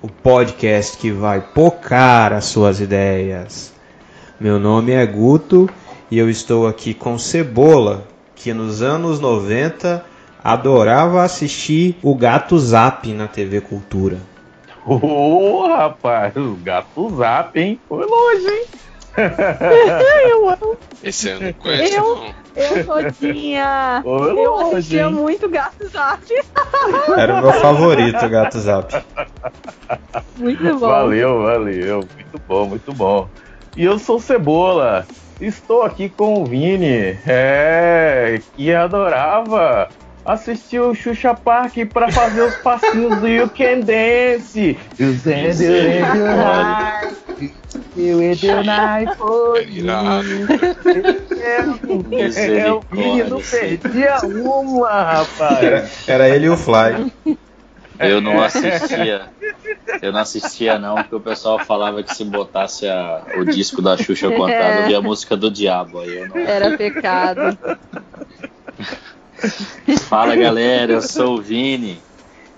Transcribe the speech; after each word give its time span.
o 0.00 0.08
podcast 0.08 0.96
que 0.96 1.10
vai 1.10 1.40
pocar 1.40 2.32
as 2.32 2.44
suas 2.44 2.80
ideias. 2.80 3.72
Meu 4.38 4.58
nome 4.58 4.92
é 4.92 5.04
Guto 5.04 5.68
e 6.10 6.18
eu 6.18 6.30
estou 6.30 6.66
aqui 6.66 6.94
com 6.94 7.18
Cebola, 7.18 8.06
que 8.36 8.52
nos 8.52 8.80
anos 8.80 9.18
90 9.18 10.04
adorava 10.42 11.22
assistir 11.22 11.96
o 12.02 12.14
Gato 12.14 12.58
Zap 12.58 13.12
na 13.12 13.26
TV 13.26 13.60
Cultura. 13.60 14.18
Ô, 14.86 14.98
oh, 15.02 15.68
rapaz, 15.68 16.34
o 16.36 16.56
Gato 16.62 17.16
Zap, 17.16 17.58
hein? 17.58 17.80
Foi 17.88 18.06
longe, 18.06 18.48
hein? 18.48 18.64
eu 20.30 20.48
amo. 20.48 20.76
Esse 21.02 21.28
eu 21.28 21.40
não 21.40 21.52
conheço, 21.52 21.94
eu, 21.94 22.16
não. 22.16 22.34
Eu, 22.56 22.84
Todinha. 22.84 24.02
eu 24.04 24.54
assistia 24.60 25.10
muito 25.10 25.48
Gato 25.48 25.86
Zap. 25.88 26.22
Era 27.16 27.34
o 27.34 27.42
meu 27.42 27.52
favorito, 27.52 28.28
Gato 28.28 28.58
Zap. 28.58 29.04
Muito 30.36 30.62
bom. 30.62 30.88
Valeu, 30.88 31.42
valeu. 31.42 31.96
Muito 32.14 32.42
bom, 32.46 32.66
muito 32.66 32.92
bom. 32.92 33.28
E 33.76 33.84
eu 33.84 33.98
sou 33.98 34.20
Cebola. 34.20 35.06
Estou 35.40 35.82
aqui 35.84 36.08
com 36.08 36.42
o 36.42 36.44
Vini, 36.44 37.16
é, 37.24 38.40
que 38.56 38.74
adorava 38.74 39.88
assistir 40.28 40.78
o 40.78 40.94
Xuxa 40.94 41.34
Park 41.34 41.74
para 41.92 42.12
fazer 42.12 42.42
os 42.42 42.54
passinhos 42.56 43.18
do 43.18 43.26
You 43.26 43.48
Can 43.48 43.80
Dance. 43.80 44.78
You 44.98 45.14
eu 47.96 48.22
e 48.22 48.36
deu 48.36 48.62
na 48.62 49.02
iPhone. 49.02 49.82
Eu 53.18 53.28
não 53.28 53.40
perdia 53.40 54.18
uma, 54.24 55.02
rapaz. 55.02 55.62
Era, 55.62 55.90
era 56.06 56.28
ele 56.28 56.46
e 56.46 56.50
o 56.50 56.56
Fly. 56.56 57.12
Eu 57.98 58.20
não 58.20 58.40
assistia. 58.42 59.26
Eu 60.00 60.12
não 60.12 60.20
assistia 60.20 60.78
não, 60.78 60.96
porque 60.96 61.14
o 61.16 61.20
pessoal 61.20 61.58
falava 61.58 62.02
que 62.02 62.14
se 62.14 62.24
botasse 62.24 62.86
a, 62.86 63.22
o 63.36 63.44
disco 63.44 63.82
da 63.82 63.96
Xuxa 63.96 64.30
contado, 64.30 64.52
é. 64.52 64.82
eu 64.82 64.86
via 64.86 64.98
a 64.98 65.02
música 65.02 65.36
do 65.36 65.50
diabo. 65.50 66.00
Aí 66.00 66.18
eu 66.18 66.28
não... 66.28 66.36
Era 66.36 66.76
pecado. 66.76 67.58
Fala 70.08 70.34
galera, 70.34 70.92
eu 70.94 71.02
sou 71.02 71.38
o 71.38 71.42
Vini 71.42 72.00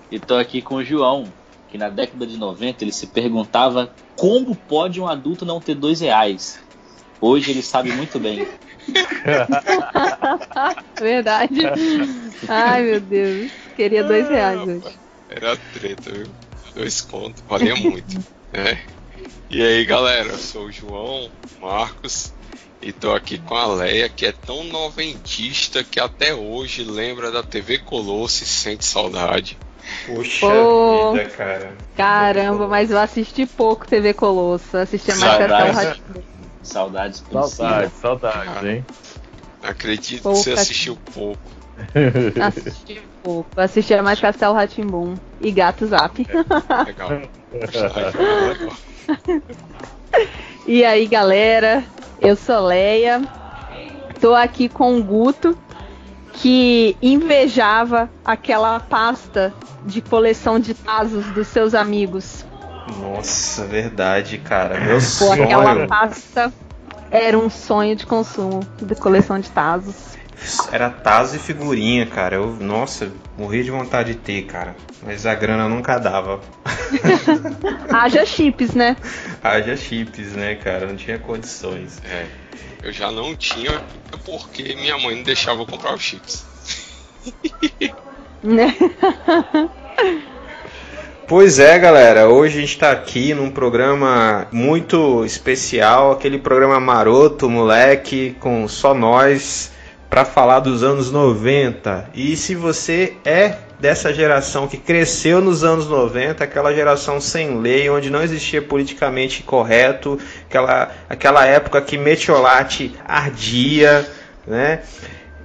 e 0.09 0.19
tô 0.19 0.35
aqui 0.35 0.61
com 0.61 0.75
o 0.75 0.83
João 0.83 1.31
que 1.69 1.77
na 1.77 1.89
década 1.89 2.27
de 2.27 2.37
90 2.37 2.83
ele 2.83 2.91
se 2.91 3.07
perguntava 3.07 3.93
como 4.17 4.55
pode 4.55 4.99
um 4.99 5.07
adulto 5.07 5.45
não 5.45 5.61
ter 5.61 5.75
dois 5.75 6.01
reais. 6.01 6.59
Hoje 7.19 7.51
ele 7.51 7.61
sabe 7.61 7.91
muito 7.93 8.19
bem. 8.19 8.47
Verdade. 10.99 11.61
Ai 12.47 12.83
meu 12.83 12.99
Deus. 12.99 13.51
Queria 13.75 14.03
dois 14.03 14.27
reais 14.27 14.59
hoje. 14.61 14.97
Era 15.29 15.55
treta, 15.73 16.11
viu? 16.11 16.27
Dois 16.75 16.99
contos, 17.01 17.43
valia 17.47 17.75
muito. 17.75 18.19
né? 18.51 18.81
E 19.49 19.61
aí 19.61 19.85
galera, 19.85 20.29
eu 20.29 20.37
sou 20.37 20.65
o 20.65 20.71
João 20.71 21.29
Marcos 21.61 22.33
e 22.81 22.91
tô 22.91 23.13
aqui 23.13 23.37
com 23.37 23.55
a 23.55 23.67
Leia, 23.67 24.09
que 24.09 24.25
é 24.25 24.31
tão 24.31 24.63
noventista 24.63 25.83
que 25.83 25.99
até 25.99 26.33
hoje 26.33 26.83
lembra 26.83 27.31
da 27.31 27.43
TV 27.43 27.77
Colosso 27.77 28.43
e 28.43 28.47
sente 28.47 28.83
saudade. 28.83 29.57
Puxa 30.05 30.47
Pô, 30.47 31.13
vida, 31.13 31.29
cara. 31.29 31.73
Caramba, 31.95 32.67
mas 32.67 32.89
eu 32.89 32.97
assisti 32.97 33.45
pouco 33.45 33.87
TV 33.87 34.13
Colosso. 34.13 34.77
Assistia 34.77 35.15
mais 35.15 35.37
Castelo 35.37 35.73
Ratimbu. 35.73 36.23
Saudades 36.63 37.23
Saudades, 37.31 37.93
saudades, 37.99 38.63
hein? 38.63 38.85
Acredito 39.61 40.23
que 40.23 40.27
você 40.27 40.53
assistiu 40.53 40.97
pouco. 41.13 41.39
Assisti 42.41 43.01
pouco. 43.23 43.49
Assistia 43.59 44.03
mais 44.03 44.19
Castelo 44.19 44.53
Ratimbum 44.53 45.15
e 45.39 45.51
Gato 45.51 45.85
Zap. 45.87 46.27
É, 46.29 46.83
legal. 46.83 47.09
e 50.65 50.83
aí, 50.85 51.07
galera? 51.07 51.83
Eu 52.19 52.35
sou 52.35 52.59
Leia. 52.59 53.21
Tô 54.19 54.35
aqui 54.35 54.69
com 54.69 54.97
o 54.97 55.03
Guto, 55.03 55.57
que 56.33 56.95
invejava 57.01 58.09
aquela 58.23 58.79
pasta 58.79 59.53
de 59.85 60.01
coleção 60.01 60.59
de 60.59 60.73
Tazos 60.73 61.25
dos 61.27 61.47
seus 61.47 61.73
amigos. 61.73 62.45
Nossa, 62.99 63.65
verdade, 63.65 64.37
cara. 64.37 64.79
Meu 64.79 64.95
Pô, 64.95 65.01
sonho. 65.01 65.43
Aquela 65.43 65.87
pasta 65.87 66.53
era 67.09 67.37
um 67.37 67.49
sonho 67.49 67.95
de 67.95 68.05
consumo 68.05 68.61
de 68.81 68.95
coleção 68.95 69.39
de 69.39 69.49
Tazos. 69.49 70.17
Era 70.71 70.89
Tazo 70.89 71.35
e 71.35 71.39
figurinha, 71.39 72.05
cara. 72.05 72.35
Eu, 72.35 72.55
nossa, 72.59 73.11
morri 73.37 73.63
de 73.63 73.71
vontade 73.71 74.13
de 74.13 74.19
ter, 74.19 74.43
cara. 74.43 74.75
Mas 75.03 75.25
a 75.25 75.35
grana 75.35 75.67
nunca 75.69 75.97
dava. 75.97 76.39
Haja 77.89 78.25
chips, 78.25 78.73
né? 78.73 78.95
Haja 79.43 79.75
chips, 79.77 80.33
né, 80.33 80.55
cara? 80.55 80.87
Não 80.87 80.95
tinha 80.95 81.19
condições. 81.19 82.01
É. 82.05 82.25
Eu 82.83 82.91
já 82.91 83.11
não 83.11 83.35
tinha 83.35 83.81
porque 84.25 84.75
minha 84.75 84.97
mãe 84.97 85.15
não 85.15 85.23
deixava 85.23 85.61
eu 85.61 85.65
comprar 85.65 85.93
os 85.93 86.01
chips. 86.01 86.45
Né? 88.43 88.75
Pois 91.27 91.59
é, 91.59 91.77
galera. 91.77 92.27
Hoje 92.27 92.57
a 92.57 92.61
gente 92.61 92.71
está 92.71 92.91
aqui 92.91 93.35
num 93.35 93.51
programa 93.51 94.47
muito 94.51 95.23
especial, 95.23 96.11
aquele 96.11 96.39
programa 96.39 96.79
maroto, 96.79 97.47
moleque, 97.47 98.35
com 98.39 98.67
só 98.67 98.95
nós, 98.95 99.71
para 100.11 100.25
falar 100.25 100.59
dos 100.59 100.83
anos 100.83 101.09
90. 101.09 102.09
E 102.13 102.35
se 102.35 102.53
você 102.53 103.13
é 103.23 103.55
dessa 103.79 104.13
geração 104.13 104.67
que 104.67 104.75
cresceu 104.75 105.39
nos 105.39 105.63
anos 105.63 105.87
90, 105.87 106.43
aquela 106.43 106.73
geração 106.73 107.21
sem 107.21 107.59
lei, 107.61 107.89
onde 107.89 108.09
não 108.09 108.21
existia 108.21 108.61
politicamente 108.61 109.41
correto, 109.41 110.19
aquela, 110.49 110.91
aquela 111.09 111.45
época 111.45 111.81
que 111.81 111.97
metiolate 111.97 112.93
ardia, 113.07 114.05
né? 114.45 114.81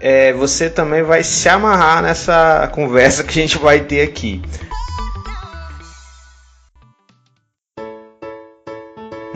é, 0.00 0.32
você 0.32 0.69
também 0.69 1.03
vai 1.03 1.22
se 1.22 1.48
amarrar 1.48 2.03
nessa 2.03 2.69
conversa 2.72 3.25
que 3.25 3.38
a 3.38 3.43
gente 3.43 3.59
vai 3.59 3.81
ter 3.81 4.03
aqui. 4.03 4.43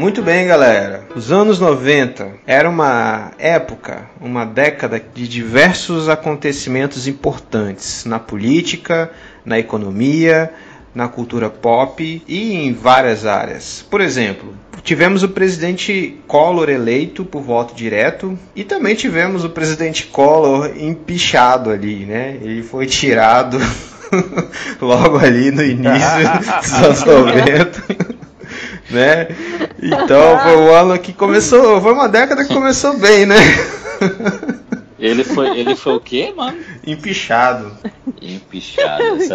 Muito 0.01 0.23
bem, 0.23 0.47
galera. 0.47 1.05
Os 1.15 1.31
anos 1.31 1.61
90 1.61 2.29
era 2.47 2.71
uma 2.71 3.33
época, 3.39 4.09
uma 4.19 4.47
década 4.47 4.99
de 4.99 5.29
diversos 5.29 6.09
acontecimentos 6.09 7.07
importantes 7.07 8.07
na 8.07 8.19
política, 8.19 9.11
na 9.45 9.59
economia, 9.59 10.51
na 10.95 11.07
cultura 11.07 11.51
pop 11.51 12.23
e 12.27 12.55
em 12.55 12.73
várias 12.73 13.27
áreas. 13.27 13.85
Por 13.91 14.01
exemplo, 14.01 14.55
tivemos 14.83 15.23
o 15.23 15.29
presidente 15.29 16.19
Collor 16.27 16.71
eleito 16.71 17.23
por 17.23 17.43
voto 17.43 17.75
direto 17.75 18.39
e 18.57 18.65
também 18.65 18.95
tivemos 18.95 19.45
o 19.45 19.51
presidente 19.51 20.07
Collor 20.07 20.73
empichado 20.79 21.69
ali, 21.69 22.07
né? 22.07 22.39
Ele 22.41 22.63
foi 22.63 22.87
tirado 22.87 23.59
logo 24.81 25.19
ali 25.19 25.51
no 25.51 25.63
início 25.63 26.21
dos 26.59 26.73
anos 26.73 27.05
90. 27.05 27.83
né? 28.91 29.29
Então 29.83 30.39
foi 30.41 30.57
um 30.57 30.75
ano 30.75 30.99
que 30.99 31.13
começou, 31.13 31.81
foi 31.81 31.93
uma 31.93 32.09
década 32.09 32.45
que 32.45 32.53
começou 32.53 32.99
bem, 32.99 33.27
né? 33.27 33.37
Ele 34.99 35.25
foi, 35.25 35.59
ele 35.59 35.75
foi 35.75 35.95
o 35.95 36.01
quê, 36.01 36.33
mano? 36.37 36.59
Empichado. 36.87 37.73
Empichado. 38.21 39.03
Essa, 39.03 39.35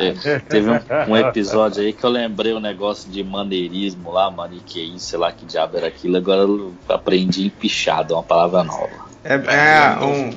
é, 0.00 0.38
teve 0.40 0.68
um, 0.68 0.80
um, 1.08 1.16
episódio 1.16 1.84
aí 1.84 1.92
que 1.92 2.02
eu 2.02 2.10
lembrei 2.10 2.52
um 2.52 2.58
negócio 2.58 3.08
de 3.08 3.22
maneirismo 3.22 4.10
lá, 4.10 4.28
maniqueísmo, 4.32 4.98
sei 4.98 5.18
lá 5.20 5.30
que 5.30 5.46
diabo 5.46 5.76
era 5.76 5.86
aquilo. 5.86 6.16
Agora 6.16 6.40
eu 6.40 6.74
aprendi 6.88 7.46
empichado, 7.46 8.14
é 8.14 8.16
uma 8.16 8.22
palavra 8.24 8.64
nova. 8.64 9.06
É, 9.22 9.34
é, 9.34 10.04
um, 10.04 10.30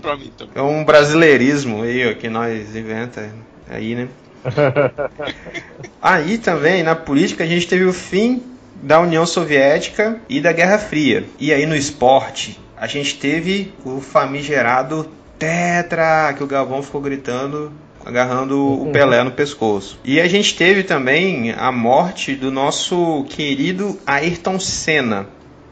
é 0.54 0.62
um 0.62 0.86
brasileirismo 0.86 1.82
aí 1.82 2.14
que 2.16 2.30
nós 2.30 2.76
inventa 2.76 3.28
aí, 3.68 3.96
né? 3.96 4.08
aí 6.00 6.38
também, 6.38 6.84
na 6.84 6.96
política, 6.96 7.44
a 7.44 7.48
gente 7.48 7.68
teve 7.68 7.86
o 7.86 7.94
fim 7.94 8.44
da 8.82 9.00
União 9.00 9.26
Soviética 9.26 10.20
e 10.30 10.40
da 10.40 10.52
Guerra 10.52 10.78
Fria. 10.78 11.26
E 11.40 11.54
aí 11.54 11.66
no 11.66 11.76
esporte, 11.76 12.60
a 12.78 12.88
gente 12.88 13.18
teve 13.18 13.74
o 13.86 14.00
famigerado 14.02 15.10
Tetra, 15.38 16.34
que 16.36 16.44
o 16.44 16.48
Galvão 16.48 16.84
ficou 16.84 17.02
gritando 17.02 17.72
agarrando 18.06 18.82
o 18.82 18.92
Pelé 18.92 19.24
no 19.24 19.32
pescoço. 19.32 20.00
E 20.04 20.20
a 20.20 20.28
gente 20.28 20.56
teve 20.56 20.84
também 20.84 21.52
a 21.52 21.72
morte 21.72 22.36
do 22.36 22.52
nosso 22.52 23.26
querido 23.30 24.00
Ayrton 24.06 24.60
Senna, 24.60 25.28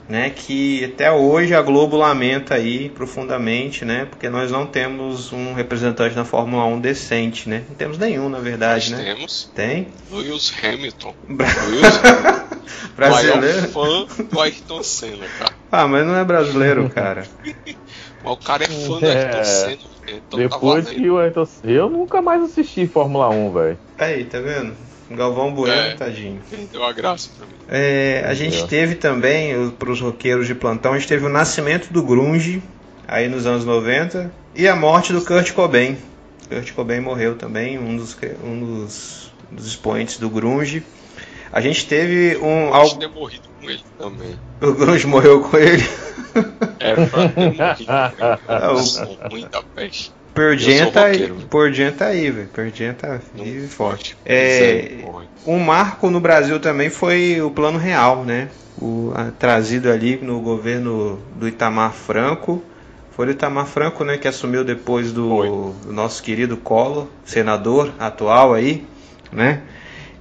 né, 0.07 0.29
que 0.29 0.85
até 0.85 1.11
hoje 1.11 1.53
a 1.53 1.61
Globo 1.61 1.97
lamenta 1.97 2.55
aí 2.55 2.89
profundamente, 2.89 3.83
né, 3.83 4.05
porque 4.09 4.29
nós 4.29 4.51
não 4.51 4.65
temos 4.65 5.33
um 5.33 5.53
representante 5.53 6.15
na 6.15 6.23
Fórmula 6.23 6.63
1 6.65 6.79
decente, 6.79 7.49
né? 7.49 7.63
Não 7.67 7.75
temos 7.75 7.97
nenhum, 7.97 8.29
na 8.29 8.39
verdade, 8.39 8.91
Nós 8.91 8.99
né? 8.99 9.13
temos 9.13 9.51
Tem? 9.53 9.87
Lewis 10.11 10.53
Hamilton. 10.63 11.13
Lewis 11.27 12.46
Brasileiro? 12.95 13.71
maior 13.73 14.07
fã 14.07 14.23
do 14.23 14.41
Ayrton 14.41 14.83
Senna, 14.83 15.25
cara. 15.39 15.51
Ah, 15.71 15.87
mas 15.87 16.05
não 16.05 16.15
é 16.15 16.23
brasileiro, 16.23 16.89
cara. 16.93 17.25
Mas 18.23 18.33
o 18.33 18.37
cara 18.37 18.63
é 18.63 18.67
fã 18.67 18.99
do 18.99 19.05
É. 19.05 19.25
Ayrton 19.25 19.43
Senna. 19.43 19.77
Então 20.07 20.39
Depois 20.39 20.85
tá 20.85 20.93
que 20.93 21.09
o 21.09 21.17
Ayrton 21.17 21.45
Senna. 21.45 21.73
Eu 21.73 21.89
nunca 21.89 22.21
mais 22.21 22.41
assisti 22.43 22.87
Fórmula 22.87 23.29
1, 23.29 23.51
velho. 23.53 23.77
Aí, 23.97 24.23
tá 24.25 24.39
vendo? 24.39 24.73
Galvão 25.09 25.53
Bueno, 25.53 25.73
É. 25.73 25.95
tadinho. 25.95 26.41
Perdeu 26.49 26.83
a 26.83 26.91
graça 26.91 27.29
pra 27.37 27.45
mim. 27.47 27.53
É, 27.69 28.25
a 28.27 28.33
gente 28.33 28.65
teve 28.67 28.95
também, 28.95 29.69
para 29.71 29.89
os 29.89 30.01
roqueiros 30.01 30.47
de 30.47 30.53
plantão, 30.55 30.93
a 30.93 30.97
gente 30.99 31.07
teve 31.07 31.25
o 31.25 31.29
nascimento 31.29 31.91
do 31.93 32.03
grunge, 32.03 32.61
aí 33.07 33.29
nos 33.29 33.45
anos 33.45 33.63
90, 33.63 34.29
e 34.53 34.67
a 34.67 34.75
morte 34.75 35.13
do 35.13 35.21
Kurt 35.23 35.53
Cobain. 35.53 35.97
Kurt 36.49 36.73
Cobain 36.73 36.99
morreu 36.99 37.35
também, 37.35 37.77
um 37.79 37.95
dos, 37.95 38.17
um 38.43 38.59
dos, 38.59 39.31
dos 39.49 39.65
expoentes 39.67 40.17
do 40.17 40.29
grunge. 40.29 40.83
A 41.51 41.61
gente 41.61 41.87
teve 41.87 42.37
um... 42.37 42.73
Acho 42.73 42.91
Algo, 42.91 42.95
ter 42.99 43.09
morrido 43.09 43.47
com 43.59 43.69
ele 43.69 43.83
também. 43.97 44.35
o 44.61 44.73
grunge 44.73 45.07
morreu 45.07 45.41
com 45.41 45.57
ele. 45.57 45.83
É, 46.79 46.93
o- 48.71 49.29
muita 49.29 49.63
peste. 49.75 50.11
Eu 50.35 50.59
sou 50.59 50.71
Jam 50.71 50.91
tá 50.91 51.05
aí, 51.05 51.33
Jam 51.73 51.91
tá 51.93 52.05
aí, 52.07 52.29
velho. 52.29 52.49
Jam 52.75 52.93
tá 52.93 53.19
vivo 53.33 53.65
e 53.65 53.67
forte. 53.67 54.15
É, 54.23 54.83
Misericórdia. 54.83 55.29
Um 55.47 55.57
marco 55.59 56.11
no 56.11 56.19
Brasil 56.19 56.59
também 56.59 56.91
foi 56.91 57.41
o 57.41 57.49
Plano 57.49 57.79
Real, 57.79 58.23
né? 58.23 58.49
O, 58.79 59.11
a- 59.15 59.31
trazido 59.31 59.89
ali 59.89 60.17
no 60.21 60.39
governo 60.39 61.19
do 61.35 61.47
Itamar 61.47 61.91
Franco. 61.91 62.63
Foi 63.11 63.25
o 63.25 63.31
Itamar 63.31 63.65
Franco, 63.65 64.03
né, 64.03 64.15
que 64.15 64.27
assumiu 64.27 64.63
depois 64.63 65.11
do, 65.11 65.71
do 65.83 65.91
nosso 65.91 66.21
querido 66.21 66.55
Collor, 66.55 67.07
senador 67.25 67.91
atual 67.97 68.53
aí, 68.53 68.85
né? 69.31 69.63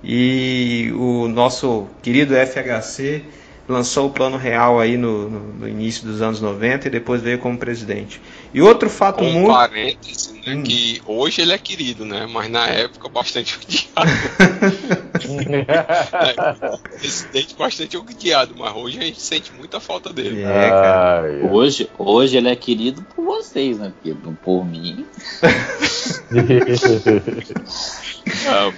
E 0.08 0.92
o 0.94 1.26
nosso 1.26 1.86
querido 2.02 2.34
FHC 2.36 3.24
lançou 3.68 4.06
o 4.06 4.10
Plano 4.10 4.36
Real 4.36 4.78
aí 4.78 4.96
no, 4.96 5.28
no- 5.28 5.52
no 5.54 5.68
início 5.68 6.06
dos 6.06 6.22
anos 6.22 6.40
90 6.40 6.86
e 6.86 6.90
depois 6.90 7.20
veio 7.20 7.40
como 7.40 7.58
presidente. 7.58 8.20
E 8.54 8.62
outro 8.62 8.88
fato 8.88 9.18
Com 9.18 9.24
um 9.28 9.32
muito 9.32 9.52
parêntese, 9.52 10.34
né, 10.46 10.54
Hum. 10.54 10.62
que 10.62 11.02
hoje 11.04 11.42
ele 11.42 11.52
é 11.52 11.58
querido, 11.58 12.04
né? 12.04 12.28
Mas 12.32 12.48
na 12.48 12.68
época 12.68 13.08
bastante 13.08 13.56
odiado. 13.58 14.12
É, 15.26 16.98
presidente 16.98 17.56
bastante 17.56 17.96
odiado, 17.96 18.54
mas 18.56 18.72
hoje 18.76 18.98
a 18.98 19.02
gente 19.02 19.20
sente 19.20 19.52
muita 19.52 19.80
falta 19.80 20.12
dele. 20.12 20.42
É, 20.42 20.68
cara. 20.68 21.22
Ai, 21.22 21.40
Hoje, 21.50 21.90
hoje 21.98 22.36
ele 22.36 22.48
é 22.48 22.54
querido 22.54 23.02
por 23.14 23.24
vocês, 23.24 23.78
né? 23.78 23.92
Porque 24.00 24.16
por 24.44 24.64
mim. 24.64 25.04
Ah, 28.48 28.72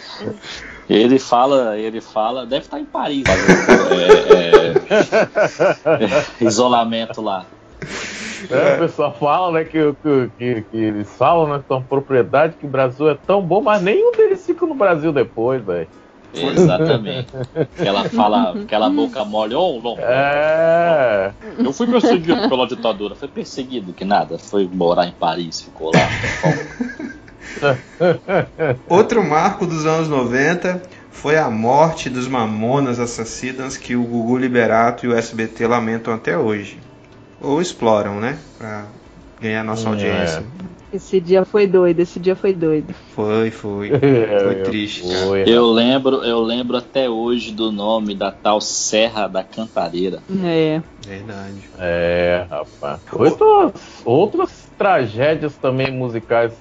Ele 0.89 1.19
fala, 1.19 1.77
ele 1.77 2.01
fala, 2.01 2.47
deve 2.47 2.65
estar 2.65 2.81
em 2.81 2.85
Paris. 2.85 3.25
é, 3.91 4.69
é, 4.95 6.05
é, 6.05 6.45
isolamento 6.45 7.21
lá. 7.21 7.45
É, 8.51 8.77
o 8.77 8.79
pessoal 8.79 9.15
fala, 9.19 9.53
né, 9.53 9.65
que, 9.65 9.79
que, 10.39 10.63
que, 10.63 10.77
eles 10.77 11.09
falam, 11.17 11.49
né, 11.49 11.59
que 11.59 11.69
são 11.69 11.83
propriedade, 11.83 12.55
que 12.59 12.67
o 12.67 12.69
Brasil 12.69 13.11
é 13.11 13.15
tão 13.15 13.43
bom, 13.43 13.61
mas 13.61 13.83
nenhum 13.83 14.13
deles 14.13 14.45
fica 14.47 14.65
no 14.65 14.75
Brasil 14.75 15.13
depois, 15.13 15.63
velho. 15.63 15.89
Exatamente. 16.35 17.33
Que 17.77 17.89
ela 17.89 18.05
fala, 18.05 18.53
aquela 18.63 18.91
boca 18.91 19.25
mole, 19.25 19.55
oh, 19.55 19.81
não, 19.83 19.97
É. 19.99 21.33
eu 21.59 21.73
fui 21.73 21.87
perseguido 21.87 22.49
pela 22.49 22.67
ditadura. 22.67 23.15
Foi 23.15 23.29
perseguido, 23.29 23.93
que 23.93 24.05
nada. 24.05 24.39
Foi 24.39 24.69
morar 24.71 25.07
em 25.07 25.13
Paris, 25.13 25.63
ficou 25.63 25.91
lá. 25.95 27.09
Outro 28.89 29.25
marco 29.25 29.67
dos 29.67 29.87
anos 29.87 30.09
90 30.09 30.83
foi 31.11 31.37
a 31.37 31.51
morte 31.51 32.09
dos 32.09 32.29
Mamonas 32.29 33.01
Assassinas 33.01 33.77
que 33.77 33.97
o 33.97 34.03
Gugu 34.05 34.39
Liberato 34.39 35.05
e 35.07 35.09
o 35.09 35.17
SBT 35.17 35.67
lamentam 35.67 36.15
até 36.15 36.37
hoje. 36.39 36.79
Ou 37.41 37.61
exploram, 37.61 38.21
né? 38.21 38.39
Pra 38.57 38.85
ganhar 39.41 39.65
nossa 39.65 39.89
Hum, 39.89 39.93
audiência. 39.93 40.45
Esse 40.93 41.21
dia 41.21 41.45
foi 41.45 41.67
doido, 41.67 42.01
esse 42.01 42.19
dia 42.19 42.35
foi 42.35 42.55
doido. 42.55 42.95
Foi, 43.15 43.51
foi. 43.51 43.91
Foi 44.43 44.55
triste, 44.65 45.03
cara. 45.03 45.27
Foi, 45.27 45.45
Eu 45.47 45.67
lembro, 45.71 46.25
eu 46.25 46.41
lembro 46.41 46.77
até 46.77 47.11
hoje 47.11 47.53
do 47.53 47.71
nome 47.71 48.15
da 48.15 48.31
tal 48.33 48.61
Serra 48.61 49.29
da 49.29 49.45
Cantareira. 49.45 50.23
É. 50.45 50.81
Verdade. 51.07 51.69
É, 51.79 52.47
rapaz. 52.49 53.01
Outras, 53.13 53.73
outras 54.05 54.69
tragédias 54.79 55.57
também 55.57 55.93
musicais 55.93 56.53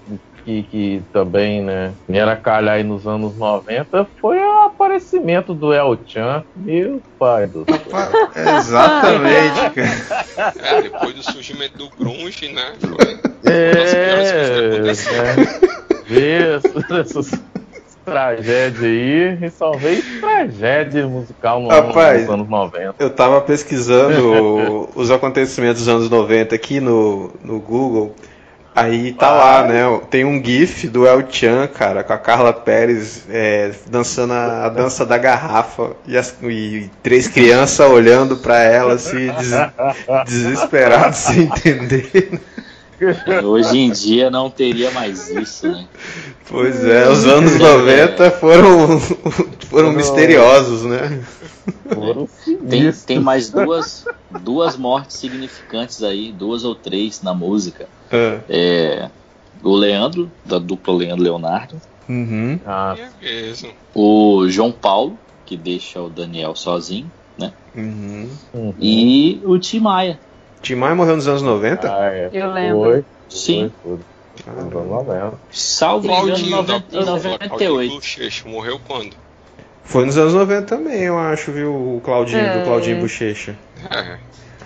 que, 0.48 0.64
que 0.64 1.04
também, 1.12 1.62
né, 1.62 1.92
vieram 2.08 2.32
a 2.32 2.36
calhar 2.38 2.76
aí 2.76 2.84
nos 2.84 3.06
anos 3.06 3.36
90 3.36 4.08
foi 4.22 4.40
o 4.40 4.62
aparecimento 4.62 5.54
do 5.54 5.74
El 5.74 6.00
Chan. 6.08 6.42
Meu 6.56 7.02
pai 7.20 7.48
do 7.48 7.66
céu. 7.66 8.56
Exatamente, 8.58 9.70
cara. 9.76 10.54
é, 10.78 10.82
depois 10.84 11.14
do 11.14 11.24
surgimento 11.24 11.78
do 11.78 11.90
grunge, 11.90 12.48
né? 12.54 12.76
Foi 12.80 13.20
É, 13.52 14.76
aconteceu. 14.76 15.24
né? 15.24 17.02
Essas 17.02 17.32
tragédias 18.06 18.82
aí, 18.82 19.38
e 19.42 19.50
só 19.50 19.74
veio 19.74 20.02
tragédia 20.22 21.06
musical 21.08 21.60
no, 21.60 21.68
Rapaz, 21.68 22.22
nos 22.22 22.30
anos 22.30 22.48
90. 22.48 22.96
Eu 23.00 23.10
tava 23.10 23.42
pesquisando 23.42 24.88
os 24.96 25.12
acontecimentos 25.12 25.82
dos 25.82 25.90
anos 25.90 26.10
90 26.10 26.56
aqui 26.56 26.80
no, 26.80 27.34
no 27.44 27.60
Google. 27.60 28.16
Aí 28.80 29.12
tá 29.14 29.32
lá, 29.32 29.64
né? 29.68 29.82
Tem 30.10 30.24
um 30.24 30.44
GIF 30.44 30.88
do 30.88 31.08
El 31.08 31.24
Chan, 31.28 31.68
cara, 31.68 32.04
com 32.04 32.14
a 32.14 32.18
Carla 32.18 32.54
Pérez 32.54 33.24
é, 33.28 33.72
dançando 33.88 34.34
a, 34.34 34.66
a 34.66 34.70
dança 34.70 35.04
da 35.04 35.18
garrafa 35.18 35.96
e, 36.06 36.16
as- 36.16 36.36
e 36.44 36.92
três 37.02 37.28
crianças 37.28 37.90
olhando 37.90 38.38
pra 38.38 38.60
ela, 38.62 38.94
assim, 38.94 39.32
des- 39.32 39.52
desesperados, 40.26 41.18
sem 41.18 41.44
entender. 41.46 42.40
Hoje 43.44 43.78
em 43.80 43.92
dia 43.92 44.30
não 44.30 44.50
teria 44.50 44.92
mais 44.92 45.30
isso, 45.30 45.68
né? 45.72 45.88
Pois 46.50 46.84
é, 46.84 47.10
os 47.10 47.26
anos 47.26 47.58
90 47.60 48.32
foram, 48.32 49.00
foram 49.70 49.92
misteriosos, 49.92 50.84
né? 50.84 51.22
Foram 51.94 52.28
Tem, 52.70 52.92
tem 52.92 53.20
mais 53.20 53.50
duas, 53.50 54.06
duas 54.42 54.78
mortes 54.78 55.18
significantes 55.18 56.02
aí, 56.04 56.32
duas 56.32 56.64
ou 56.64 56.74
três 56.74 57.22
na 57.22 57.34
música. 57.34 57.88
Ah, 58.12 58.40
É, 58.48 59.10
o 59.64 59.76
Leandro, 59.76 60.32
da 60.46 60.58
dupla 60.60 60.94
Leandro 60.94 61.24
Leonardo. 61.24 61.76
uhum. 62.08 62.60
Ah, 62.66 62.96
É. 63.22 63.54
O 63.94 64.48
João 64.48 64.72
Paulo, 64.72 65.18
que 65.46 65.58
deixa 65.58 66.02
o 66.02 66.10
Daniel 66.10 66.56
sozinho. 66.56 67.12
Uhum. 67.78 68.28
uhum. 68.54 68.74
E 68.80 69.40
o 69.46 69.60
Tim 69.60 69.80
Maia. 69.80 70.20
Tim 70.64 70.76
Maia 70.76 70.96
morreu 70.96 71.16
nos 71.16 71.28
anos 71.28 71.44
90? 71.44 71.88
Ah, 71.88 72.12
é. 72.12 72.30
Eu 72.34 72.52
lembro. 72.52 72.82
Foi, 72.82 73.06
Sim. 73.30 73.72
foi, 73.84 74.00
anos 74.48 74.74
90. 74.74 75.34
Salvo 75.52 76.06
engano, 76.08 76.26
Claudinho 76.26 76.52
da 76.52 76.74
90 76.74 76.86
em 76.86 77.48
Claudinho 77.48 77.72
98. 77.72 77.94
Bochecha 77.96 78.50
morreu 78.50 78.80
quando? 78.88 79.16
Foi 79.84 80.06
nos 80.06 80.18
anos 80.18 80.34
90 80.34 80.64
também, 80.64 81.04
eu 81.04 81.18
acho, 81.18 81.52
viu? 81.52 81.72
O 81.74 82.02
Claudinho, 82.04 82.40
É. 82.42 82.60
do 82.60 82.66
Claudinho 82.66 83.00
Bochecha. 83.00 83.56
É. 83.90 84.18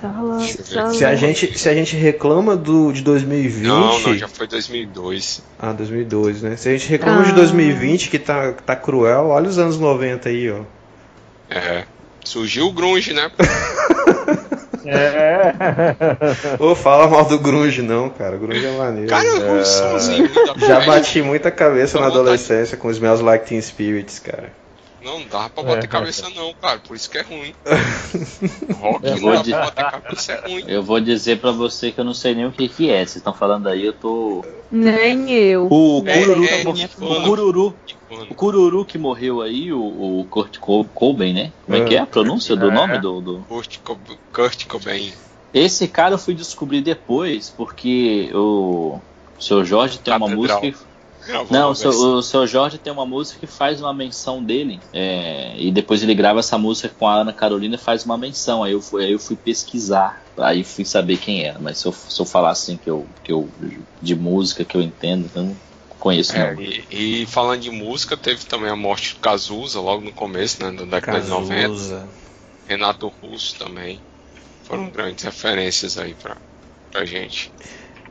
Ver. 0.02 0.48
sala. 0.68 0.94
Se 0.94 1.06
a 1.06 1.14
gente, 1.16 1.58
se 1.60 1.70
a 1.70 1.76
gente 1.76 1.96
reclama 1.96 2.56
do, 2.58 2.92
de 2.92 3.04
2020. 3.04 3.68
Não, 3.68 4.00
não, 4.00 4.18
já 4.18 4.28
foi 4.28 4.48
2002. 4.48 5.44
Ah, 5.60 5.74
2002, 5.74 6.42
né? 6.42 6.56
Se 6.56 6.70
a 6.70 6.72
gente 6.72 6.90
reclama 6.90 7.24
de 7.24 7.30
Ah. 7.32 7.36
2020, 7.36 8.10
que 8.10 8.18
tá, 8.18 8.52
que 8.54 8.64
tá 8.64 8.76
cruel, 8.76 9.28
olha 9.28 9.48
os 9.48 9.60
anos 9.60 9.78
90 9.78 10.30
aí, 10.30 10.50
ó. 10.50 10.62
É. 11.52 11.84
Surgiu 12.24 12.66
o 12.68 12.72
grunge, 12.72 13.14
né? 13.14 13.30
É. 14.86 15.54
Ô, 16.60 16.76
fala 16.76 17.08
mal 17.08 17.26
do 17.26 17.38
Grunge, 17.40 17.82
não, 17.82 18.10
cara. 18.10 18.38
Grunge 18.38 18.66
é 18.66 18.72
maneiro. 18.78 19.08
Cara, 19.10 19.28
o 19.28 19.66
somzinho 19.66 20.30
da 20.34 20.66
Já 20.68 20.80
bati 20.82 21.22
muita 21.22 21.52
cabeça 21.52 22.00
na 22.00 22.08
adolescência 22.08 22.78
com 22.78 22.90
Smells 22.92 23.24
Like 23.24 23.46
Teen 23.48 23.62
Spirits, 23.62 24.20
cara. 24.20 24.52
Não 25.04 25.20
dá 25.32 25.50
pra 25.50 25.64
bater 25.64 25.86
É. 25.86 25.88
cabeça 25.88 26.28
não, 26.36 26.54
cara. 26.62 26.80
Por 26.88 26.96
isso 26.96 27.10
que 27.10 27.18
é 27.18 27.22
ruim. 27.24 27.56
Rock 28.80 29.04
Eu 29.06 29.12
não 29.14 29.18
vou 29.20 29.34
dá 29.34 29.42
de- 29.42 29.50
pra 29.52 29.62
bater 29.66 29.92
cabeça 30.02 30.32
é 30.34 30.42
ruim. 30.48 30.64
Eu 30.68 30.84
vou 30.84 31.00
dizer 31.00 31.40
pra 31.40 31.52
você 31.52 31.92
que 31.92 32.00
eu 32.00 32.04
não 32.06 32.14
sei 32.14 32.36
nem 32.36 32.46
o 32.46 32.52
que, 32.52 32.68
que 32.70 32.90
é. 32.92 32.98
Vocês 32.98 33.16
estão 33.16 33.34
falando 33.34 33.68
aí, 33.68 33.84
eu 33.86 33.94
tô. 33.94 34.46
Nem 34.72 35.32
eu. 35.32 35.68
O 35.72 36.04
É, 36.06 36.20
Cururu, 36.20 36.46
é, 36.46 36.64
mor- 36.64 36.76
tipo, 36.76 37.06
o 37.06 37.24
Cururu, 37.24 37.76
o 38.30 38.36
Cururu 38.36 38.86
que 38.86 38.98
morreu 38.98 39.42
aí, 39.42 39.72
o, 39.72 39.82
o 40.20 40.26
Kurt 40.26 40.58
Co- 40.60 40.86
Cobain, 40.86 41.34
né? 41.34 41.52
Como 41.66 41.78
é 41.78 41.82
É. 41.82 41.86
que 41.86 41.96
é 41.96 42.00
a 42.00 42.06
pronúncia 42.06 42.56
do 42.56 42.70
É. 42.70 42.74
nome 42.74 43.00
do, 43.00 43.22
do- 43.22 43.40
Kurt, 43.48 43.78
Co- 43.84 43.98
Kurt 44.34 44.66
Cobain. 44.68 45.14
Esse 45.54 45.88
cara 45.88 46.14
eu 46.16 46.20
fui 46.20 46.34
descobrir 46.34 46.82
depois, 46.82 47.50
porque 47.50 48.30
o 48.34 49.00
seu 49.40 49.64
Jorge 49.66 49.98
tem 50.00 50.14
uma 50.14 50.28
Catedral. 50.30 50.62
música. 50.62 50.92
Gravou 51.28 51.48
Não, 51.52 51.70
o 51.72 51.76
seu, 51.76 51.92
o 51.92 52.22
seu 52.24 52.48
Jorge 52.48 52.80
tem 52.80 52.92
uma 52.92 53.06
música 53.06 53.40
que 53.40 53.46
faz 53.46 53.80
uma 53.80 53.94
menção 53.94 54.44
dele. 54.44 54.80
é, 54.92 55.54
e 55.58 55.72
depois 55.72 56.02
ele 56.02 56.16
grava 56.16 56.40
essa 56.40 56.58
música 56.58 56.90
com 56.90 57.08
a 57.08 57.16
Ana 57.22 57.32
Carolina 57.32 57.76
e 57.76 57.78
faz 57.78 58.04
uma 58.06 58.18
menção. 58.18 58.64
Aí 58.64 58.72
eu 58.72 58.82
fui, 58.82 59.06
aí 59.06 59.12
eu 59.12 59.20
fui 59.20 59.36
pesquisar. 59.36 60.24
Aí 60.38 60.64
fui 60.64 60.84
saber 60.84 61.18
quem 61.18 61.44
era. 61.44 61.60
Mas 61.60 61.78
se 61.78 61.86
eu, 61.86 61.92
se 61.92 62.20
eu 62.20 62.26
falar 62.26 62.50
assim 62.50 62.76
que 62.78 62.90
eu, 62.90 63.06
que 63.24 63.32
eu. 63.32 63.48
de 64.02 64.16
música 64.16 64.66
que 64.66 64.76
eu 64.76 64.82
entendo, 64.82 65.30
eu 65.36 65.44
não 65.44 65.56
conheço 66.02 66.36
É, 66.36 66.54
não. 66.54 66.62
e, 66.62 66.84
e 66.92 67.26
falando 67.28 67.62
de 67.62 67.70
música, 67.70 68.18
teve 68.18 68.44
também 68.46 68.70
a 68.70 68.76
morte 68.76 69.14
do 69.14 69.20
Cazuza 69.22 69.80
logo 69.80 70.04
no 70.04 70.12
começo, 70.12 70.62
né? 70.62 70.72
Da 70.72 70.84
década 70.84 71.22
de 71.22 71.30
90. 71.30 71.62
Cazuza. 71.62 72.08
Renato 72.68 73.08
Russo 73.22 73.56
também. 73.58 74.00
Foram 74.64 74.90
grandes 74.90 75.24
referências 75.24 75.98
aí 75.98 76.14
pra, 76.14 76.38
pra 76.92 77.06
gente. 77.06 77.52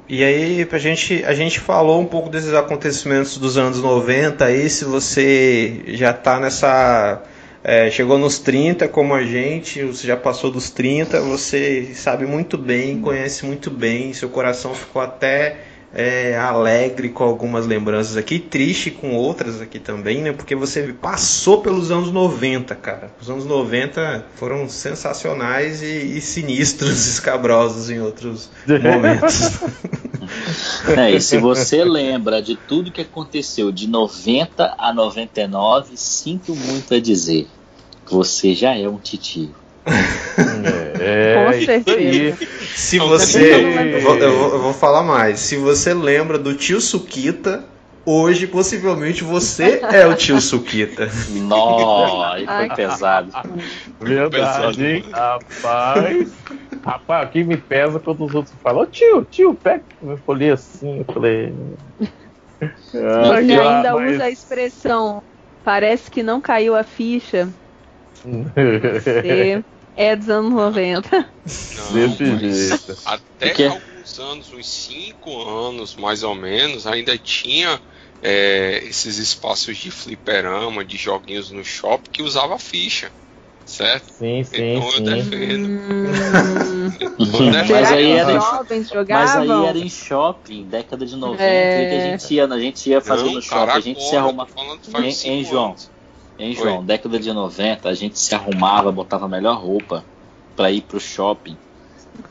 E 0.08 0.24
aí, 0.24 0.64
pra 0.66 0.78
gente, 0.78 1.24
a 1.24 1.32
gente 1.34 1.60
falou 1.60 2.00
um 2.00 2.06
pouco 2.06 2.28
desses 2.28 2.52
acontecimentos 2.52 3.36
dos 3.38 3.56
anos 3.56 3.80
90, 3.80 4.44
aí 4.44 4.68
se 4.68 4.84
você 4.84 5.82
já 5.88 6.12
tá 6.12 6.40
nessa. 6.40 7.22
é, 7.62 7.90
chegou 7.90 8.18
nos 8.18 8.38
30 8.38 8.88
como 8.88 9.14
a 9.14 9.22
gente, 9.22 9.82
você 9.84 10.06
já 10.06 10.16
passou 10.16 10.50
dos 10.50 10.68
30, 10.70 11.20
você 11.20 11.92
sabe 11.94 12.26
muito 12.26 12.58
bem, 12.58 13.00
conhece 13.00 13.46
muito 13.46 13.70
bem, 13.70 14.12
seu 14.12 14.28
coração 14.28 14.74
ficou 14.74 15.00
até 15.00 15.69
é, 15.92 16.36
alegre 16.36 17.08
com 17.08 17.24
algumas 17.24 17.66
lembranças 17.66 18.16
aqui, 18.16 18.38
triste 18.38 18.90
com 18.90 19.14
outras 19.14 19.60
aqui 19.60 19.78
também, 19.78 20.22
né? 20.22 20.32
Porque 20.32 20.54
você 20.54 20.92
passou 20.92 21.60
pelos 21.60 21.90
anos 21.90 22.12
90, 22.12 22.74
cara. 22.76 23.10
Os 23.20 23.28
anos 23.28 23.44
90 23.44 24.26
foram 24.36 24.68
sensacionais 24.68 25.82
e, 25.82 26.16
e 26.16 26.20
sinistros, 26.20 27.06
escabrosos 27.08 27.90
em 27.90 28.00
outros 28.00 28.50
momentos. 28.66 29.58
É, 30.96 31.10
e 31.10 31.20
se 31.20 31.38
você 31.38 31.82
lembra 31.82 32.40
de 32.40 32.54
tudo 32.54 32.92
que 32.92 33.00
aconteceu 33.00 33.72
de 33.72 33.88
90 33.88 34.76
a 34.78 34.92
99, 34.92 35.96
sinto 35.96 36.54
muito 36.54 36.94
a 36.94 37.00
dizer. 37.00 37.48
Você 38.06 38.54
já 38.54 38.76
é 38.76 38.88
um 38.88 38.98
titio. 38.98 39.54
É, 41.02 41.34
Com 41.44 41.50
isso 41.56 41.64
certeza. 41.66 41.98
aí. 41.98 42.34
Se 42.76 42.98
você. 42.98 43.94
Eu 43.94 44.00
vou, 44.02 44.16
eu 44.18 44.58
vou- 44.60 44.72
falar 44.74 45.02
mais. 45.02 45.40
Se 45.40 45.56
você 45.56 45.94
lembra 45.94 46.38
do 46.38 46.54
tio 46.54 46.78
Suquita, 46.78 47.64
hoje 48.04 48.46
possivelmente 48.46 49.24
você 49.24 49.80
é 49.90 50.06
o 50.06 50.14
tio 50.14 50.38
Suquita. 50.42 51.08
Nó, 51.30 52.22
aí 52.32 52.46
foi 52.46 52.68
pesado. 52.76 53.32
Verdade, 53.98 54.84
hein? 54.84 55.04
Rapaz. 55.10 56.28
Rapaz, 56.84 57.26
aqui 57.28 57.44
me 57.44 57.56
pesa 57.56 57.98
quando 57.98 58.24
os 58.24 58.34
outros 58.34 58.54
falam, 58.62 58.82
ô 58.82 58.86
tio, 58.86 59.24
tio, 59.24 59.54
pega. 59.54 59.84
Eu 60.02 60.18
falei 60.26 60.50
assim, 60.50 60.98
eu 60.98 61.04
falei. 61.14 61.54
Você 62.78 62.98
Ai, 62.98 63.50
ainda 63.58 63.94
mas- 63.94 64.12
usa 64.14 64.24
a 64.24 64.30
expressão 64.30 65.22
parece 65.64 66.10
que 66.10 66.22
não 66.22 66.40
caiu 66.42 66.76
a 66.76 66.82
ficha. 66.84 67.48
Você 68.22 69.62
é 69.96 70.14
dos 70.16 70.28
anos 70.30 70.52
90. 70.52 71.10
Não, 71.16 71.92
Desse 72.08 72.68
jeito. 72.68 72.98
Até 73.04 73.48
Porque- 73.48 73.64
alguns 73.64 74.18
anos, 74.18 74.52
uns 74.52 74.68
5 74.68 75.42
anos 75.42 75.94
mais 75.96 76.22
ou 76.22 76.34
menos, 76.34 76.86
ainda 76.86 77.16
tinha 77.18 77.80
é, 78.22 78.82
esses 78.84 79.16
espaços 79.16 79.78
de 79.78 79.90
fliperama, 79.90 80.84
de 80.84 80.96
joguinhos 80.98 81.50
no 81.50 81.64
shopping 81.64 82.10
que 82.12 82.22
usava 82.22 82.58
ficha. 82.58 83.10
Certo? 83.64 84.10
Sim, 84.12 84.42
sim, 84.42 84.74
Então 84.74 84.84
eu 84.88 84.92
sim. 84.92 85.02
defendo. 85.04 85.68
Hum, 85.68 86.90
Eu 87.18 87.46
Mas 87.70 87.92
aí 87.92 88.10
era- 88.10 88.34
Mas 89.08 89.36
aí 89.36 89.50
era 89.66 89.78
em 89.78 89.88
shopping, 89.88 90.64
década 90.64 91.06
de 91.06 91.14
90, 91.16 91.42
É. 91.42 91.88
que 91.88 91.94
a 91.94 92.00
gente 92.10 92.34
ia, 92.34 92.44
a 92.46 92.58
gente 92.60 92.90
ia 92.90 93.00
fazer 93.00 93.24
Não, 93.24 93.34
no 93.34 93.42
shopping, 93.42 93.54
cara, 93.66 93.74
a 93.74 93.80
gente 93.80 94.00
se 94.02 94.16
agora, 94.16 94.22
arrumava. 94.26 94.50
cinco 95.12 95.28
hein, 95.34 95.44
João? 95.44 95.66
anos. 95.68 95.90
Hein, 96.40 96.54
João? 96.54 96.82
Década 96.82 97.18
de 97.18 97.32
90, 97.32 97.88
a 97.88 97.94
gente 97.94 98.18
se 98.18 98.34
arrumava, 98.34 98.90
botava 98.90 99.26
a 99.26 99.28
melhor 99.28 99.58
roupa 99.58 100.02
pra 100.56 100.70
ir 100.70 100.80
pro 100.80 100.98
shopping, 100.98 101.56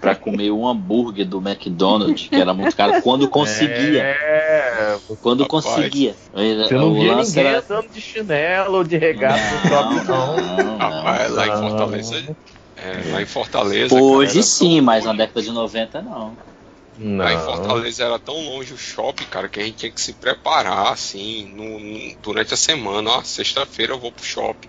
pra 0.01 0.15
comer 0.15 0.51
um 0.51 0.67
hambúrguer 0.67 1.27
do 1.27 1.37
McDonald's, 1.37 2.27
que 2.27 2.35
era 2.35 2.51
muito 2.53 2.75
caro, 2.75 3.01
quando 3.03 3.29
conseguia. 3.29 4.03
É, 4.03 4.97
Quando 5.21 5.43
Rapaz. 5.43 5.65
conseguia. 5.65 6.15
você 6.33 6.73
não 6.73 6.93
via 6.93 7.15
ninguém 7.15 7.45
era. 7.45 7.59
andando 7.59 7.89
de 7.89 8.01
chinelo 8.01 8.77
ou 8.77 8.83
de 8.83 8.97
regata 8.97 9.37
no 9.37 9.69
shopping, 9.69 10.07
não. 10.07 10.37
não, 10.37 10.63
não. 10.63 10.77
Rapaz, 10.77 11.31
lá 11.31 11.47
em. 11.47 11.69
Fortaleza. 11.69 12.37
É, 12.75 13.11
lá 13.11 13.21
em 13.21 13.25
Fortaleza. 13.25 13.95
Hoje 13.95 14.33
cara, 14.33 14.43
sim, 14.43 14.81
mas 14.81 15.05
na 15.05 15.13
década 15.13 15.41
de 15.41 15.51
90 15.51 16.01
não. 16.01 16.33
Lá 17.01 17.31
em 17.31 17.37
Não. 17.37 17.45
Fortaleza 17.45 18.03
era 18.03 18.19
tão 18.19 18.35
longe 18.43 18.73
o 18.73 18.77
shopping, 18.77 19.23
cara, 19.25 19.47
que 19.47 19.59
a 19.59 19.63
gente 19.63 19.77
tinha 19.77 19.91
que 19.91 20.01
se 20.01 20.13
preparar, 20.13 20.91
assim, 20.91 21.45
no- 21.55 21.79
no- 21.79 22.15
durante 22.21 22.53
a 22.53 22.57
semana. 22.57 23.09
Ó, 23.11 23.23
sexta-feira 23.23 23.93
eu 23.93 23.99
vou 23.99 24.11
pro 24.11 24.23
shopping. 24.25 24.67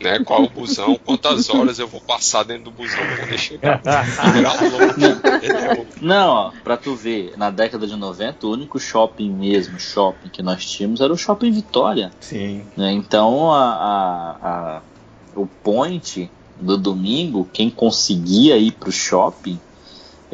Né? 0.00 0.18
Qual 0.24 0.42
o 0.42 0.48
busão, 0.50 0.98
quantas 1.04 1.48
horas 1.48 1.78
eu 1.78 1.86
vou 1.86 2.00
passar 2.00 2.42
dentro 2.44 2.64
do 2.64 2.70
busão 2.72 2.98
pra 2.98 3.16
poder 3.16 3.38
chegar. 3.38 3.80
Louco? 5.76 5.86
Não, 6.00 6.28
ó, 6.28 6.52
pra 6.62 6.76
tu 6.76 6.94
ver, 6.94 7.34
na 7.36 7.50
década 7.50 7.86
de 7.86 7.96
90, 7.96 8.46
o 8.46 8.50
único 8.52 8.78
shopping 8.78 9.30
mesmo, 9.30 9.78
shopping 9.78 10.28
que 10.28 10.42
nós 10.42 10.64
tínhamos 10.64 11.00
era 11.00 11.12
o 11.12 11.16
Shopping 11.16 11.50
Vitória. 11.52 12.10
Sim. 12.20 12.64
né? 12.76 12.92
Então 12.92 13.52
a, 13.52 13.64
a- 13.64 14.48
a- 14.76 14.82
o 15.34 15.46
point 15.46 16.30
do 16.60 16.76
domingo, 16.76 17.48
quem 17.52 17.70
conseguia 17.70 18.56
ir 18.56 18.72
pro 18.72 18.92
shopping 18.92 19.58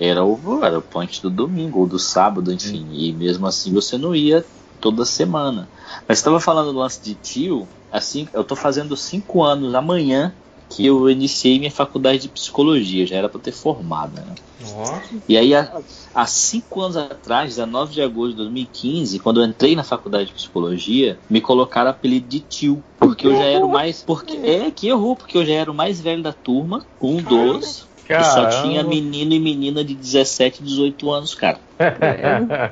era 0.01 0.25
o, 0.25 0.65
era 0.65 0.79
o 0.79 0.83
point 0.83 1.21
do 1.21 1.29
domingo 1.29 1.81
ou 1.81 1.87
do 1.87 1.99
sábado, 1.99 2.53
enfim. 2.53 2.89
E 2.91 3.13
mesmo 3.13 3.47
assim 3.47 3.73
você 3.73 3.99
não 3.99 4.15
ia 4.15 4.45
toda 4.81 5.05
semana. 5.05 5.69
Mas 6.09 6.19
você 6.19 6.23
estava 6.23 6.41
falando 6.41 6.73
do 6.73 6.79
lance 6.79 7.03
de 7.03 7.15
tio, 7.15 7.69
assim, 7.93 8.27
eu 8.33 8.43
tô 8.43 8.57
fazendo 8.57 8.97
cinco 8.97 9.43
anos 9.43 9.75
amanhã 9.75 10.33
que 10.71 10.87
eu 10.87 11.11
iniciei 11.11 11.59
minha 11.59 11.71
faculdade 11.71 12.21
de 12.23 12.29
psicologia, 12.29 13.05
já 13.05 13.17
era 13.17 13.29
para 13.29 13.41
ter 13.41 13.51
formado, 13.51 14.15
né? 14.15 14.35
Ó. 14.73 15.01
E 15.29 15.37
aí, 15.37 15.53
há, 15.53 15.81
há 16.15 16.27
cinco 16.27 16.81
anos 16.81 16.97
atrás, 16.97 17.57
19 17.57 17.93
de 17.93 18.01
agosto 18.01 18.31
de 18.31 18.37
2015, 18.37 19.19
quando 19.19 19.43
eu 19.43 19.49
entrei 19.49 19.75
na 19.75 19.83
faculdade 19.83 20.27
de 20.27 20.33
psicologia, 20.33 21.19
me 21.29 21.41
colocaram 21.41 21.91
apelido 21.91 22.29
de 22.29 22.39
tio. 22.39 22.83
Porque 23.01 23.27
eu 23.27 23.33
já 23.33 23.45
era 23.45 23.67
o 23.67 23.69
mais. 23.69 24.03
Porque, 24.03 24.37
é, 24.37 24.71
que 24.71 24.87
errou, 24.87 25.17
porque 25.17 25.37
eu 25.37 25.45
já 25.45 25.55
era 25.55 25.71
o 25.71 25.75
mais 25.75 26.01
velho 26.01 26.23
da 26.23 26.33
turma, 26.33 26.87
um 27.01 27.17
dos. 27.17 27.90
E 28.13 28.25
só 28.25 28.45
Caramba. 28.45 28.63
tinha 28.63 28.83
menino 28.83 29.33
e 29.33 29.41
menina 29.41 29.85
de 29.85 29.95
17, 29.95 30.63
18 30.63 31.11
anos, 31.11 31.35
cara. 31.35 31.59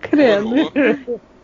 Credo. 0.00 0.70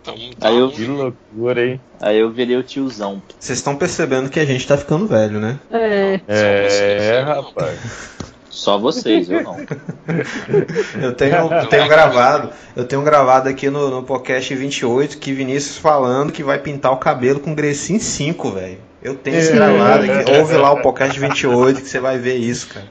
Tamo, 0.02 0.18
Aí 0.40 0.58
eu- 0.58 0.70
Que 0.70 0.84
loucura, 0.84 1.64
hein? 1.66 1.80
Aí 2.00 2.18
eu 2.18 2.30
virei 2.30 2.56
o 2.56 2.62
tiozão. 2.62 3.22
Vocês 3.38 3.58
estão 3.58 3.76
percebendo 3.76 4.28
que 4.28 4.40
a 4.40 4.44
gente 4.44 4.66
tá 4.66 4.76
ficando 4.76 5.06
velho, 5.06 5.38
né? 5.38 5.58
É. 5.70 6.20
É, 6.26 7.24
não. 7.24 7.42
rapaz. 7.42 8.10
Só 8.50 8.78
vocês, 8.78 9.30
eu 9.30 9.42
não. 9.42 9.56
Eu 11.00 11.14
tenho, 11.14 11.34
eu 11.50 11.66
tenho 11.68 11.88
gravado, 11.88 12.50
eu 12.76 12.84
tenho 12.84 13.02
gravado 13.02 13.48
aqui 13.48 13.70
no, 13.70 13.88
no 13.88 14.02
podcast 14.02 14.54
28 14.54 15.16
que 15.18 15.32
Vinícius 15.32 15.78
falando 15.78 16.30
que 16.32 16.42
vai 16.44 16.58
pintar 16.58 16.92
o 16.92 16.98
cabelo 16.98 17.40
com 17.40 17.54
Grecin 17.54 17.98
5, 17.98 18.50
velho. 18.50 18.78
Eu 19.02 19.16
tenho 19.16 19.38
isso 19.38 19.50
É. 19.50 19.54
gravado 19.56 20.04
aqui. 20.10 20.30
Ouve 20.38 20.56
lá 20.56 20.72
o 20.72 20.80
podcast 20.80 21.18
28 21.18 21.80
que 21.82 21.88
você 21.88 21.98
vai 21.98 22.18
ver 22.18 22.36
isso, 22.36 22.68
cara. 22.68 22.86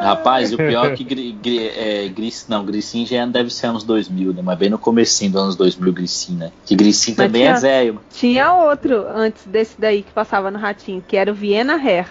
Rapaz, 0.00 0.52
o 0.52 0.56
pior 0.56 0.86
é 0.92 0.94
que 0.96 1.02
gri, 1.04 1.32
gri, 1.32 1.68
é, 1.68 2.08
Gris, 2.08 2.46
não, 2.48 2.64
Grissim 2.64 3.04
já 3.04 3.24
deve 3.26 3.50
ser 3.50 3.66
anos 3.66 3.82
2000, 3.84 4.32
né? 4.32 4.42
Mas 4.44 4.58
bem 4.58 4.70
no 4.70 4.78
comecinho 4.78 5.32
dos 5.32 5.40
anos 5.42 5.56
2000, 5.56 5.92
Grissim, 5.92 6.36
né? 6.36 6.50
Que 6.64 6.76
Grissim 6.76 7.14
Mas 7.16 7.26
também 7.26 7.42
é 7.42 7.46
tinha- 7.48 7.60
velho. 7.60 8.00
Tinha 8.12 8.52
outro 8.54 9.04
antes 9.14 9.44
desse 9.46 9.74
daí 9.78 10.02
que 10.02 10.12
passava 10.12 10.50
no 10.50 10.58
Ratinho, 10.58 11.02
que 11.06 11.16
era 11.16 11.30
o 11.30 11.34
Viena 11.34 11.74
Hair. 11.74 12.06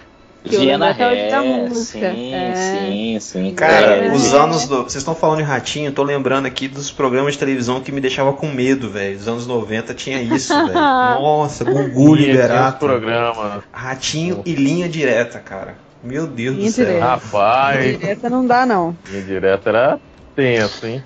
Hoje 0.46 1.30
da 1.30 1.42
música. 1.44 2.14
sim, 2.14 2.34
É. 2.34 2.54
sim, 2.56 3.20
sim. 3.20 3.54
Cara, 3.54 4.06
É, 4.06 4.12
os 4.12 4.34
É. 4.34 4.38
anos 4.38 4.66
do. 4.68 4.84
Vocês 4.84 4.96
estão 4.98 5.14
falando 5.16 5.38
de 5.40 5.44
ratinho, 5.44 5.88
eu 5.88 5.94
tô 5.94 6.04
lembrando 6.04 6.46
aqui 6.46 6.68
dos 6.68 6.90
programas 6.92 7.34
de 7.34 7.40
televisão 7.40 7.82
que 7.82 7.92
me 7.92 8.00
deixava 8.00 8.32
com 8.34 8.48
medo, 8.48 8.90
velho. 8.90 9.18
Os 9.18 9.28
anos 9.28 9.46
90 9.48 9.94
tinha 9.94 10.22
isso, 10.22 10.54
velho. 10.54 10.74
Nossa, 11.20 11.64
Gugu 11.66 12.16
Liberato. 12.16 12.80
programas. 12.86 13.64
Ratinho 13.72 14.42
e 14.46 14.54
linha 14.54 14.88
direta, 14.88 15.40
cara. 15.40 15.76
Meu 16.04 16.28
Deus 16.28 16.56
Linha 16.56 16.70
do 16.70 16.74
céu. 16.74 16.86
direta. 16.86 17.06
Rapaz, 17.06 18.04
Essa 18.04 18.30
não 18.30 18.46
dá, 18.46 18.66
não. 18.66 18.96
minha 19.10 19.24
direta 19.24 19.70
era 19.70 20.00
tenso, 20.36 20.86
hein? 20.86 21.04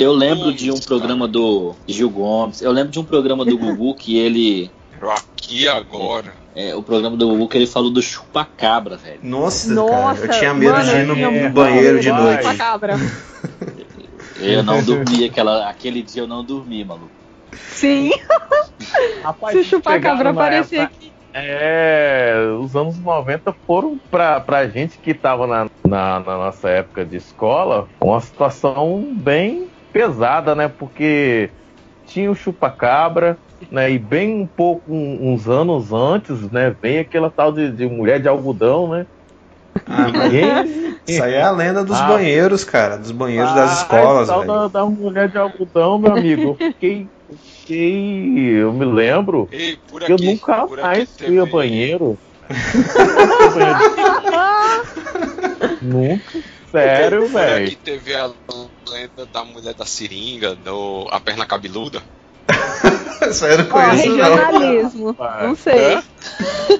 Eu 0.00 0.12
lembro 0.12 0.52
de 0.52 0.70
um 0.72 0.78
programa 0.80 1.28
do 1.28 1.74
Gil 1.86 2.08
Gomes, 2.08 2.62
eu 2.62 2.72
lembro 2.72 2.90
de 2.90 2.98
um 2.98 3.04
programa 3.04 3.44
do 3.44 3.56
Gugu 3.58 3.94
que 3.94 4.18
ele. 4.18 4.70
Aqui 5.02 5.68
agora. 5.68 6.32
É, 6.56 6.74
o 6.74 6.82
programa 6.82 7.16
do 7.16 7.26
Gugu 7.28 7.48
que 7.48 7.58
ele 7.58 7.66
falou 7.66 7.90
do 7.90 8.00
chupacabra, 8.00 8.96
velho. 8.96 9.18
Nossa, 9.22 9.72
Nossa, 9.74 10.22
cara, 10.22 10.34
eu 10.34 10.38
tinha 10.38 10.54
medo 10.54 10.72
mano, 10.72 10.84
de 10.84 11.20
ir 11.20 11.42
no 11.42 11.50
banheiro 11.50 11.98
de 12.00 12.12
noite. 12.12 12.42
Pra 12.42 12.54
cabra. 12.54 12.94
Eu 14.40 14.62
não 14.62 14.82
dormi, 14.82 15.24
aquela, 15.24 15.70
aquele 15.70 16.02
dia 16.02 16.22
eu 16.22 16.26
não 16.26 16.44
dormi, 16.44 16.84
maluco. 16.84 17.08
Sim, 17.52 18.10
Rapaz, 19.22 19.52
se 19.52 19.58
o 19.60 19.64
chupacabra 19.64 20.30
aparecer 20.30 20.80
época- 20.80 20.96
aqui. 20.96 21.12
É, 21.32 22.36
os 22.60 22.76
anos 22.76 22.96
90 22.98 23.52
foram 23.66 23.98
pra, 24.10 24.38
pra 24.40 24.68
gente 24.68 24.98
que 24.98 25.12
tava 25.14 25.46
na, 25.46 25.66
na, 25.84 26.20
na 26.20 26.36
nossa 26.36 26.68
época 26.68 27.04
de 27.04 27.16
escola 27.16 27.88
uma 28.00 28.20
situação 28.20 29.12
bem 29.12 29.66
pesada, 29.92 30.54
né? 30.54 30.68
Porque 30.68 31.50
tinha 32.06 32.30
o 32.30 32.36
chupacabra, 32.36 33.36
né? 33.70 33.90
E 33.90 33.98
bem 33.98 34.42
um 34.42 34.46
pouco, 34.46 34.92
um- 34.92 35.32
uns 35.32 35.48
anos 35.48 35.92
antes, 35.92 36.50
né? 36.50 36.74
Vem 36.82 36.98
aquela 36.98 37.30
tal 37.30 37.52
de, 37.52 37.70
de 37.70 37.86
mulher 37.86 38.20
de 38.20 38.28
algodão, 38.28 38.88
né? 38.90 39.06
Ah, 39.86 40.06
isso 41.06 41.22
aí 41.22 41.34
é 41.34 41.42
a 41.42 41.50
lenda 41.50 41.84
dos 41.84 41.98
Ah. 41.98 42.06
banheiros, 42.08 42.64
cara. 42.64 42.96
Dos 42.96 43.10
banheiros 43.10 43.50
Ah, 43.50 43.54
das 43.54 43.78
escolas, 43.82 44.28
tal 44.28 44.40
velho. 44.40 44.52
da, 44.52 44.68
da 44.68 44.86
mulher 44.86 45.28
de 45.28 45.36
algodão, 45.38 45.98
meu 45.98 46.12
amigo. 46.12 46.56
Eu 46.60 46.66
fiquei, 46.72 47.08
eu 47.28 47.36
fiquei. 47.36 48.48
Eu 48.62 48.72
me 48.72 48.84
lembro 48.84 49.48
Ei, 49.50 49.76
por 49.88 50.02
que 50.02 50.12
eu 50.12 50.16
aqui, 50.16 50.26
nunca 50.26 50.66
por 50.66 50.78
aqui 50.78 50.86
mais 50.86 51.16
fui 51.16 51.38
a 51.40 51.46
banheiro. 51.46 52.18
nunca. 55.82 56.22
Sério, 56.70 57.22
Por 57.22 57.30
velho. 57.30 57.66
aqui 57.66 57.76
teve 57.76 58.14
a 58.14 58.26
lenda 58.90 59.26
da 59.32 59.44
mulher 59.44 59.74
da 59.74 59.86
seringa, 59.86 60.54
do, 60.56 61.06
a 61.10 61.20
perna 61.20 61.46
cabeluda. 61.46 62.02
Isso 63.30 63.44
aí 63.46 63.52
eu 63.52 63.58
não 63.58 63.64
Ó, 63.66 63.68
conheço, 63.70 64.08
não. 64.08 64.16
regionalismo. 64.36 65.16
Não 65.18 65.56
sei. 65.56 65.94
Hã? 65.94 66.04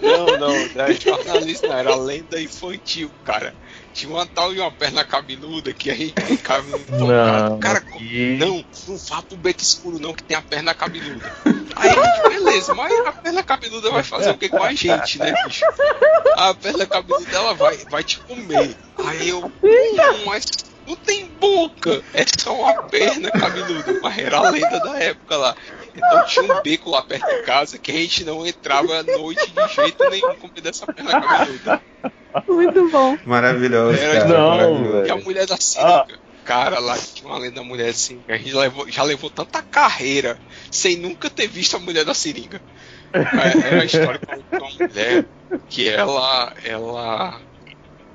Não, 0.02 0.26
não, 0.26 0.38
não 0.38 0.84
é 0.84 0.92
jornalista, 0.94 1.66
não, 1.68 1.76
era 1.78 1.94
lenda 1.96 2.40
infantil, 2.40 3.10
cara. 3.24 3.54
Tinha 3.92 4.10
uma 4.10 4.26
tal 4.26 4.52
e 4.52 4.58
uma 4.60 4.70
perna 4.70 5.04
cabeluda 5.04 5.72
que 5.72 5.90
a 5.90 5.94
gente 5.94 6.14
ficava 6.22 6.68
empolgado. 6.68 7.50
Não, 7.54 7.60
Cara, 7.60 7.78
aqui- 7.78 8.36
não, 8.38 8.64
não 8.86 8.98
vá 9.08 9.22
pro 9.22 9.36
beco 9.38 9.62
escuro, 9.62 9.98
não, 9.98 10.12
que 10.12 10.22
tem 10.24 10.36
a 10.36 10.42
perna 10.42 10.74
cabeluda. 10.74 11.30
Aí 11.76 11.90
beleza, 12.28 12.74
mas 12.74 12.92
a 13.06 13.12
perna 13.12 13.42
cabeluda 13.42 13.90
vai 13.90 14.02
fazer 14.02 14.30
o 14.30 14.38
que 14.38 14.48
com 14.48 14.62
a 14.62 14.72
gente, 14.74 15.18
né, 15.18 15.32
bicho? 15.46 15.64
A 16.36 16.54
perna 16.54 16.86
cabeluda 16.86 17.36
ela 17.36 17.54
vai, 17.54 17.76
vai 17.90 18.04
te 18.04 18.20
comer. 18.20 18.76
Aí 18.98 19.28
eu, 19.28 19.40
"Hum, 19.44 20.24
mas 20.26 20.44
não 20.86 20.96
tem 20.96 21.26
boca, 21.40 22.02
é 22.12 22.24
só 22.38 22.54
uma 22.54 22.82
perna 22.84 23.30
cabeluda. 23.30 23.98
Mas 24.02 24.18
era 24.18 24.38
a 24.38 24.50
lenda 24.50 24.80
da 24.80 24.98
época 24.98 25.36
lá. 25.36 25.54
Então 25.94 26.24
tinha 26.26 26.52
um 26.54 26.62
beco 26.62 26.90
lá 26.90 27.02
perto 27.02 27.26
de 27.26 27.42
casa 27.42 27.78
que 27.78 27.90
a 27.90 27.94
gente 27.94 28.24
não 28.24 28.46
entrava 28.46 28.98
à 28.98 29.02
noite 29.02 29.50
de 29.50 29.74
jeito 29.74 30.10
nenhum 30.10 30.34
com 30.36 30.48
medo 30.48 30.60
dessa 30.60 30.86
perna 30.86 31.20
cabeluda. 31.20 31.82
Muito 32.48 32.90
bom. 32.90 33.16
Maravilhoso, 33.24 33.98
Era 33.98 34.20
cara. 34.22 34.28
não, 34.28 34.50
maravilhoso. 34.50 35.06
E 35.06 35.10
a 35.10 35.16
mulher 35.16 35.46
da 35.46 35.56
seringa. 35.56 36.18
Cara, 36.44 36.78
lá 36.78 36.98
tinha 36.98 37.26
uma 37.30 37.38
lenda 37.38 37.54
da 37.56 37.62
mulher 37.62 37.88
assim. 37.88 38.20
A 38.28 38.36
gente 38.36 38.52
levou- 38.54 38.90
já 38.90 39.02
levou 39.02 39.30
tanta 39.30 39.62
carreira 39.62 40.38
sem 40.70 40.96
nunca 40.96 41.30
ter 41.30 41.46
visto 41.46 41.76
a 41.76 41.78
mulher 41.80 42.04
da 42.04 42.12
seringa. 42.12 42.60
É, 43.12 43.66
Era 43.68 43.82
a 43.82 43.84
história 43.84 44.18
de 44.20 44.58
uma 44.58 44.70
mulher 44.70 45.24
que 45.70 45.88
ela, 45.88 46.52
ela 46.64 47.40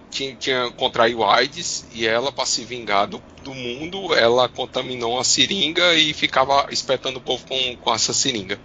tinha, 0.10 0.36
tinha 0.36 0.72
contraído 0.72 1.24
AIDS 1.24 1.86
e 1.94 2.08
ela, 2.08 2.32
para 2.32 2.46
se 2.46 2.64
vingar 2.64 3.08
do, 3.08 3.22
do 3.44 3.54
mundo, 3.54 4.14
ela 4.16 4.48
contaminou 4.50 5.14
uma 5.14 5.24
seringa 5.24 5.94
e 5.94 6.14
ficava 6.14 6.68
espetando 6.72 7.20
o 7.20 7.22
povo 7.22 7.44
com, 7.48 7.76
com 7.78 7.94
essa 7.94 8.14
seringa. 8.14 8.60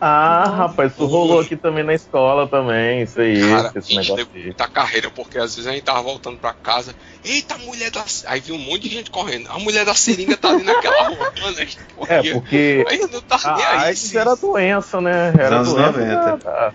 Ah, 0.00 0.44
rapaz, 0.48 0.92
isso 0.92 1.06
rolou 1.06 1.40
aqui 1.40 1.56
também 1.56 1.82
na 1.84 1.94
escola 1.94 2.46
também, 2.46 3.02
isso 3.02 3.20
aí, 3.20 3.40
Cara, 3.40 3.72
a 3.74 3.78
esse 3.78 3.94
gente 3.94 4.10
negócio 4.12 4.28
muita 4.34 4.68
carreira, 4.68 5.10
porque 5.10 5.38
às 5.38 5.54
vezes 5.54 5.66
a 5.70 5.72
gente 5.72 5.84
tava 5.84 6.02
voltando 6.02 6.36
pra 6.36 6.52
casa, 6.52 6.94
eita, 7.24 7.54
a 7.54 7.58
mulher 7.58 7.90
da. 7.90 8.04
Aí 8.26 8.40
viu 8.40 8.56
um 8.56 8.58
monte 8.58 8.82
de 8.88 8.96
gente 8.96 9.10
correndo. 9.10 9.48
A 9.50 9.58
mulher 9.58 9.86
da 9.86 9.94
seringa 9.94 10.36
tá 10.36 10.50
ali 10.50 10.62
naquela 10.64 11.08
rua, 11.08 11.32
mano. 11.40 11.56
A 11.56 11.60
gente 11.64 11.78
É, 11.78 11.84
corria. 11.94 12.32
porque 12.34 12.84
Aí 12.88 12.98
não 13.10 13.20
tá 13.22 13.38
nem 13.56 13.64
a 13.64 13.70
aí. 13.70 13.78
AIDS 13.88 14.14
era 14.14 14.34
doença, 14.34 15.00
né? 15.00 15.32
Era 15.38 15.62
doença 15.62 15.92
90. 15.92 16.14
da- 16.14 16.36
da- 16.36 16.74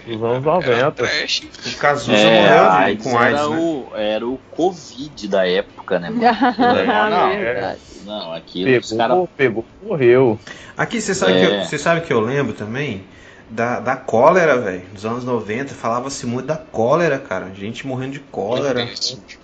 dos 0.00 0.22
anos 0.22 0.46
Era 0.66 0.86
90. 0.86 0.92
trash. 0.92 1.42
O 1.66 1.78
Cazuza 1.78 2.12
É, 2.16 2.42
morreu 2.48 2.70
AIDS 2.70 3.04
com 3.04 3.18
AIDS, 3.18 3.40
era, 3.40 3.48
né? 3.48 3.56
o, 3.56 3.86
era 3.96 4.26
o 4.26 4.38
Covid 4.52 5.28
da 5.28 5.46
época, 5.48 5.98
né, 5.98 6.10
mano? 6.10 6.24
Ah, 6.26 7.10
não, 7.10 7.28
verdade. 7.38 7.78
não, 8.04 8.32
aquilo 8.32 8.78
os 8.78 8.88
Pegou, 8.90 8.98
caras. 8.98 9.28
pegou, 9.36 9.64
morreu. 9.82 10.38
Aqui, 10.76 11.00
você 11.00 11.14
sabe, 11.14 11.32
É. 11.34 11.40
que 11.46 11.52
eu, 11.54 11.64
você 11.64 11.78
sabe 11.78 12.00
que 12.02 12.12
eu 12.12 12.20
lembro 12.20 12.52
também? 12.52 13.04
Da, 13.50 13.78
da 13.78 13.94
cólera, 13.94 14.56
velho. 14.58 14.82
Dos 14.92 15.04
anos 15.04 15.22
90, 15.24 15.74
falava-se 15.74 16.26
muito 16.26 16.46
da 16.46 16.56
cólera, 16.56 17.18
cara. 17.18 17.52
Gente 17.54 17.86
morrendo 17.86 18.12
de 18.12 18.20
cólera. 18.20 18.88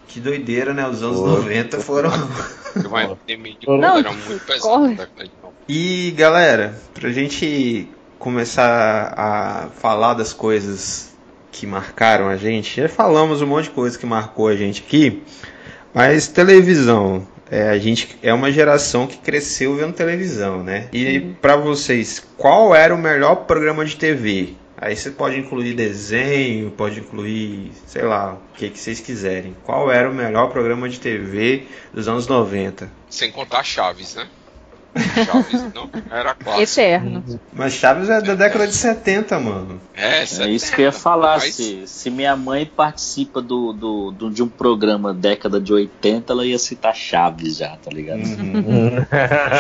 Que 0.09 0.19
doideira, 0.19 0.73
né? 0.73 0.87
Os 0.89 1.03
anos 1.03 1.21
Pô. 1.21 1.27
90 1.27 1.79
foram. 1.81 2.11
Uma 2.89 3.05
epidemia 3.05 3.55
de 3.61 3.67
Não, 3.69 3.77
cólera 3.79 3.99
era 3.99 4.13
muito 4.13 4.45
pesada. 4.47 4.73
90. 4.79 5.09
E 5.69 6.11
galera, 6.17 6.75
pra 6.95 7.11
gente 7.11 7.89
começar 8.21 9.15
a 9.17 9.69
falar 9.81 10.13
das 10.13 10.35
coisas 10.35 11.17
que 11.51 11.67
marcaram 11.67 12.29
a 12.29 12.37
gente, 12.37 12.83
já 12.83 12.89
falamos 12.89 13.41
um 13.43 13.47
monte 13.47 13.65
de 13.65 13.71
coisa 13.71 13.99
que 13.99 14.07
marcou 14.07 14.47
a 14.47 14.55
gente 14.55 14.85
aqui, 14.87 15.23
mas 15.93 16.29
televisão, 16.29 17.27
é, 17.51 17.71
a 17.71 17.79
gente 17.79 18.17
é 18.23 18.33
uma 18.33 18.53
geração 18.53 19.07
que 19.07 19.17
cresceu 19.17 19.75
vendo 19.75 19.95
televisão, 19.95 20.63
né? 20.63 20.89
E 20.93 21.19
pra 21.41 21.57
vocês, 21.57 22.25
qual 22.37 22.75
era 22.75 22.95
o 22.95 22.99
melhor 22.99 23.47
programa 23.47 23.85
de 23.85 23.97
TV? 23.97 24.55
Aí 24.77 24.97
você 24.97 25.11
pode 25.11 25.39
incluir 25.39 25.75
desenho, 25.75 26.71
pode 26.71 27.01
incluir, 27.01 27.73
sei 27.87 28.03
lá, 28.03 28.35
o 28.35 28.57
que, 28.57 28.71
que 28.71 28.79
vocês 28.79 29.01
quiserem. 29.01 29.55
Qual 29.65 29.91
era 29.91 30.09
o 30.09 30.15
melhor 30.15 30.49
programa 30.51 30.89
de 30.89 31.01
TV 31.01 31.67
dos 31.93 32.07
anos 32.09 32.27
90? 32.27 32.91
Sem 33.09 33.31
contar 33.31 33.63
Chaves, 33.63 34.15
né? 34.15 34.27
Chaves 35.25 35.73
não 35.75 35.91
era 36.11 36.35
clássico. 36.35 36.63
Eterno. 36.81 37.25
Mas 37.53 37.73
Chaves 37.75 38.09
é 38.09 38.21
da 38.21 38.35
década 38.35 38.67
de 38.67 38.75
70, 38.75 39.39
mano. 39.39 39.81
É, 39.95 40.21
É 40.23 40.49
isso 40.51 40.73
que 40.75 40.81
eu 40.81 40.87
ia 40.87 40.93
falar. 40.93 41.39
Mas- 41.39 41.55
Se, 41.55 41.87
se 41.87 42.11
minha 42.11 42.35
mãe 42.37 42.65
participa 42.67 43.41
do, 43.41 43.73
do, 43.73 44.11
do- 44.11 44.31
de 44.31 44.43
um 44.43 44.49
programa 44.49 45.13
década 45.15 45.61
de 45.61 45.73
80, 45.73 46.33
ela 46.33 46.45
ia 46.47 46.59
citar 46.59 46.95
Chaves 46.95 47.57
já, 47.57 47.77
tá 47.77 47.91
ligado? 47.91 48.19
Uhum. 48.21 49.05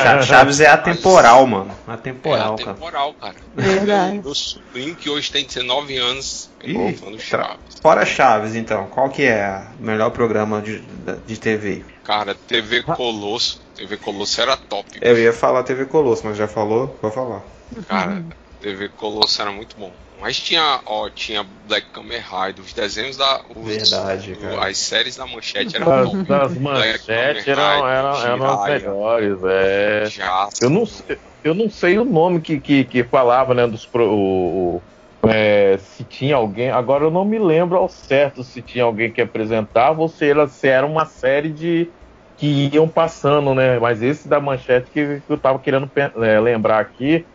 Cha- 0.02 0.22
Chaves 0.22 0.60
é 0.60 0.66
atemporal, 0.68 1.46
mano. 1.46 1.70
Atemporal, 1.86 2.54
é 2.54 2.62
cara. 2.64 2.74
temporal, 2.74 3.14
cara. 3.14 3.34
Verdade. 3.54 4.14
Meu, 4.14 4.22
meu 4.24 4.34
sobrinho, 4.34 4.94
que 4.94 5.08
hoje 5.10 5.30
tem 5.30 5.44
19 5.44 5.96
anos, 5.96 6.50
Ih, 6.64 6.72
do 6.92 7.16
tra- 7.16 7.18
Chaves. 7.18 7.58
Fora 7.80 8.04
Chaves, 8.04 8.54
então, 8.54 8.86
qual 8.86 9.08
que 9.08 9.22
é 9.22 9.62
o 9.78 9.82
melhor 9.84 10.10
programa 10.10 10.60
de, 10.60 10.82
de 11.26 11.38
TV? 11.38 11.84
Cara, 12.04 12.34
TV 12.34 12.82
Colosso. 12.82 13.60
TV 13.80 13.96
Colosso 13.96 14.38
era 14.42 14.58
top. 14.58 14.98
Eu 15.00 15.18
ia 15.18 15.32
falar 15.32 15.62
TV 15.62 15.86
Colosso, 15.86 16.26
mas 16.26 16.36
já 16.36 16.46
falou? 16.46 16.98
Vou 17.00 17.10
falar. 17.10 17.42
Cara, 17.88 18.22
TV 18.60 18.90
Colosso 18.90 19.40
era 19.40 19.50
muito 19.50 19.74
bom. 19.78 19.90
Mas 20.20 20.38
tinha, 20.38 20.82
ó, 20.84 21.08
tinha 21.08 21.42
Black 21.66 21.86
Kamen 21.90 22.20
Rider, 22.20 22.62
os 22.62 22.74
desenhos 22.74 23.16
da. 23.16 23.40
Os, 23.48 23.64
Verdade, 23.90 24.34
cara. 24.34 24.66
As 24.66 24.76
séries 24.76 25.16
da 25.16 25.26
manchete 25.26 25.76
eram 25.76 25.86
Das, 25.86 26.10
top. 26.10 26.58
manchetes 26.60 27.06
Kamen 27.06 27.42
eram, 27.46 27.88
eram, 27.88 28.26
eram 28.26 28.50
as 28.50 28.68
melhores, 28.68 29.38
é. 29.44 30.04
Jasper. 30.04 30.66
Eu 30.66 30.70
não, 30.70 30.84
sei- 30.84 31.18
eu 31.42 31.54
não 31.54 31.70
sei 31.70 31.98
o 31.98 32.04
nome 32.04 32.42
que, 32.42 32.60
que, 32.60 32.84
que 32.84 33.02
falava, 33.04 33.54
né, 33.54 33.66
dos 33.66 33.86
pro, 33.86 34.12
o- 34.12 34.76
o- 35.24 35.28
é, 35.30 35.78
se 35.78 36.04
tinha 36.04 36.36
alguém, 36.36 36.70
agora 36.70 37.04
eu 37.04 37.10
não 37.10 37.24
me 37.24 37.38
lembro 37.38 37.78
ao 37.78 37.88
certo 37.88 38.44
se 38.44 38.62
tinha 38.62 38.84
alguém 38.84 39.10
que 39.10 39.22
apresentava 39.22 40.02
ou 40.02 40.08
se 40.08 40.26
era, 40.28 40.46
se 40.48 40.68
era 40.68 40.86
uma 40.86 41.06
série 41.06 41.50
de 41.50 41.94
que 42.40 42.70
iam 42.72 42.88
passando, 42.88 43.54
né? 43.54 43.78
Mas 43.78 44.02
esse 44.02 44.26
da 44.26 44.40
manchete 44.40 44.90
que, 44.90 45.20
que 45.20 45.30
eu 45.32 45.38
tava 45.38 45.58
querendo 45.58 45.90
é, 46.24 46.40
lembrar 46.40 46.80
aqui, 46.80 47.26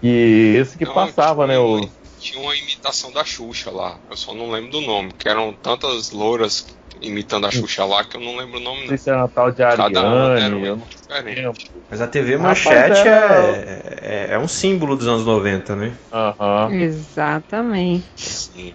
que 0.00 0.54
esse 0.56 0.78
que 0.78 0.84
Não, 0.84 0.94
passava, 0.94 1.46
né? 1.48 1.54
tinha 1.54 1.62
O, 1.66 1.76
uma- 1.78 1.88
Tinha 2.18 2.40
uma 2.42 2.56
imitação 2.56 3.12
da 3.12 3.24
Xuxa 3.24 3.70
lá. 3.70 3.98
Eu 4.08 4.16
só 4.16 4.32
não 4.32 4.50
lembro 4.50 4.70
do 4.70 4.80
nome, 4.80 5.12
que 5.12 5.28
eram 5.28 5.52
tantas 5.52 6.12
louras 6.12 6.64
imitando 7.00 7.46
a 7.46 7.50
Xuxa 7.50 7.84
lá 7.84 8.04
que 8.04 8.16
eu 8.16 8.20
não 8.20 8.36
lembro 8.36 8.58
o 8.58 8.60
nome. 8.62 8.80
não 8.82 8.82
Não. 8.82 8.88
sei 8.88 8.98
se 8.98 9.10
era 9.10 9.18
Natal 9.18 9.50
de 9.50 9.62
Cada 9.62 10.00
uma 10.00 10.38
era 10.38 10.56
Ariane, 10.56 10.70
um 10.72 10.78
diferente. 10.86 11.70
Mas 11.90 12.00
a 12.00 12.06
TV 12.06 12.36
Manchete 12.36 12.92
era- 12.92 13.36
é, 13.36 14.26
é, 14.30 14.34
é 14.34 14.38
um 14.38 14.48
símbolo 14.48 14.96
dos 14.96 15.06
anos 15.08 15.26
90, 15.26 15.74
né? 15.76 15.92
Aham. 16.12 16.72
Exatamente. 16.72 18.04
Sim. 18.16 18.74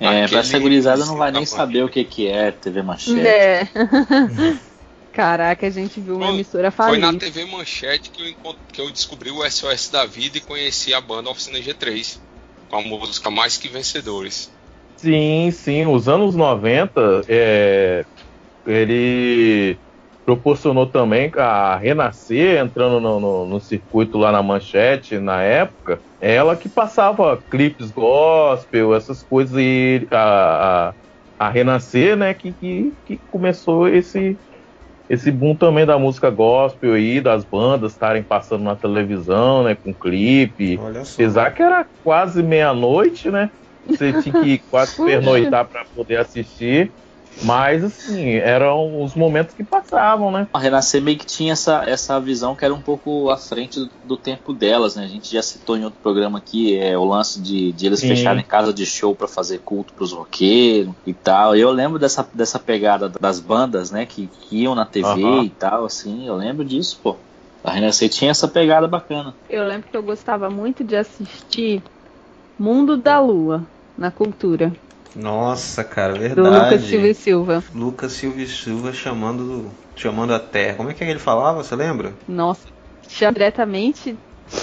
É, 0.00 0.28
pra 0.28 0.40
essa 0.40 0.58
gurizada 0.58 1.04
não 1.04 1.16
vai 1.16 1.30
nem 1.32 1.44
saber 1.44 1.82
o 1.84 1.88
que, 1.88 2.04
que 2.04 2.28
é 2.28 2.50
TV 2.52 2.82
Manchete. 2.82 3.20
É. 3.26 3.68
Caraca, 5.12 5.66
a 5.66 5.70
gente 5.70 5.98
viu 6.00 6.16
uma 6.16 6.26
Foi- 6.26 6.34
emissora 6.36 6.70
Foi 6.70 6.98
na. 6.98 7.12
TV 7.14 7.44
Manchete 7.46 8.10
que 8.10 8.22
eu, 8.22 8.28
encont- 8.28 8.58
que 8.72 8.80
eu 8.80 8.90
descobri 8.92 9.30
o 9.32 9.42
SOS 9.50 9.88
da 9.90 10.06
vida 10.06 10.38
e 10.38 10.40
conheci 10.40 10.94
a 10.94 11.00
banda 11.00 11.28
Oficina 11.30 11.58
G3. 11.58 12.18
Com 12.68 12.76
a 12.76 12.82
música 12.82 13.28
Mais 13.30 13.56
Que 13.56 13.66
Vencedores. 13.68 14.50
Sim, 14.96 15.50
sim. 15.52 15.86
Os 15.86 16.08
anos 16.08 16.34
90, 16.36 17.24
é, 17.28 18.04
ele 18.66 19.76
proporcionou 20.28 20.90
também 20.90 21.32
a 21.38 21.76
Renascer 21.78 22.58
entrando 22.60 23.00
no, 23.00 23.18
no- 23.18 23.46
no 23.46 23.60
circuito 23.60 24.18
lá 24.18 24.30
na 24.30 24.42
manchete 24.42 25.18
na 25.18 25.42
época. 25.42 26.02
Ela 26.20 26.54
que 26.56 26.68
passava 26.68 27.42
clipes 27.50 27.90
gospel, 27.90 28.94
essas 28.94 29.22
coisas, 29.22 29.56
e 29.58 30.06
a, 30.12 30.90
a, 30.90 30.94
a 31.38 31.48
Renascer, 31.50 32.14
né, 32.16 32.34
que, 32.34 32.52
que, 32.54 32.92
que 33.06 33.22
começou 33.26 33.88
esse, 33.88 34.38
esse 35.08 35.30
boom 35.32 35.56
também 35.56 35.86
da 35.86 35.98
música 35.98 36.30
gospel 36.30 36.94
aí, 36.94 37.20
das 37.20 37.44
bandas 37.44 37.92
estarem 37.92 38.22
passando 38.24 38.64
na 38.64 38.76
televisão, 38.76 39.64
né, 39.64 39.74
com 39.74 39.94
clipe. 39.94 40.82
Olha 40.82 41.04
só. 41.04 41.22
Apesar 41.22 41.50
que 41.52 41.62
era 41.62 41.88
quase 42.02 42.42
meia-noite, 42.42 43.30
né? 43.30 43.50
Você 43.86 44.12
tinha 44.12 44.34
que 44.34 44.58
quase 44.68 44.96
pernoitar 45.02 45.68
para 45.70 45.84
poder 45.94 46.18
assistir. 46.18 46.94
Mas, 47.42 47.84
assim, 47.84 48.34
eram 48.34 49.02
os 49.02 49.14
momentos 49.14 49.54
que 49.54 49.64
passavam, 49.64 50.30
né? 50.30 50.48
A 50.52 50.58
Renascer 50.58 51.00
meio 51.00 51.18
que 51.18 51.26
tinha 51.26 51.52
essa, 51.52 51.84
essa 51.84 52.20
visão 52.20 52.54
que 52.54 52.64
era 52.64 52.74
um 52.74 52.80
pouco 52.80 53.30
à 53.30 53.36
frente 53.36 53.78
do, 53.78 53.90
do 54.04 54.16
tempo 54.16 54.52
delas, 54.52 54.96
né? 54.96 55.04
A 55.04 55.08
gente 55.08 55.32
já 55.32 55.42
citou 55.42 55.76
em 55.76 55.84
outro 55.84 56.00
programa 56.02 56.38
aqui 56.38 56.76
é, 56.76 56.96
o 56.96 57.04
lance 57.04 57.40
de, 57.40 57.72
de 57.72 57.86
eles 57.86 58.00
Sim. 58.00 58.08
fecharem 58.08 58.44
casa 58.44 58.72
de 58.72 58.84
show 58.84 59.14
para 59.14 59.28
fazer 59.28 59.58
culto 59.60 59.92
pros 59.94 60.12
roqueiros 60.12 60.94
e 61.06 61.12
tal. 61.12 61.56
E 61.56 61.60
eu 61.60 61.70
lembro 61.70 61.98
dessa, 61.98 62.28
dessa 62.34 62.58
pegada 62.58 63.08
das 63.08 63.40
bandas, 63.40 63.90
né? 63.90 64.04
Que, 64.06 64.26
que 64.26 64.62
iam 64.62 64.74
na 64.74 64.84
TV 64.84 65.22
Aham. 65.22 65.44
e 65.44 65.50
tal, 65.50 65.84
assim. 65.84 66.26
Eu 66.26 66.36
lembro 66.36 66.64
disso, 66.64 66.98
pô. 67.02 67.16
A 67.62 67.72
Renascer 67.72 68.08
tinha 68.08 68.30
essa 68.30 68.48
pegada 68.48 68.86
bacana. 68.86 69.34
Eu 69.48 69.66
lembro 69.66 69.90
que 69.90 69.96
eu 69.96 70.02
gostava 70.02 70.48
muito 70.48 70.84
de 70.84 70.96
assistir 70.96 71.82
Mundo 72.58 72.96
da 72.96 73.20
Lua 73.20 73.64
na 73.96 74.10
cultura, 74.10 74.72
Nossa, 75.14 75.82
cara, 75.82 76.14
do 76.14 76.20
verdade. 76.20 76.74
Lucas 76.74 76.82
Silva 76.82 77.08
e 77.08 77.14
Silva. 77.14 77.64
Lucas 77.74 78.12
Silva 78.12 78.40
e 78.40 78.46
Silva 78.46 78.92
chamando, 78.92 79.70
chamando 79.96 80.34
a 80.34 80.38
Terra. 80.38 80.76
Como 80.76 80.90
é 80.90 80.94
que 80.94 81.02
ele 81.04 81.18
falava, 81.18 81.62
você 81.62 81.74
lembra? 81.74 82.12
Nossa, 82.28 82.66
chama 83.08 83.32
diretamente 83.32 84.16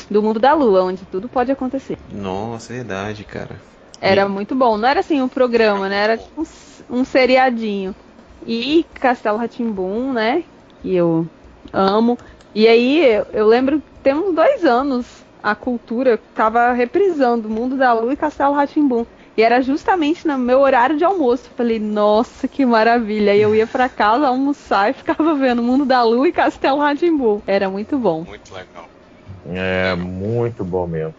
do 0.10 0.22
mundo 0.22 0.40
da 0.40 0.54
lua, 0.54 0.84
onde 0.84 1.04
tudo 1.06 1.28
pode 1.28 1.52
acontecer. 1.52 1.98
Nossa, 2.12 2.74
verdade, 2.74 3.24
cara. 3.24 3.56
Era 4.00 4.28
muito 4.28 4.56
bom. 4.56 4.78
Não 4.78 4.88
era 4.88 5.00
assim 5.00 5.22
um 5.22 5.30
programa, 5.30 5.90
né? 5.90 6.04
Era 6.04 6.18
tipo 6.18 6.42
um, 6.42 6.98
um 7.00 7.06
seriadinho. 7.06 7.96
E 8.46 8.86
Castelo 8.94 9.38
Ratimbum, 9.38 10.14
né? 10.14 10.44
Que 10.82 10.96
eu 10.96 11.26
amo. 11.74 12.18
E 12.54 12.68
aí 12.68 13.06
eu, 13.06 13.26
eu 13.34 13.48
lembro 13.48 13.80
que 13.80 13.86
tem 14.04 14.14
uns 14.14 14.34
dois 14.36 14.64
anos 14.64 15.06
a 15.42 15.54
cultura 15.54 16.20
tava 16.34 16.72
reprisando 16.72 17.50
Mundo 17.50 17.78
da 17.78 17.94
Lua 17.94 18.14
e 18.14 18.18
Castelo 18.18 18.54
Ratimbum. 18.54 19.06
E 19.38 19.42
era 19.42 19.62
justamente 19.62 20.26
no 20.26 20.38
meu 20.38 20.60
horário 20.62 20.98
de 20.98 21.04
almoço. 21.04 21.50
Falei, 21.58 21.78
nossa, 21.80 22.48
que 22.48 22.66
maravilha. 22.66 23.34
Aí 23.34 23.42
eu 23.42 23.54
ia 23.54 23.68
pra 23.68 23.90
casa 23.90 24.28
almoçar 24.28 24.90
e 24.90 24.94
ficava 24.94 25.36
vendo 25.36 25.62
Mundo 25.62 25.86
da 25.86 26.04
Lua 26.04 26.28
e 26.28 26.32
Castelo 26.32 26.80
Ratimbum. 26.80 27.42
Era 27.46 27.70
muito 27.70 27.98
bom. 27.98 28.24
Muito 28.24 28.54
legal. 28.54 28.88
É, 29.48 29.94
muito 29.96 30.64
bom 30.64 30.88
mesmo. 30.88 31.14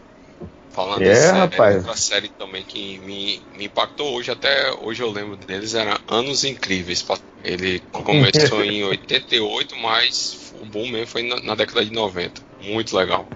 Falando 0.70 1.02
É, 1.02 1.12
em 1.12 1.14
série, 1.14 1.38
rapaz. 1.38 1.76
outra 1.76 1.96
série 1.96 2.28
também 2.28 2.62
que 2.62 2.98
me, 2.98 3.40
me 3.56 3.64
impactou 3.66 4.14
hoje, 4.14 4.30
até 4.30 4.72
hoje 4.82 5.02
eu 5.02 5.10
lembro 5.10 5.36
deles, 5.36 5.74
era 5.74 5.98
Anos 6.08 6.44
Incríveis. 6.44 7.06
Ele 7.44 7.80
começou 7.92 8.62
em 8.64 8.84
88, 8.88 9.74
mas 9.76 10.52
o 10.60 10.66
boom 10.66 10.88
mesmo 10.88 11.06
foi 11.06 11.22
na, 11.22 11.40
na 11.40 11.54
década 11.54 11.84
de 11.84 11.92
90. 11.92 12.42
Muito 12.62 12.96
legal. 12.96 13.26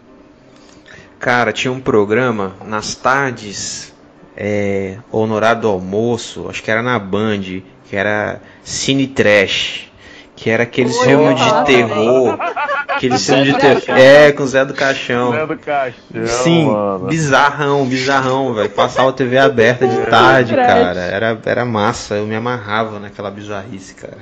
Cara, 1.19 1.53
tinha 1.53 1.73
um 1.73 1.81
programa 1.81 2.57
nas 2.65 2.95
tardes, 2.95 3.90
é, 4.43 4.97
ou 5.13 5.27
no 5.27 5.35
horário 5.35 5.61
do 5.61 5.69
almoço, 5.69 6.47
acho 6.49 6.63
que 6.63 6.71
era 6.71 6.83
na 6.83 6.99
Band, 6.99 7.43
que 7.85 7.95
era 7.95 8.41
Cine 8.65 9.07
Trash. 9.07 9.91
Que 10.35 10.49
era 10.49 10.63
aqueles 10.63 10.97
Oi, 10.97 11.05
filmes 11.05 11.39
de 11.39 11.65
terror. 11.67 12.39
Aqueles 12.89 13.21
filmes 13.29 13.49
de 13.49 13.59
terror. 13.61 13.99
É, 13.99 14.33
com 14.33 14.43
o 14.43 14.47
Zé 14.47 14.65
do 14.65 14.73
Caixão. 14.73 15.33
Zé 15.33 15.47
do 15.47 15.59
Caixão, 15.59 16.27
Sim, 16.27 16.65
mano. 16.65 17.09
bizarrão, 17.09 17.85
bizarrão, 17.85 18.55
velho. 18.55 18.71
Passava 18.71 19.13
TV 19.13 19.37
aberta 19.37 19.87
de 19.87 19.99
tarde, 20.07 20.55
cara. 20.55 20.99
Era, 20.99 21.39
era 21.45 21.65
massa, 21.67 22.15
eu 22.15 22.27
me 22.27 22.35
amarrava 22.35 22.99
naquela 22.99 23.31
bizarrice, 23.31 23.95
cara. 23.95 24.17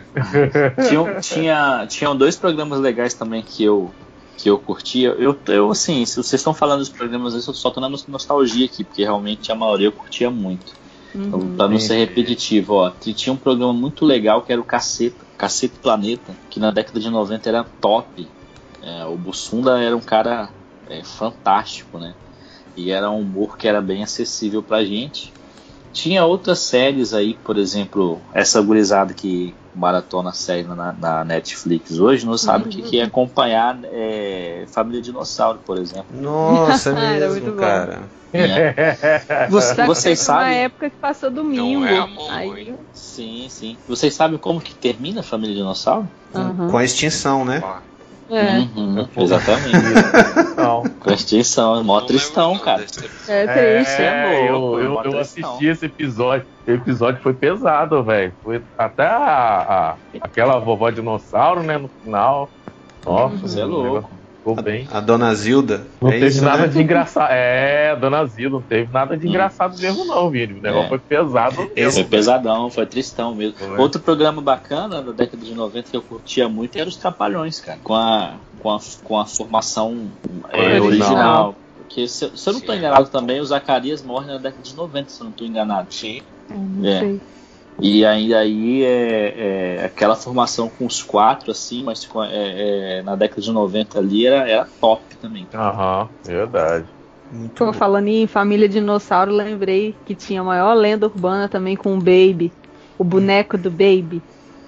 Tinham, 0.89 1.21
tinha, 1.21 1.87
tinham 1.89 2.17
dois 2.17 2.35
programas 2.35 2.81
legais 2.81 3.15
também 3.15 3.41
que 3.41 3.63
eu 3.63 3.93
que 4.39 4.49
eu 4.51 4.59
curtia. 4.59 5.11
Eu, 5.19 5.41
eu 5.49 5.71
assim, 5.71 6.07
se 6.07 6.15
vocês 6.17 6.35
estão 6.41 6.55
falando 6.55 6.81
dos 6.81 6.91
programas, 6.91 7.35
eu 7.35 7.55
só 7.55 7.71
tô 7.71 7.81
na 7.81 7.89
nos- 7.89 8.07
nostalgia 8.07 8.67
aqui, 8.67 8.85
porque 8.85 9.03
realmente 9.03 9.53
a 9.53 9.57
maioria 9.57 9.89
eu 9.89 9.93
curtia 9.93 10.31
muito. 10.31 10.73
Então, 11.27 11.41
Uhum. 11.41 11.57
pra 11.57 11.69
não 11.69 11.79
ser 11.79 11.97
repetitivo, 11.99 12.75
ó, 12.75 12.91
tinha 12.91 13.33
um 13.33 13.37
programa 13.37 13.73
muito 13.73 14.05
legal 14.05 14.43
que 14.45 14.53
era 14.53 14.61
o 14.61 14.65
Caceta, 14.65 15.27
Caceta 15.37 15.79
Planeta, 15.81 16.39
que 16.51 16.61
na 16.61 16.71
década 16.71 17.01
de 17.01 17.11
90 17.11 17.49
era 17.49 17.65
top. 17.65 18.31
É, 18.81 19.05
o 19.07 19.17
Bussunda 19.17 19.81
era 19.83 19.97
um 19.97 20.01
cara 20.01 20.55
é, 20.87 21.03
fantástico, 21.05 21.99
né? 21.99 22.15
E 22.77 22.91
era 22.91 23.11
um 23.11 23.21
humor 23.21 23.57
que 23.59 23.69
era 23.69 23.81
bem 23.81 24.03
acessível 24.03 24.63
pra 24.63 24.85
gente. 24.85 25.35
Tinha 25.93 26.25
outras 26.25 26.61
séries 26.61 27.13
aí, 27.15 27.35
por 27.35 27.59
exemplo, 27.59 28.23
essa 28.35 28.61
gurizada 28.63 29.15
que 29.15 29.55
maratona 29.79 30.33
série 30.33 30.65
na, 30.65 30.93
na 30.93 31.25
Netflix 31.25 31.99
hoje 31.99 32.27
não 32.27 32.37
sabe 32.37 32.65
o 32.67 32.69
que, 32.69 32.83
que 32.83 32.99
é 33.01 33.05
acompanhar 33.05 33.79
é, 33.85 34.67
Família 34.73 35.01
Dinossauro, 35.01 35.61
por 35.65 35.79
exemplo. 35.79 36.07
Nossa, 36.21 36.91
Era 36.91 37.29
mesmo, 37.31 37.57
cara. 37.57 38.11
né? 38.33 38.75
Você- 39.49 39.85
vocês 39.87 40.19
uma 40.21 40.25
sabem? 40.25 40.59
época 40.59 40.91
que 40.91 40.97
passou 40.97 41.31
domingo. 41.31 41.81
Não 41.81 41.87
é. 41.87 42.09
Aí, 42.31 42.75
Sim, 42.93 43.47
sim. 43.49 43.79
Vocês 43.89 44.13
sabem 44.15 44.39
como 44.39 44.61
que 44.61 44.75
termina 44.75 45.21
a 45.21 45.23
Família 45.23 45.55
Dinossauro? 45.57 46.09
aham. 46.35 46.69
Com 46.71 46.77
a 46.77 46.85
extinção, 46.85 47.45
né? 47.45 47.63
É, 48.31 48.59
Uhum, 48.59 49.09
exatamente. 49.17 49.73
Extinção, 51.15 51.81
é 51.81 51.83
mó 51.83 52.01
tristão, 52.01 52.59
cara. 52.59 52.83
é 52.83 52.87
triste. 52.87 54.03
é 54.03 54.49
eu, 54.51 54.59
louco, 54.59 54.79
eu, 54.81 54.95
eu 54.95 55.03
tristão. 55.11 55.21
assisti 55.51 55.67
esse 55.67 55.87
episódio. 55.87 56.47
O 56.67 56.71
episódio 56.71 57.23
foi 57.23 57.33
pesado, 57.35 58.03
velho. 58.05 58.33
Foi 58.43 58.63
até 58.77 59.07
a, 59.07 59.17
a- 59.91 59.97
aquela 60.21 60.59
vovó 60.59 60.91
dinossauro, 60.91 61.63
né, 61.63 61.79
no 61.79 61.89
final. 61.89 62.51
Nossa, 63.05 63.37
Você 63.39 63.61
é 63.61 63.65
louco. 63.65 64.11
Ficou 64.57 64.63
bem. 64.65 64.89
A 64.93 65.01
dona 65.01 65.35
Zilda. 65.35 65.83
Não 66.01 66.09
é 66.09 66.13
teve 66.13 66.27
isso, 66.29 66.45
nada 66.45 66.63
né? 66.63 66.69
de 66.69 66.81
engraçado. 66.83 67.31
É, 67.31 67.97
dona 67.97 68.25
Zilda, 68.27 68.57
não 68.57 68.63
teve 68.63 68.93
nada 68.93 69.17
de 69.17 69.27
Hum. 69.27 69.31
engraçado 69.31 69.79
mesmo, 69.79 70.05
não, 70.05 70.31
Vini. 70.31 70.55
O 70.59 70.63
negócio 70.63 70.87
É. 70.87 70.89
foi 70.89 70.99
pesado 70.99 71.71
Esse- 71.77 72.01
Foi 72.01 72.05
pesadão, 72.11 72.71
foi 72.71 72.87
tristão 72.87 73.35
mesmo. 73.35 73.59
Foi. 73.59 73.79
Outro 73.79 74.01
programa 74.01 74.41
bacana 74.43 75.03
da 75.03 75.13
década 75.13 75.45
de 75.45 75.55
90 75.55 75.91
que 75.91 75.97
eu 75.97 76.03
curtia 76.03 76.49
muito 76.49 76.77
era 76.79 76.89
os 76.89 76.97
Trapalhões, 76.97 77.61
cara. 77.61 77.79
Com 77.83 77.95
a, 77.95 78.35
com 78.61 78.71
a, 78.75 78.79
com 79.05 79.19
a 79.19 79.27
formação 79.27 80.09
é, 80.53 80.81
Original. 80.81 80.85
original. 80.87 81.55
Porque 81.79 82.07
se, 82.07 82.31
se 82.37 82.49
eu 82.49 82.53
não 82.53 82.61
tô 82.61 82.73
Sim. 82.73 82.79
enganado 82.79 83.09
também, 83.09 83.41
o 83.41 83.45
Zacarias 83.47 84.03
morre 84.03 84.27
na 84.27 84.39
década 84.39 84.63
de 84.63 84.75
90, 84.75 85.09
se 85.11 85.21
eu 85.21 85.25
não 85.25 85.33
tô 85.33 85.45
enganado. 85.45 85.93
Sim, 85.93 86.21
Não 86.51 86.89
É. 86.89 87.01
sei. 87.01 87.21
E 87.81 88.05
ainda 88.05 88.41
aí 88.41 88.83
é, 88.85 89.77
é, 89.77 89.85
aquela 89.85 90.17
formação 90.17 90.69
com 90.69 90.85
os 90.87 91.03
quatro, 91.03 91.51
assim, 91.53 91.83
mas 91.85 92.05
com- 92.07 92.25
é, 92.25 92.99
é, 92.99 93.03
na 93.03 93.15
década 93.15 93.41
de 93.41 93.53
90 93.53 93.99
ali 93.99 94.27
era, 94.27 94.49
era 94.49 94.65
top 94.81 95.17
também. 95.19 95.47
Aham, 95.55 96.11
verdade. 96.25 96.89
Muito 97.31 97.55
Pô, 97.55 97.73
bom. 97.73 97.73
falando 97.73 98.09
em 98.09 98.27
família 98.27 98.69
dinossauro, 98.69 99.33
lembrei 99.33 99.93
que 100.05 100.15
tinha 100.15 100.41
a 100.41 100.45
maior 100.45 100.75
lenda 100.75 101.07
urbana 101.07 101.49
também 101.49 101.77
com 101.77 101.95
o 101.97 101.99
Baby, 101.99 102.53
o 102.97 103.05
boneco 103.05 103.59
do 103.59 103.71
Baby, 103.71 104.23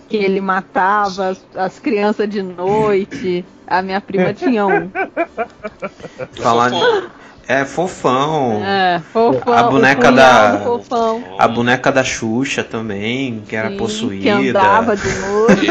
que 0.09 0.17
ele 0.17 0.41
matava 0.41 1.29
as, 1.29 1.47
as 1.55 1.79
crianças 1.79 2.29
de 2.29 2.43
noite. 2.43 3.49
A 3.67 3.83
minha 3.83 4.01
prima 4.01 4.35
tinha 4.35 4.67
um. 4.67 4.93
Falar. 6.43 6.71
É 7.51 7.65
fofão. 7.65 8.63
É, 8.65 9.01
fofão. 9.13 9.53
A 9.53 9.65
boneca 9.65 10.13
da- 10.13 10.61
Fofão. 10.63 11.37
A 11.37 11.49
boneca 11.49 11.91
da 11.91 12.05
Xuxa 12.05 12.63
também, 12.63 13.43
que 13.49 13.57
era 13.57 13.71
Sim, 13.71 13.77
possuída. 13.77 14.23
Que 14.23 14.49
andava 14.51 14.97
de 14.97 15.09
noite. 15.19 15.67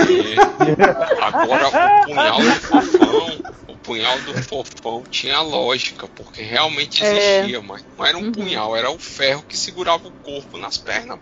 Agora 1.21 1.67
o 1.67 2.05
punhal 2.05 2.37
do 2.41 2.51
fofão, 2.51 3.39
o 3.69 3.77
punhal 3.77 4.19
do 4.19 4.33
fofão 4.43 5.03
tinha 5.09 5.41
lógica, 5.41 6.05
porque 6.13 6.41
realmente 6.41 7.01
É. 7.01 7.37
existia, 7.37 7.61
mas 7.61 7.81
não 7.97 8.05
era 8.05 8.17
um 8.17 8.23
Uhum. 8.23 8.31
punhal, 8.33 8.75
era 8.75 8.91
o 8.91 8.99
ferro 8.99 9.41
que 9.47 9.57
segurava 9.57 10.05
o 10.05 10.13
corpo 10.21 10.57
nas 10.57 10.77
pernas. 10.77 11.17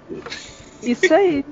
Isso 0.81 1.13
aí. 1.13 1.45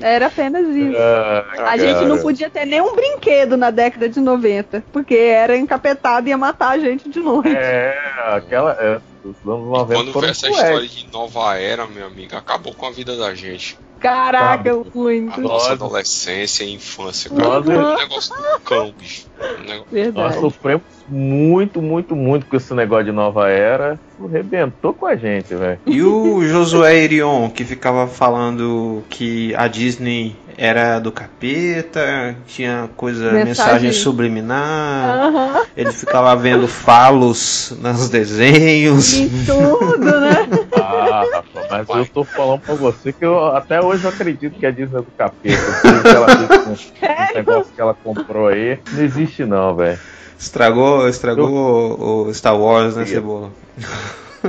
Era 0.00 0.26
apenas 0.26 0.66
isso. 0.68 0.96
Ah, 0.98 1.44
A 1.70 1.76
gente 1.76 2.04
não 2.06 2.18
podia 2.18 2.48
ter 2.50 2.64
nenhum 2.64 2.94
brinquedo 2.94 3.56
na 3.56 3.70
década 3.70 4.08
de 4.08 4.20
90, 4.20 4.82
porque 4.92 5.14
era 5.14 5.56
encapetado 5.56 6.26
e 6.26 6.30
ia 6.30 6.38
matar 6.38 6.70
a 6.70 6.78
gente 6.78 7.08
de 7.08 7.20
noite. 7.20 7.54
É, 7.56 7.98
aquela. 8.26 8.72
É, 8.80 9.00
os 9.24 9.36
anos 9.46 9.66
90 9.68 9.94
Quando 9.94 10.12
foram 10.12 10.20
veio 10.20 10.30
essa 10.30 10.46
cruéis. 10.46 10.64
história 10.64 10.88
de 10.88 11.12
nova 11.12 11.58
era, 11.58 11.86
meu 11.86 12.06
amigo, 12.06 12.34
acabou 12.36 12.72
com 12.74 12.86
a 12.86 12.90
vida 12.90 13.16
da 13.16 13.34
gente. 13.34 13.78
Caraca, 14.00 14.48
Sabe? 14.56 14.70
A 14.70 14.74
muito. 14.94 15.40
nossa 15.40 15.40
Nossa. 15.40 15.72
adolescência 15.72 16.64
e 16.64 16.74
infância, 16.74 17.30
cara. 17.30 17.60
Um 17.60 17.96
negócio 17.96 18.34
do 18.36 18.60
cão, 18.60 18.92
bicho. 18.98 19.26
Um 19.40 19.64
negócio- 19.64 20.12
Nós 20.12 20.34
sofremos 20.36 20.82
muito, 21.08 21.80
muito, 21.82 22.14
muito 22.16 22.46
com 22.46 22.56
esse 22.56 22.72
negócio 22.74 23.06
de 23.06 23.12
nova 23.12 23.48
era. 23.48 23.98
Rebentou 24.32 24.92
com 24.92 25.06
a 25.06 25.16
gente, 25.16 25.54
velho. 25.54 25.78
E 25.86 26.02
o 26.02 26.42
Josué 26.46 27.04
Irion, 27.04 27.48
que 27.50 27.64
ficava 27.64 28.06
falando 28.06 29.02
que 29.08 29.54
a 29.54 29.68
Disney 29.68 30.36
era 30.56 30.98
do 30.98 31.12
capeta, 31.12 32.36
tinha 32.48 32.90
coisa, 32.96 33.24
Mensagem. 33.26 33.44
mensagem 33.46 33.92
subliminar, 33.92 35.18
Aham, 35.28 35.62
ele 35.76 35.92
ficava 35.92 36.34
vendo 36.34 36.66
falos 36.66 37.72
nos 37.80 38.08
desenhos. 38.08 39.14
em 39.14 39.28
tudo, 39.44 40.20
né? 40.20 40.48
Ah, 41.18 41.36
rapaz, 41.36 41.66
mas 41.70 41.88
eu 41.88 42.06
tô 42.06 42.24
falando 42.24 42.60
pra 42.60 42.74
você 42.74 43.12
que 43.12 43.24
eu 43.24 43.38
até 43.54 43.80
hoje 43.80 44.04
eu 44.04 44.10
acredito 44.10 44.58
que 44.58 44.66
a 44.66 44.70
Disney 44.70 44.98
é 44.98 45.02
do 45.02 45.10
capeta. 45.16 46.02
Que 46.02 46.08
ela 46.08 46.28
fez 46.28 46.64
com 46.64 46.72
esse 47.22 47.34
negócio 47.34 47.72
que 47.74 47.80
ela 47.80 47.94
comprou 47.94 48.48
aí. 48.48 48.78
Não 48.92 49.02
existe 49.02 49.44
não, 49.44 49.74
velho. 49.74 49.98
Estragou, 50.38 51.08
estragou 51.08 51.48
o 51.48 52.28
o 52.28 52.34
Star 52.34 52.56
Wars, 52.56 52.96
né. 52.96 53.06
Cebola? 53.06 53.50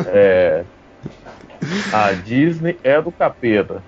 É. 0.08 0.64
A 1.92 2.12
Disney 2.12 2.78
é 2.84 3.02
do 3.02 3.12
capeta. 3.12 3.82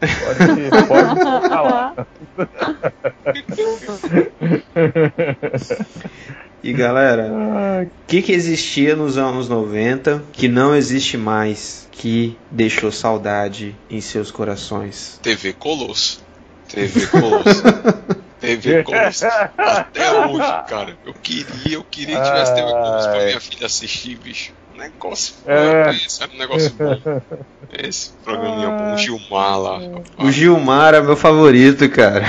Pode, 0.00 0.68
pode 0.86 1.48
falar. 1.48 1.94
E 6.64 6.72
galera, 6.72 7.30
o 7.30 7.90
que, 8.08 8.22
que 8.22 8.32
existia 8.32 8.96
nos 8.96 9.18
anos 9.18 9.50
90 9.50 10.24
que 10.32 10.48
não 10.48 10.74
existe 10.74 11.18
mais, 11.18 11.86
que 11.92 12.38
deixou 12.50 12.90
saudade 12.90 13.76
em 13.90 14.00
seus 14.00 14.30
corações? 14.30 15.20
TV 15.22 15.52
Colosso. 15.52 16.24
TV 16.66 17.06
Colosso. 17.08 17.62
TV 18.40 18.82
Colosso. 18.82 19.26
Até 19.58 20.10
hoje, 20.26 20.64
cara. 20.66 20.96
Eu 21.04 21.12
queria, 21.12 21.76
eu 21.76 21.84
queria 21.84 22.16
que 22.16 22.24
tivesse 22.24 22.54
TV 22.54 22.70
Colosso 22.70 23.10
pra 23.10 23.24
minha 23.24 23.40
filha 23.40 23.66
assistir, 23.66 24.16
bicho. 24.16 24.52
Negócio. 24.74 25.34
É. 25.46 25.90
Esse 25.90 26.22
era 26.22 26.32
um 26.32 26.38
negócio 26.38 26.72
bom. 26.72 27.20
Esse 27.78 28.10
programinha 28.24 28.70
bom. 28.70 28.96
Gilmar 28.96 29.60
lá. 29.60 29.80
O 30.18 30.32
Gilmar 30.32 30.94
é 30.94 31.02
meu 31.02 31.16
favorito, 31.16 31.88
cara. 31.90 32.24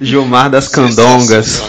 Gilmar 0.00 0.48
das 0.48 0.68
Candongas. 0.68 1.60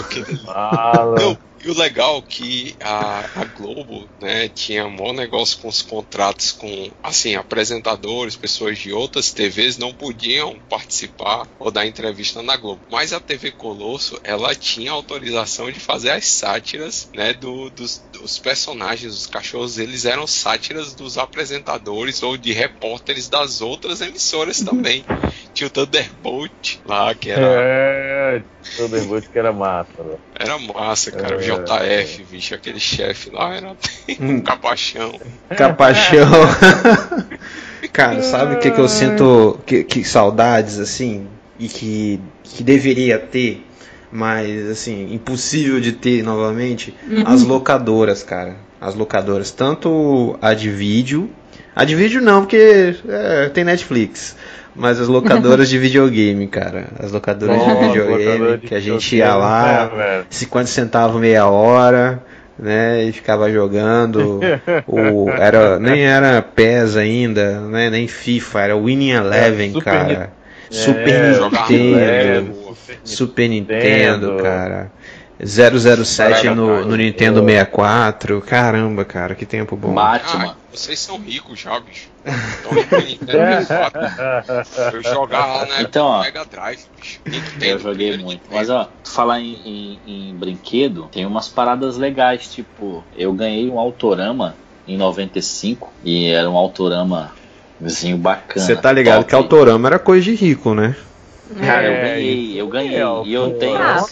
Não, 1.17 1.37
e 1.69 1.71
o 1.71 1.77
legal 1.77 2.17
é 2.17 2.21
que 2.21 2.75
a, 2.79 3.41
a 3.41 3.45
Globo, 3.45 4.09
né, 4.19 4.47
tinha 4.49 4.89
maior 4.89 5.13
negócio 5.13 5.59
com 5.59 5.67
os 5.67 5.83
contratos 5.83 6.51
com, 6.51 6.89
assim, 7.03 7.35
apresentadores, 7.35 8.35
pessoas 8.35 8.79
de 8.79 8.91
outras 8.91 9.31
TVs 9.31 9.77
não 9.77 9.93
podiam 9.93 10.57
participar 10.67 11.47
ou 11.59 11.69
dar 11.69 11.85
entrevista 11.85 12.41
na 12.41 12.57
Globo. 12.57 12.81
Mas 12.89 13.13
a 13.13 13.19
TV 13.19 13.51
Colosso, 13.51 14.19
ela 14.23 14.55
tinha 14.55 14.91
autorização 14.91 15.71
de 15.71 15.79
fazer 15.79 16.09
as 16.09 16.25
sátiras, 16.25 17.07
né, 17.13 17.33
do, 17.33 17.69
dos, 17.69 18.01
dos 18.11 18.39
personagens, 18.39 19.13
os 19.13 19.27
cachorros, 19.27 19.77
eles 19.77 20.05
eram 20.05 20.25
sátiras 20.25 20.95
dos 20.95 21.19
apresentadores 21.19 22.23
ou 22.23 22.35
de 22.35 22.51
repórteres 22.51 23.29
das 23.29 23.61
outras 23.61 24.01
emissoras 24.01 24.61
também. 24.61 25.05
Tinha 25.59 25.67
o 25.67 25.71
Thunderbolt 25.71 26.77
lá, 26.85 27.13
que 27.13 27.29
era, 27.29 27.41
É, 27.45 28.41
Thunderbolt 28.77 29.27
que 29.27 29.37
era 29.37 29.51
massa, 29.51 29.89
velho. 29.97 30.17
era 30.33 30.57
massa, 30.57 31.11
cara. 31.11 31.35
O 31.35 31.41
É. 31.41 31.43
JF, 31.43 32.23
bicho, 32.31 32.55
aquele 32.55 32.79
chefe 32.79 33.29
lá 33.29 33.53
era 33.53 33.75
um 34.21 34.39
capachão. 34.39 35.19
Capachão. 35.57 36.29
Cara, 37.91 38.21
sabe 38.21 38.55
o 38.55 38.59
que, 38.59 38.71
que 38.71 38.79
eu 38.79 38.87
sinto 38.87 39.59
que, 39.65 39.83
que 39.83 40.01
saudades 40.05 40.79
assim 40.79 41.27
e 41.59 41.67
que, 41.67 42.21
que 42.41 42.63
deveria 42.63 43.19
ter, 43.19 43.65
mas 44.09 44.65
assim 44.69 45.13
impossível 45.13 45.81
de 45.81 45.91
ter 45.91 46.23
novamente 46.23 46.95
as 47.25 47.43
locadoras, 47.43 48.23
cara. 48.23 48.55
As 48.79 48.95
locadoras, 48.95 49.51
tanto 49.51 50.37
a 50.41 50.53
de 50.53 50.69
vídeo, 50.69 51.29
a 51.75 51.83
de 51.83 51.95
vídeo 51.95 52.21
não, 52.21 52.41
porque 52.43 52.95
é, 53.09 53.49
tem 53.49 53.65
Netflix. 53.65 54.37
Mas 54.75 54.99
as 54.99 55.07
locadoras 55.07 55.67
de 55.69 55.77
videogame, 55.77 56.47
cara. 56.47 56.85
As 56.99 57.11
locadoras 57.11 57.59
de 57.59 57.67
Nossa, 57.67 57.87
videogame, 57.87 58.23
locadora 58.25 58.57
de 58.57 58.67
que 58.67 58.75
a 58.75 58.79
gente 58.79 59.09
videogame, 59.11 59.31
ia 59.31 59.35
lá, 59.35 59.89
né, 59.95 59.97
velho? 59.97 60.25
50 60.29 60.67
centavos 60.67 61.19
meia 61.19 61.47
hora, 61.47 62.23
né? 62.57 63.03
E 63.03 63.11
ficava 63.11 63.51
jogando. 63.51 64.39
o, 64.87 65.29
era, 65.31 65.79
nem 65.79 66.01
era 66.05 66.41
PES 66.41 66.95
ainda, 66.97 67.59
né? 67.61 67.89
Nem 67.89 68.07
FIFA, 68.07 68.61
era 68.61 68.77
Winning 68.77 69.11
Eleven, 69.11 69.71
Super 69.73 69.83
cara. 69.83 70.29
Ni- 70.71 70.77
Super 70.77 71.09
É, 71.09 71.39
Nintendo. 71.39 71.95
Lego. 71.95 72.77
Super 73.03 73.49
Nintendo, 73.49 74.27
Nintendo. 74.27 74.43
cara. 74.43 74.91
007 75.41 76.17
Caraca, 76.17 76.55
no, 76.55 76.85
no 76.85 76.95
Nintendo 76.97 77.39
eu- 77.39 77.45
64. 77.45 78.41
Caramba, 78.41 79.05
cara, 79.05 79.35
que 79.35 79.45
tempo 79.45 79.75
bom. 79.75 79.93
Batman. 79.93 80.49
Ah, 80.51 80.55
vocês 80.73 80.99
são 80.99 81.17
ricos 81.17 81.59
já, 81.59 81.79
bicho. 81.79 82.09
Então, 82.25 82.71
Nintendo 82.99 83.65
64, 83.65 84.97
eu 84.97 85.03
jogava 85.03 85.47
lá 85.47 85.59
na 85.59 85.61
época 85.65 85.81
Então, 85.81 86.05
ó. 86.07 86.21
Mega 86.21 86.43
Drive, 86.45 86.79
bicho. 86.99 87.19
Nintendo, 87.25 87.65
Eu 87.65 87.79
joguei 87.79 88.11
muito. 88.17 88.41
Nintendo. 88.43 88.49
Mas 88.55 88.69
ó, 88.69 88.89
falar 89.05 89.39
em, 89.39 89.57
em- 89.65 89.99
em 90.29 90.35
brinquedo, 90.35 91.07
tem 91.11 91.25
umas 91.25 91.47
paradas 91.47 91.95
legais, 91.97 92.47
tipo, 92.53 93.03
eu 93.15 93.31
ganhei 93.31 93.69
um 93.69 93.79
autorama 93.79 94.55
em 94.87 94.97
95 94.97 95.93
e 96.03 96.27
era 96.27 96.49
um 96.49 96.57
autoramazinho 96.57 98.17
bacana. 98.17 98.65
Você 98.65 98.75
tá 98.75 98.91
ligado 98.91 99.19
top. 99.19 99.29
que 99.29 99.35
Autorama 99.35 99.87
era 99.87 99.99
coisa 99.99 100.23
de 100.25 100.35
rico, 100.35 100.73
né? 100.73 100.95
Cara, 101.59 101.87
eu 101.87 101.93
É, 101.93 102.01
ganhei, 102.15 102.61
eu 102.61 102.67
ganhei. 102.67 102.95
é, 102.97 103.05
E 103.25 103.33
eu 103.33 103.51
tenho 103.57 103.77
ah, 103.77 104.03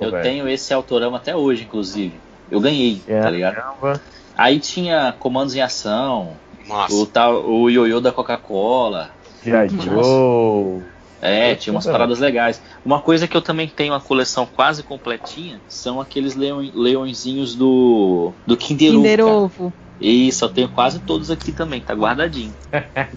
Eu 0.00 0.22
tenho 0.22 0.48
esse 0.48 0.72
autorama 0.72 1.16
até 1.16 1.34
hoje, 1.34 1.62
inclusive. 1.64 2.14
Eu 2.50 2.60
ganhei, 2.60 3.00
É. 3.08 3.20
tá 3.20 3.30
ligado? 3.30 3.54
Caramba. 3.54 4.00
Aí 4.36 4.58
tinha 4.58 5.14
comandos 5.18 5.54
em 5.54 5.60
ação, 5.60 6.32
Massa. 6.66 6.94
o 6.94 7.06
tal, 7.06 7.44
o 7.48 7.70
ioiô 7.70 8.00
da 8.00 8.12
Coca-Cola. 8.12 9.10
Joe. 9.44 10.82
É, 11.22 11.54
tinha 11.54 11.72
umas 11.72 11.86
paradas 11.86 12.18
legais. 12.18 12.60
Uma 12.84 13.00
coisa 13.00 13.26
que 13.26 13.34
eu 13.36 13.40
também 13.40 13.66
tenho 13.66 13.92
uma 13.94 14.00
coleção 14.00 14.46
quase 14.46 14.82
completinha 14.82 15.58
são 15.66 15.98
aqueles 16.00 16.34
leão, 16.36 16.58
leõezinhos 16.74 17.54
do 17.54 18.32
do 18.46 18.56
Kinder 18.56 18.90
Ovo. 18.90 18.96
Kinder 19.02 19.18
cara. 19.18 19.30
Ovo. 19.30 19.72
Isso, 20.00 20.44
eu 20.44 20.52
tenho 20.52 20.68
quase 20.72 21.00
todos 21.00 21.30
aqui 21.30 21.52
também, 21.52 21.80
tá 21.80 21.94
guardadinho. 21.94 22.54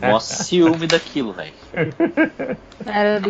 Nossa, 0.02 0.44
ciúme 0.44 0.88
daquilo, 0.88 1.34
velho. 1.34 1.54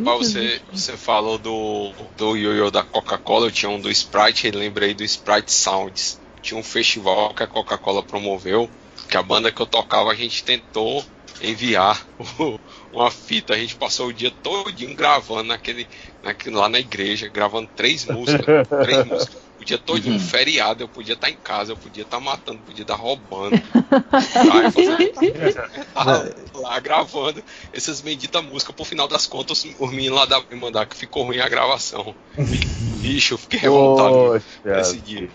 Você, 0.04 0.62
você 0.72 0.98
falou 0.98 1.38
do, 1.38 1.94
do 2.16 2.36
ioiô 2.36 2.70
da 2.70 2.84
Coca-Cola, 2.84 3.48
eu 3.48 3.52
tinha 3.52 3.70
um 3.70 3.80
do 3.80 3.90
Sprite, 3.90 4.48
e 4.48 4.52
lembrei 4.52 4.94
do 4.94 5.04
Sprite 5.04 5.52
Sounds. 5.52 6.20
Tinha 6.42 6.60
um 6.60 6.64
festival 6.64 7.34
que 7.34 7.44
a 7.44 7.48
Coca-Cola 7.48 8.04
promoveu, 8.04 8.70
que 9.10 9.18
a 9.18 9.24
banda 9.24 9.52
que 9.52 9.62
eu 9.62 9.66
tocava 9.66 10.12
a 10.12 10.16
gente 10.16 10.44
tentou 10.44 11.06
enviar 11.42 12.06
o- 12.40 12.60
uma 12.92 13.12
fita, 13.12 13.54
a 13.54 13.58
gente 13.58 13.76
passou 13.76 14.08
o 14.08 14.14
dia 14.14 14.32
todinho 14.32 14.96
gravando 14.96 15.44
naquele, 15.50 15.88
naquele 16.22 16.56
lá 16.56 16.70
na 16.70 16.80
igreja, 16.80 17.30
gravando 17.30 17.70
três 17.76 18.06
músicas, 18.06 18.48
três 18.80 19.04
músicas. 19.04 19.42
Dia 19.68 19.78
todinho, 19.78 20.14
Uhum. 20.14 20.20
feriado, 20.20 20.82
eu 20.82 20.88
podia 20.88 21.14
estar 21.14 21.30
em 21.30 21.36
casa, 21.36 21.74
eu 21.74 21.76
podia 21.78 22.04
estar 22.04 22.22
matando, 22.22 22.60
podia 22.60 22.84
estar 22.84 22.96
roubando. 22.96 23.52
Aí, 23.54 24.72
fazendo- 24.72 25.86
tava 25.94 26.36
lá 26.56 26.80
gravando 26.80 27.44
essas 27.74 28.00
benditas 28.00 28.42
músicas, 28.46 28.74
por 28.74 28.86
final 28.88 29.10
das 29.10 29.26
contas, 29.28 29.66
os 29.78 29.92
meninos 29.92 30.18
lá 30.20 30.26
da 30.26 30.42
me 30.50 30.58
mandar 30.58 30.86
que 30.86 30.96
ficou 30.96 31.24
ruim 31.24 31.40
a 31.42 31.50
gravação. 31.50 32.16
Bicho, 33.02 33.34
eu 33.34 33.38
fiquei 33.38 33.60
revoltado 33.60 34.42
nesse 34.64 35.02
dia. 35.02 35.30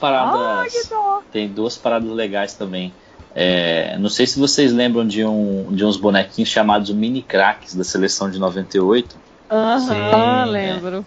Paradas. 0.00 0.90
tem 1.30 1.48
duas 1.48 1.76
paradas 1.78 2.10
legais 2.10 2.54
também. 2.54 2.92
É, 3.32 3.96
não 3.98 4.08
sei 4.08 4.26
se 4.26 4.40
vocês 4.40 4.72
lembram 4.72 5.06
de, 5.06 5.24
um, 5.24 5.72
de 5.72 5.84
uns 5.84 5.96
bonequinhos 5.96 6.48
chamados 6.50 6.90
mini 6.90 7.22
cracks 7.22 7.74
da 7.74 7.84
seleção 7.84 8.28
de 8.28 8.40
98. 8.40 9.16
Aham, 9.48 10.46
Sim. 10.46 10.50
lembro. 10.50 11.06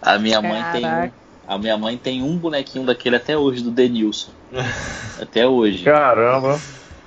A 0.00 0.18
minha 0.18 0.40
mãe 0.40 0.62
tem 0.72 0.82
um, 0.86 0.88
Caraca. 0.88 1.14
A 1.50 1.58
minha 1.58 1.76
mãe 1.76 1.96
tem 1.98 2.22
um 2.22 2.36
bonequinho 2.36 2.86
daquele 2.86 3.16
até 3.16 3.36
hoje 3.36 3.62
do 3.62 3.70
Denilson. 3.70 4.30
até 5.20 5.46
hoje. 5.46 5.82
Caramba. 5.84 6.58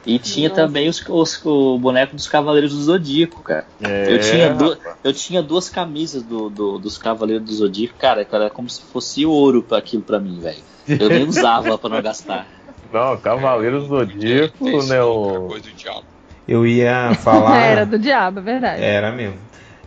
E 0.05 0.19
tinha 0.19 0.49
Nossa. 0.49 0.61
também 0.61 0.89
os, 0.89 1.01
os- 1.07 1.45
o 1.45 1.77
boneco 1.79 2.13
dos 2.13 2.27
Cavaleiros 2.27 2.73
do 2.73 2.81
Zodíaco, 2.83 3.41
cara. 3.41 3.65
É, 3.81 4.13
Eu 4.13 4.19
tinha, 4.19 4.53
du- 4.53 4.77
eu 5.01 5.13
tinha 5.13 5.41
duas 5.41 5.69
camisas 5.69 6.21
do, 6.23 6.49
do- 6.49 6.77
dos 6.77 6.97
Cavaleiros 6.97 7.45
do 7.45 7.53
Zodíaco, 7.53 7.95
cara, 7.97 8.27
era 8.29 8.49
como 8.49 8.69
se 8.69 8.81
fosse 8.81 9.25
ouro 9.25 9.63
pra 9.63 9.77
aquilo 9.77 10.03
pra 10.03 10.19
mim, 10.19 10.41
velho. 10.41 10.61
Eu 10.87 11.07
nem 11.07 11.23
usava 11.27 11.77
pra 11.77 11.89
não 11.89 12.01
gastar. 12.01 12.45
Não, 12.91 13.15
Cavaleiros 13.15 13.83
do 13.87 13.95
Zodíaco, 13.97 14.67
isso, 14.69 14.89
né? 14.89 15.01
O... 15.01 15.45
coisa 15.47 15.63
do 15.69 15.71
diabo. 15.73 16.03
Eu 16.45 16.67
ia 16.67 17.13
falar. 17.15 17.55
Era 17.63 17.85
do 17.85 17.97
diabo, 17.97 18.39
é 18.39 18.43
verdade. 18.43 18.83
Era 18.83 19.09
mesmo. 19.09 19.37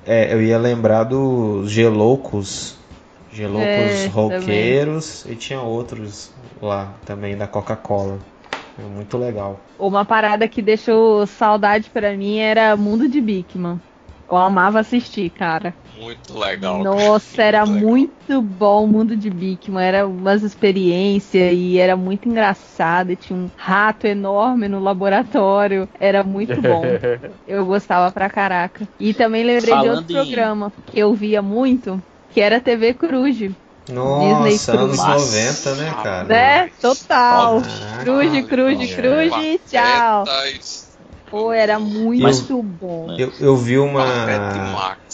É, 0.07 0.33
eu 0.33 0.41
ia 0.43 0.57
lembrar 0.57 1.05
dos 1.05 1.71
Geloucos. 1.71 2.76
Geloucos 3.37 4.05
É, 4.05 4.07
roqueiros 4.07 5.25
e 5.27 5.37
tinha 5.37 5.61
outros 5.63 6.35
lá 6.61 7.01
também 7.05 7.37
da 7.37 7.47
Coca-Cola. 7.49 8.21
É 8.77 8.83
muito 8.83 9.17
legal. 9.19 9.67
Uma 9.79 10.05
parada 10.07 10.49
que 10.49 10.63
deixou 10.63 11.27
saudade 11.27 11.91
pra 11.91 12.17
mim 12.17 12.39
era 12.39 12.77
Mundo 12.77 13.09
de 13.09 13.21
Bigman. 13.21 13.81
Eu 14.29 14.37
amava 14.37 14.81
assistir, 14.81 15.31
cara. 15.31 15.75
Muito 15.95 16.39
legal. 16.39 16.79
Nossa, 16.83 17.43
era 17.43 17.65
legal. 17.65 17.67
muito 17.67 18.43
bom 18.43 18.85
o 18.85 18.89
Mundo 18.89 19.17
de 19.17 19.31
Bigman. 19.31 19.83
Era 19.85 20.07
umas 20.09 20.43
experiências 20.43 21.53
e 21.55 21.79
era 21.79 21.97
muito 21.97 22.29
engraçado. 22.29 23.11
E 23.13 23.17
tinha 23.17 23.39
um 23.39 23.51
rato 23.57 24.07
enorme 24.07 24.69
no 24.69 24.81
laboratório. 24.81 25.89
Era 26.01 26.25
muito 26.25 26.63
bom. 26.63 26.99
Eu 27.47 27.67
gostava 27.67 28.11
pra 28.13 28.29
caraca. 28.31 28.89
E 28.99 29.15
também 29.15 29.45
lembrei 29.45 29.79
de 29.79 29.81
Falando 29.81 29.89
outro 29.89 30.13
em- 30.13 30.13
programa 30.25 30.73
que 30.85 30.99
eu 30.99 31.15
via 31.15 31.41
muito, 31.43 32.03
que 32.33 32.41
era 32.41 32.61
TV 32.61 32.95
Cruz. 32.95 33.51
Nossa, 33.89 34.49
Disney 34.49 34.77
anos 34.77 34.99
Cruz. 35.01 35.33
90, 35.33 35.75
né, 35.77 35.95
cara? 36.03 36.25
Né? 36.25 36.71
Total. 36.81 37.63
Caraca. 37.63 38.03
Cruz, 38.03 38.47
cruz, 38.47 38.95
cruz 38.95 39.61
tchau. 39.71 40.25
Pô, 41.31 41.53
era 41.53 41.79
muito 41.79 42.23
Mas- 42.23 42.41
bom. 42.41 43.15
Eu, 43.19 43.33
eu 43.41 43.57
vi 43.57 43.79
uma. 43.79 44.05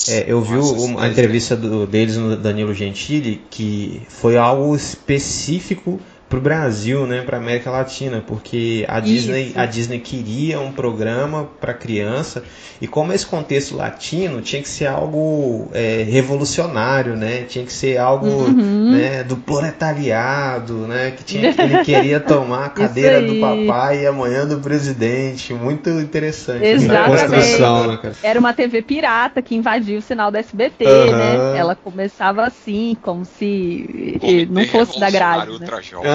É, 0.08 0.24
eu 0.26 0.40
vi 0.42 0.56
uma 0.56 1.02
esse 1.04 1.10
entrevista 1.12 1.56
do- 1.56 1.86
deles 1.86 2.16
no 2.18 2.36
Danilo 2.36 2.74
Gentili 2.74 3.42
que 3.50 4.02
foi 4.08 4.36
algo 4.36 4.74
específico 4.76 5.98
pro 6.32 6.40
Brasil, 6.40 7.06
né, 7.06 7.20
pra 7.20 7.36
América 7.36 7.70
Latina, 7.70 8.24
porque 8.26 8.86
a 8.88 9.00
Disney, 9.00 9.52
a 9.54 9.66
Disney 9.66 9.98
queria 9.98 10.58
um 10.60 10.72
programa 10.72 11.46
para 11.60 11.74
criança 11.74 12.42
e 12.80 12.86
como 12.86 13.12
esse 13.12 13.26
contexto 13.26 13.76
latino 13.76 14.40
tinha 14.40 14.62
que 14.62 14.68
ser 14.68 14.86
algo 14.86 15.68
é, 15.74 16.02
revolucionário, 16.08 17.16
né, 17.16 17.42
tinha 17.42 17.66
que 17.66 17.72
ser 17.72 17.98
algo 17.98 18.22
Uhum. 18.22 18.92
né, 18.92 19.22
do 19.22 19.36
proletariado, 19.36 20.86
né, 20.86 21.10
que 21.10 21.22
tinha, 21.22 21.54
ele 21.58 21.84
queria 21.84 22.18
tomar 22.18 22.64
a 22.64 22.70
cadeira 22.80 23.20
do 23.20 23.34
papai 23.34 24.04
e 24.04 24.06
amanhã 24.06 24.46
do 24.46 24.58
presidente, 24.58 25.52
muito 25.52 25.90
interessante 25.90 26.64
essa 26.64 26.84
Exatamente. 26.84 27.20
construção, 27.20 27.86
né, 27.88 27.98
cara? 28.00 28.14
Era 28.22 28.40
uma 28.40 28.54
TV 28.54 28.80
pirata 28.80 29.42
que 29.42 29.54
invadiu 29.54 29.98
o 29.98 30.02
sinal 30.02 30.30
da 30.30 30.38
SBT, 30.38 30.86
Aham. 30.86 31.12
né? 31.12 31.58
Ela 31.58 31.74
começava 31.76 32.42
assim, 32.46 32.96
como 33.02 33.22
se 33.26 34.48
não 34.48 34.64
fosse 34.64 34.98
da 34.98 35.10
grade. 35.10 35.58
Né? 35.58 35.66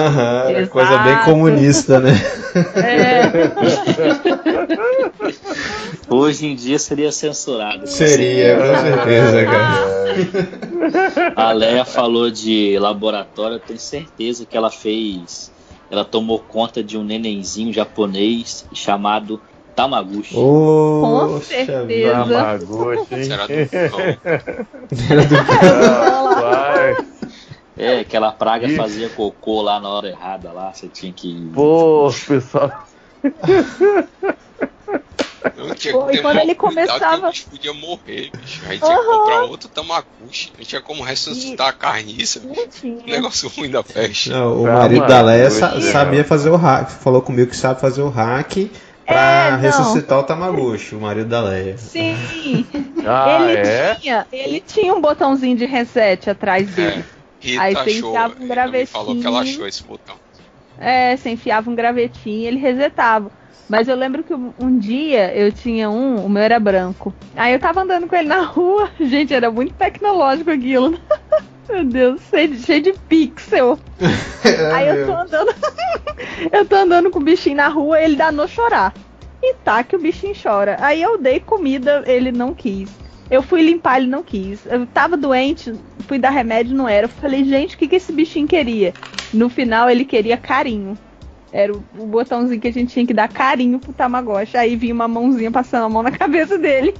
Aham, 0.08 0.48
era 0.48 0.58
Exato. 0.58 0.70
coisa 0.70 0.98
bem 0.98 1.18
comunista, 1.24 2.00
né? 2.00 2.12
É, 2.76 3.22
Hoje 6.10 6.46
em 6.46 6.54
dia 6.54 6.78
seria 6.78 7.12
censurado. 7.12 7.86
Seria, 7.86 8.56
com 8.56 8.74
certeza, 8.80 9.44
cara. 9.44 11.32
A 11.36 11.52
Leia 11.52 11.84
falou 11.84 12.30
de 12.30 12.78
laboratório, 12.78 13.56
eu 13.56 13.60
tenho 13.60 13.78
certeza 13.78 14.46
que 14.46 14.56
ela 14.56 14.70
fez. 14.70 15.52
Ela 15.90 16.04
tomou 16.04 16.38
conta 16.38 16.82
de 16.82 16.96
um 16.96 17.04
nenenzinho 17.04 17.72
japonês 17.72 18.64
chamado 18.72 19.40
Tamaguchi. 19.74 20.34
Poxa 20.34 21.44
certeza. 21.44 21.84
vida. 21.86 22.10
Tamagotchi, 22.10 23.14
hein? 23.14 23.24
Será 23.24 23.46
do 23.46 23.52
cão. 23.90 23.98
Vai. 26.40 26.67
É, 27.78 28.00
aquela 28.00 28.32
praga 28.32 28.66
Ih. 28.66 28.76
fazia 28.76 29.08
cocô 29.10 29.62
lá 29.62 29.78
na 29.80 29.88
hora 29.88 30.08
errada 30.08 30.52
lá, 30.52 30.72
você 30.72 30.88
tinha 30.88 31.12
que. 31.12 31.50
Pô, 31.54 32.12
pessoal. 32.26 32.72
Não 35.56 35.74
tinha 35.74 35.92
Pô, 35.92 36.10
e 36.10 36.20
quando 36.20 36.38
ele 36.38 36.54
começava- 36.54 37.28
o 37.28 37.30
bicho 37.30 37.46
podia 37.48 37.72
morrer, 37.72 38.30
bicho. 38.36 38.62
Aí 38.68 38.78
tinha 38.78 38.96
que 38.98 39.04
comprar 39.06 39.42
outro 39.42 39.68
Tamaguchi. 39.68 40.52
Não 40.56 40.64
tinha 40.64 40.80
como 40.80 41.02
ressuscitar 41.02 41.68
a 41.68 41.72
carniça. 41.72 42.40
Um 42.84 43.06
negócio 43.06 43.48
ruim 43.48 43.70
da 43.70 43.82
peste. 43.82 44.30
Não, 44.30 44.62
o 44.62 44.66
Ah, 44.66 44.72
marido 44.74 44.98
mano, 45.00 45.08
da 45.08 45.20
Leia 45.22 45.50
sa- 45.50 45.74
é. 45.76 45.80
sabia 45.80 46.24
fazer 46.24 46.50
o 46.50 46.56
hack. 46.56 46.90
Falou 46.90 47.22
comigo 47.22 47.50
que 47.50 47.56
sabe 47.56 47.80
fazer 47.80 48.02
o 48.02 48.08
hack 48.08 48.70
pra 49.06 49.16
É, 49.16 49.56
ressuscitar 49.56 50.18
o 50.18 50.22
Tamagotchi, 50.22 50.94
o 50.94 51.00
marido 51.00 51.28
da 51.28 51.40
Leia. 51.40 51.76
Sim, 51.78 52.14
Ah, 53.06 53.38
ele 53.50 53.66
é? 53.68 53.94
tinha, 53.96 54.26
ele 54.30 54.60
tinha 54.60 54.94
um 54.94 55.00
botãozinho 55.00 55.56
de 55.56 55.64
reset 55.64 56.28
atrás 56.30 56.68
dele. 56.70 57.04
Rita 57.40 57.62
Aí 57.62 57.74
você 57.74 57.80
achou, 57.80 58.10
enfiava 58.10 58.34
um 58.34 58.70
me 58.70 58.86
falou 58.86 59.14
que 59.14 59.26
ela 59.26 59.36
gravetinho. 59.36 59.54
achou 59.54 59.68
esse 59.68 59.82
botão. 59.84 60.16
É, 60.78 61.16
você 61.16 61.30
enfiava 61.30 61.70
um 61.70 61.74
gravetinho 61.74 62.36
e 62.36 62.46
ele 62.46 62.58
resetava. 62.58 63.30
Mas 63.68 63.86
eu 63.86 63.96
lembro 63.96 64.24
que 64.24 64.32
um 64.32 64.78
dia 64.78 65.34
eu 65.34 65.52
tinha 65.52 65.90
um, 65.90 66.24
o 66.24 66.28
meu 66.28 66.42
era 66.42 66.58
branco. 66.58 67.12
Aí 67.36 67.52
eu 67.52 67.58
tava 67.58 67.82
andando 67.82 68.06
com 68.06 68.16
ele 68.16 68.28
na 68.28 68.42
rua. 68.42 68.90
Gente, 68.98 69.34
era 69.34 69.50
muito 69.50 69.74
tecnológico 69.74 70.50
aquilo. 70.50 70.98
Meu 71.68 71.84
Deus, 71.84 72.22
cheio 72.30 72.48
de, 72.48 72.62
cheio 72.62 72.82
de 72.82 72.92
pixel. 72.94 73.78
Aí 74.74 74.88
eu 74.88 75.06
tô 75.06 75.12
andando. 75.12 75.54
eu 76.50 76.64
tô 76.64 76.76
andando 76.76 77.10
com 77.10 77.18
o 77.18 77.22
bichinho 77.22 77.56
na 77.56 77.68
rua, 77.68 78.00
ele 78.00 78.16
danou 78.16 78.48
chorar. 78.48 78.94
E 79.42 79.52
tá 79.56 79.84
que 79.84 79.94
o 79.94 80.00
bichinho 80.00 80.34
chora. 80.34 80.78
Aí 80.80 81.02
eu 81.02 81.18
dei 81.18 81.40
comida, 81.40 82.02
ele 82.06 82.32
não 82.32 82.54
quis. 82.54 82.90
Eu 83.30 83.42
fui 83.42 83.62
limpar, 83.62 83.98
ele 83.98 84.06
não 84.06 84.22
quis. 84.22 84.64
Eu 84.66 84.86
tava 84.86 85.16
doente, 85.16 85.74
fui 86.06 86.18
dar 86.18 86.30
remédio, 86.30 86.74
não 86.74 86.88
era. 86.88 87.04
Eu 87.04 87.10
falei, 87.10 87.44
gente, 87.44 87.74
o 87.76 87.78
que, 87.78 87.86
que 87.86 87.96
esse 87.96 88.12
bichinho 88.12 88.48
queria? 88.48 88.94
No 89.32 89.48
final, 89.48 89.90
ele 89.90 90.04
queria 90.04 90.36
carinho. 90.36 90.96
Era 91.52 91.72
o, 91.72 91.84
o 91.98 92.06
botãozinho 92.06 92.60
que 92.60 92.68
a 92.68 92.72
gente 92.72 92.92
tinha 92.92 93.06
que 93.06 93.14
dar 93.14 93.28
carinho 93.28 93.78
pro 93.78 93.92
Tamagotchi. 93.92 94.56
Aí 94.56 94.76
vinha 94.76 94.94
uma 94.94 95.08
mãozinha 95.08 95.50
passando 95.50 95.84
a 95.84 95.88
mão 95.88 96.02
na 96.02 96.10
cabeça 96.12 96.56
dele. 96.56 96.94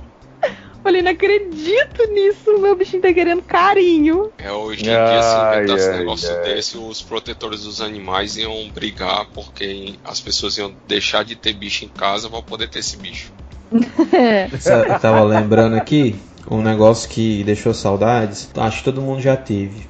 Falei, 0.82 1.02
não 1.02 1.10
acredito 1.10 2.06
nisso. 2.12 2.58
Meu 2.58 2.76
bichinho 2.76 3.02
tá 3.02 3.12
querendo 3.12 3.42
carinho. 3.42 4.30
É, 4.38 4.52
hoje 4.52 4.82
em 4.82 4.84
dia, 4.84 5.22
se 5.22 5.36
Ai, 5.36 5.64
inventasse 5.64 5.88
um 5.90 5.98
negócio 5.98 6.30
ai. 6.30 6.42
desse, 6.44 6.78
os 6.78 7.02
protetores 7.02 7.64
dos 7.64 7.80
animais 7.80 8.36
iam 8.36 8.68
brigar 8.70 9.26
porque 9.34 9.94
as 10.04 10.20
pessoas 10.20 10.56
iam 10.56 10.74
deixar 10.86 11.24
de 11.24 11.34
ter 11.36 11.52
bicho 11.54 11.84
em 11.84 11.88
casa 11.88 12.28
pra 12.30 12.40
poder 12.42 12.68
ter 12.68 12.78
esse 12.78 12.96
bicho. 12.96 13.32
Eu 13.72 14.98
tava 15.00 15.22
lembrando 15.22 15.76
aqui 15.76 16.16
um 16.50 16.62
negócio 16.62 17.09
que 17.09 17.42
deixou 17.44 17.74
saudades. 17.74 18.48
Acho 18.57 18.78
que 18.78 18.85
todo 18.85 19.00
mundo 19.02 19.20
já 19.20 19.37
teve. 19.37 19.87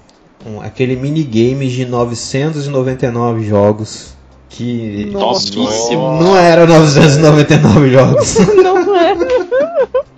Um- 0.46 0.60
aquele 0.60 0.96
minigame 0.96 1.68
de 1.68 1.84
999 1.84 3.44
jogos. 3.44 4.16
Que 4.50 5.10
Topíssimo. 5.12 6.20
não 6.22 6.36
era 6.36 6.66
999 6.66 7.90
jogos. 7.90 8.36
não 8.56 8.96
é. 8.96 9.14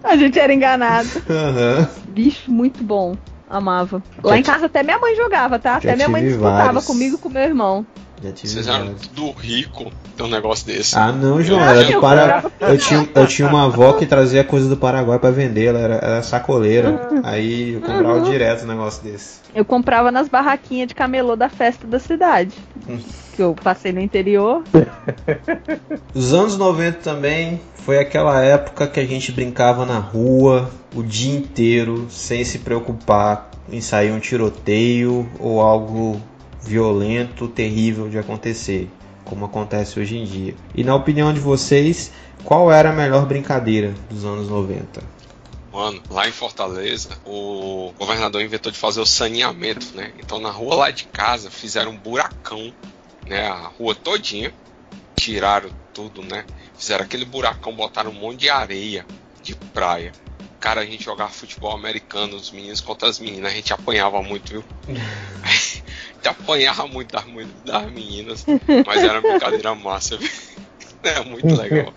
A 0.05 0.17
gente 0.17 0.39
era 0.39 0.53
enganado. 0.55 1.09
Aham. 1.29 1.89
Bicho, 2.09 2.51
muito 2.51 2.83
bom. 2.83 3.17
Amava. 3.49 4.01
Lá 4.23 4.39
em 4.39 4.43
casa 4.43 4.67
até 4.67 4.83
minha 4.83 4.99
mãe 4.99 5.17
jogava, 5.17 5.59
tá? 5.59 5.77
Até 5.77 5.97
minha 5.97 6.09
mãe 6.09 6.23
disputava 6.25 6.65
vários. 6.65 6.85
comigo 6.87 7.17
e 7.17 7.19
com 7.19 7.29
meu 7.29 7.43
irmão. 7.43 7.85
Já 8.23 8.33
tive 8.33 8.53
Vocês 8.53 8.69
eram 8.69 8.95
tudo 8.95 9.31
rico 9.33 9.91
ter 10.17 10.23
um 10.23 10.29
negócio 10.29 10.67
desse. 10.67 10.97
Ah 10.99 11.11
não, 11.11 11.43
João, 11.43 11.61
era 11.61 11.85
do 11.85 12.01
Para... 12.01 12.45
eu, 12.61 12.77
tinha, 12.79 13.09
eu 13.15 13.27
tinha 13.27 13.49
uma 13.49 13.65
avó 13.65 13.95
que 13.95 14.05
trazia 14.05 14.45
coisa 14.45 14.69
do 14.69 14.77
Paraguai 14.77 15.19
pra 15.19 15.31
vender, 15.31 15.67
ela 15.67 15.79
era, 15.79 15.95
era 15.95 16.23
sacoleira. 16.23 17.09
Aí 17.25 17.75
eu 17.75 17.81
comprava 17.81 18.19
Uhum. 18.19 18.25
direto 18.31 18.65
um 18.65 18.69
negócio 18.69 19.03
desse. 19.03 19.41
Eu 19.55 19.65
comprava 19.65 20.13
nas 20.13 20.29
barraquinhas 20.29 20.89
de 20.89 20.95
camelô 20.95 21.35
da 21.35 21.49
festa 21.49 21.87
da 21.87 21.99
cidade. 21.99 22.55
Que 23.35 23.43
eu 23.43 23.55
passei 23.55 23.91
no 23.93 24.01
interior. 24.01 24.63
Os 26.15 26.33
anos 26.35 26.57
90 26.57 26.99
também 26.99 27.61
foi 27.75 27.99
aquela 27.99 28.43
época 28.43 28.87
que 28.87 29.01
a 29.01 29.07
gente 29.07 29.33
brincava 29.33 29.87
na 29.87 29.99
rua 29.99 30.71
o 30.95 31.03
dia 31.03 31.35
inteiro 31.35 32.07
sem 32.11 32.45
se 32.45 32.59
preocupar 32.59 33.51
em 33.73 33.81
sair 33.81 34.11
um 34.13 34.19
tiroteio 34.19 35.29
ou 35.39 35.61
algo 35.61 36.21
violento, 36.63 37.49
terrível 37.49 38.09
de 38.09 38.19
acontecer, 38.19 38.89
como 39.25 39.45
acontece 39.45 39.99
hoje 39.99 40.17
em 40.17 40.25
dia. 40.25 40.55
E 40.75 40.85
na 40.85 40.95
opinião 40.95 41.33
de 41.33 41.41
vocês, 41.41 42.13
qual 42.45 42.71
era 42.73 42.91
a 42.91 42.93
melhor 42.93 43.27
brincadeira 43.27 43.95
dos 44.09 44.25
anos 44.25 44.49
90? 44.49 45.03
Mano, 45.73 46.03
lá 46.11 46.29
em 46.29 46.33
Fortaleza, 46.33 47.17
o 47.25 47.93
governador 47.97 48.43
inventou 48.43 48.73
de 48.73 48.79
fazer 48.79 49.01
o 49.01 49.07
saneamento, 49.07 49.95
né? 49.95 50.13
Então 50.19 50.41
na 50.41 50.51
rua 50.51 50.75
lá 50.75 50.91
de 50.91 51.05
casa 51.05 51.51
fizeram 51.51 51.93
um 51.93 51.97
buracão, 51.97 52.75
né? 53.27 53.47
A 53.47 53.69
rua 53.79 53.95
todinha, 53.95 54.53
tiraram 55.15 55.71
tudo, 55.95 56.23
né? 56.23 56.45
Fizeram 56.77 57.05
aquele 57.05 57.25
buracão, 57.25 57.75
botaram 57.75 58.11
um 58.11 58.15
monte 58.15 58.41
de 58.41 58.51
areia 58.51 59.07
de 59.43 59.55
praia. 59.55 60.13
Cara, 60.59 60.81
a 60.81 60.87
gente 60.87 61.05
jogava 61.05 61.31
futebol 61.31 61.73
americano, 61.73 62.37
os 62.37 62.51
meninos 62.51 62.81
contra 62.81 63.09
as 63.09 63.19
meninas, 63.19 63.53
a 63.53 63.55
gente 63.55 63.73
apanhava 63.73 64.23
muito, 64.23 64.51
viu? 64.51 64.65
apanhava 66.29 66.87
muito 66.87 67.13
das, 67.13 67.25
das 67.65 67.93
meninas, 67.93 68.45
mas 68.87 69.03
era 69.03 69.21
uma 69.21 69.31
brincadeira 69.31 69.75
massa? 69.75 70.19
É 71.03 71.25
muito 71.25 71.47
legal. 71.47 71.95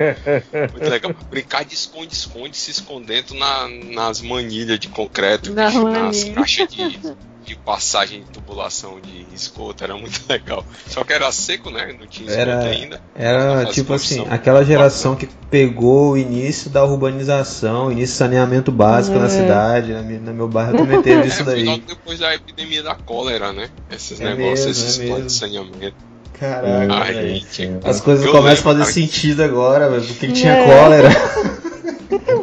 Muito 0.72 0.90
legal. 0.90 1.14
Brincar 1.30 1.66
de 1.66 1.74
esconde-esconde, 1.74 2.56
se 2.56 2.72
escondendo 2.72 3.34
na, 3.34 3.68
nas 3.68 4.22
manilhas 4.22 4.80
de 4.80 4.88
concreto, 4.88 5.52
nas 5.52 5.74
manilha. 5.74 6.34
caixas 6.34 6.70
de, 6.70 7.14
de 7.46 7.56
passagem 7.56 8.22
de 8.22 8.26
tubulação 8.32 9.00
de 9.02 9.26
esgoto. 9.34 9.84
Era 9.84 9.96
muito 9.96 10.22
legal. 10.30 10.66
Só 10.88 11.04
que 11.04 11.14
era 11.14 11.32
seco, 11.32 11.70
né? 11.70 11.96
Não 12.00 12.08
tinha 12.08 12.30
esgoto 12.30 12.50
Era- 12.50 12.60
ainda. 12.64 13.02
Era 13.16 13.66
tipo 13.66 13.94
assim, 13.94 14.26
aquela 14.30 14.64
geração 14.64 15.16
que 15.16 15.28
pegou 15.50 16.12
o 16.12 16.18
início 16.18 16.70
da 16.70 16.84
urbanização, 16.84 17.88
o 17.88 17.92
início 17.92 18.16
do 18.16 18.18
saneamento 18.18 18.72
básico 18.72 19.18
na 19.20 19.26
É. 19.26 19.30
cidade. 19.30 19.94
Na, 19.94 20.02
no 20.02 20.34
meu 20.34 20.48
bairro 20.48 20.78
também 20.78 21.02
teve 21.02 21.28
isso 21.28 21.42
É, 21.42 21.46
foi 21.46 21.54
daí. 21.56 21.64
logo 21.66 21.84
depois 21.88 22.20
da 22.20 22.34
epidemia 22.34 22.82
da 22.84 22.96
cólera, 22.96 23.52
né? 23.54 23.70
Esses 23.92 24.20
É 24.20 24.24
negócios, 24.36 24.66
mesmo, 24.66 24.72
esses 24.72 25.00
é 25.00 25.06
planos 25.08 25.34
de 25.34 25.40
saneamento. 25.40 25.96
Caraca, 26.40 26.94
Ai, 26.94 27.14
gente. 27.14 27.70
As 27.86 28.02
coisas 28.02 28.26
Eu 28.26 28.32
começam 28.32 28.60
a 28.62 28.64
fazer 28.74 28.80
cara. 28.82 28.92
sentido 28.92 29.44
agora, 29.44 29.90
velho. 29.90 30.04
Porque 30.04 30.28
tinha 30.32 30.52
É. 30.54 30.66
cólera. 30.66 31.10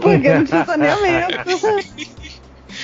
Porque 0.01 0.29
não 0.29 0.45
tinha 0.45 0.65
saneamento. 0.65 1.35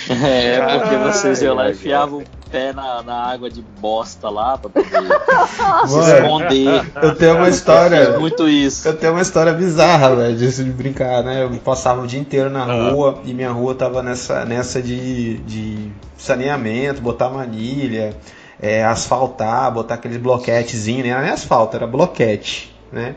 É, 0.09 0.61
porque 0.61 0.91
Caralho, 0.91 1.13
vocês 1.13 1.43
iam 1.43 1.55
lá 1.55 1.69
e 1.69 1.73
enfiavam 1.73 2.21
o 2.21 2.25
pé 2.51 2.73
na, 2.73 3.03
na 3.03 3.15
água 3.25 3.51
de 3.51 3.61
bosta 3.81 4.29
lá 4.31 4.57
pra 4.57 4.71
poder 4.71 4.89
se 4.89 5.99
esconder. 6.15 6.93
eu 7.03 7.15
tenho 7.17 7.37
uma 7.37 7.49
história. 7.49 8.19
muito 8.19 8.49
isso. 8.49 8.87
Eu 8.87 8.97
tenho 8.97 9.13
uma 9.13 9.23
história 9.23 9.53
bizarra, 9.53 10.15
velho, 10.15 10.37
disso 10.37 10.63
de 10.63 10.71
brincar, 10.71 11.23
né? 11.25 11.43
Eu 11.43 11.51
passava 11.59 12.03
o 12.03 12.07
dia 12.07 12.21
inteiro 12.21 12.49
na 12.51 12.63
Ah. 12.65 12.91
rua 12.91 13.21
e 13.25 13.35
minha 13.35 13.51
rua 13.51 13.75
tava 13.75 14.03
nessa, 14.03 14.45
nessa 14.45 14.81
de, 14.81 15.39
de 15.39 15.91
saneamento, 16.17 17.01
botar 17.03 17.29
manilha, 17.29 18.17
é, 18.63 18.85
asfaltar, 18.85 19.71
botar 19.73 19.95
aqueles 19.95 20.17
bloquetezinhos, 20.19 21.03
né? 21.05 21.11
Não 21.11 21.17
era 21.17 21.25
nem 21.27 21.35
asfalto, 21.35 21.77
era 21.77 21.87
bloquete, 21.87 22.75
né? 22.93 23.17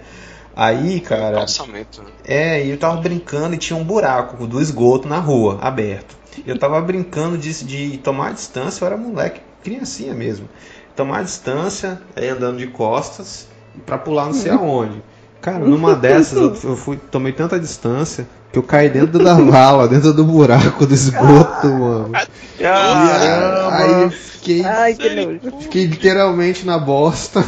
Aí, 0.56 1.00
cara, 1.00 1.38
Calçamento, 1.38 2.02
né? 2.02 2.10
é, 2.28 2.66
e 2.66 2.70
eu 2.72 2.78
tava 2.78 2.98
brincando 2.98 3.56
e 3.56 3.58
tinha 3.58 3.80
um 3.80 3.84
buraco 3.84 4.46
do 4.46 4.60
esgoto 4.60 5.08
na 5.08 5.18
rua, 5.20 5.58
aberto. 5.62 6.18
Eu 6.46 6.58
tava 6.58 6.80
brincando 6.82 7.38
de, 7.38 7.64
de 7.64 7.98
tomar 7.98 8.34
distância, 8.34 8.84
eu 8.84 8.88
era 8.88 8.98
moleque, 8.98 9.42
criancinha 9.64 10.14
mesmo. 10.14 10.48
tomar 10.96 11.24
distância, 11.24 12.02
aí 12.16 12.30
andando 12.30 12.58
de 12.58 12.68
costas, 12.68 13.48
pra 13.86 13.98
pular 13.98 14.26
não 14.26 14.34
sei 14.34 14.52
aonde. 14.52 15.02
Cara, 15.42 15.60
numa 15.60 15.96
dessas 15.96 16.64
eu, 16.64 16.76
fui, 16.76 16.98
tomei 16.98 17.32
tanta 17.32 17.58
distância 17.58 18.28
que 18.52 18.60
eu 18.60 18.64
caí 18.64 18.90
dentro 18.90 19.24
da 19.24 19.36
vala, 19.36 19.88
dentro 19.88 20.14
do 20.14 20.24
buraco 20.26 20.86
do 20.86 20.94
esgoto, 20.94 21.68
mano. 21.68 22.12
E 22.60 22.66
aí, 22.66 23.72
aí 23.72 24.02
eu 24.04 24.12
fiquei, 24.12 24.66
Ai, 24.66 24.98
fiquei 25.62 25.86
literalmente 25.86 26.66
na 26.66 26.78
bosta. 26.78 27.46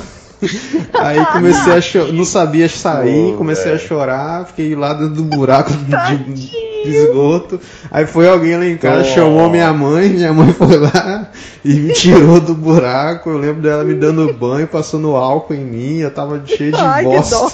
Aí 0.93 1.23
comecei 1.33 1.73
a 1.73 1.81
chorar, 1.81 2.13
não 2.13 2.25
sabia 2.25 2.67
sair, 2.67 3.35
comecei 3.35 3.73
a 3.73 3.77
chorar, 3.77 4.45
fiquei 4.47 4.73
lá 4.73 4.93
dentro 4.93 5.15
do 5.15 5.23
buraco 5.23 5.71
de, 5.71 6.51
de 6.83 6.89
esgoto. 6.95 7.59
Aí 7.89 8.05
foi 8.05 8.27
alguém 8.29 8.57
lá 8.57 8.65
em 8.65 8.77
casa, 8.77 9.01
Oh. 9.01 9.13
chamou 9.13 9.49
minha 9.49 9.71
mãe, 9.73 10.09
minha 10.09 10.33
mãe 10.33 10.51
foi 10.53 10.77
lá 10.77 11.29
e 11.63 11.73
me 11.73 11.93
tirou 11.93 12.39
do 12.39 12.53
buraco. 12.55 13.29
Eu 13.29 13.37
lembro 13.37 13.61
dela 13.61 13.83
me 13.83 13.93
dando 13.93 14.31
banho, 14.33 14.67
passando 14.67 15.15
álcool 15.15 15.53
em 15.53 15.63
mim, 15.65 15.97
eu 15.99 16.11
tava 16.11 16.41
cheio 16.45 16.71
de 16.71 16.79
Ai, 16.81 17.03
que 17.03 17.09
bosta. 17.09 17.35
dó. 17.35 17.51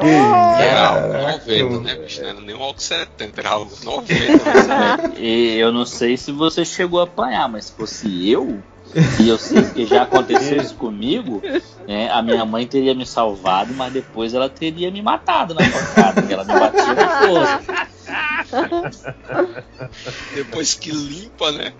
Que 0.00 0.06
era 0.06 0.88
algo 0.88 1.12
Caraca, 1.12 1.44
90, 1.46 1.80
né, 1.80 1.94
bicho? 1.94 2.20
Não 2.22 2.28
era 2.28 2.40
nem 2.40 2.54
um 2.56 2.62
algo 2.62 2.80
70, 2.80 3.40
era 3.40 3.50
algo 3.50 3.70
90. 3.84 4.14
né? 4.64 4.96
E 5.18 5.56
eu 5.58 5.72
não 5.72 5.86
sei 5.86 6.16
se 6.16 6.32
você 6.32 6.64
chegou 6.64 7.00
a 7.00 7.04
apanhar, 7.04 7.48
mas 7.48 7.66
se 7.66 7.72
fosse 7.72 8.28
eu, 8.30 8.58
e 9.20 9.28
eu 9.28 9.38
sei 9.38 9.62
que 9.62 9.86
já 9.86 10.02
aconteceu 10.02 10.58
isso 10.58 10.74
comigo, 10.74 11.40
né, 11.86 12.10
a 12.12 12.20
minha 12.22 12.44
mãe 12.44 12.66
teria 12.66 12.94
me 12.94 13.06
salvado, 13.06 13.72
mas 13.74 13.92
depois 13.92 14.34
ela 14.34 14.48
teria 14.48 14.90
me 14.90 15.00
matado 15.00 15.54
na 15.54 15.60
pancada, 15.62 16.12
porque 16.20 16.34
ela 16.34 16.44
me 16.44 16.52
batia 16.52 16.94
com 16.94 17.26
força. 17.28 17.60
Depois 20.34 20.74
que 20.74 20.90
limpa, 20.90 21.52
né? 21.52 21.72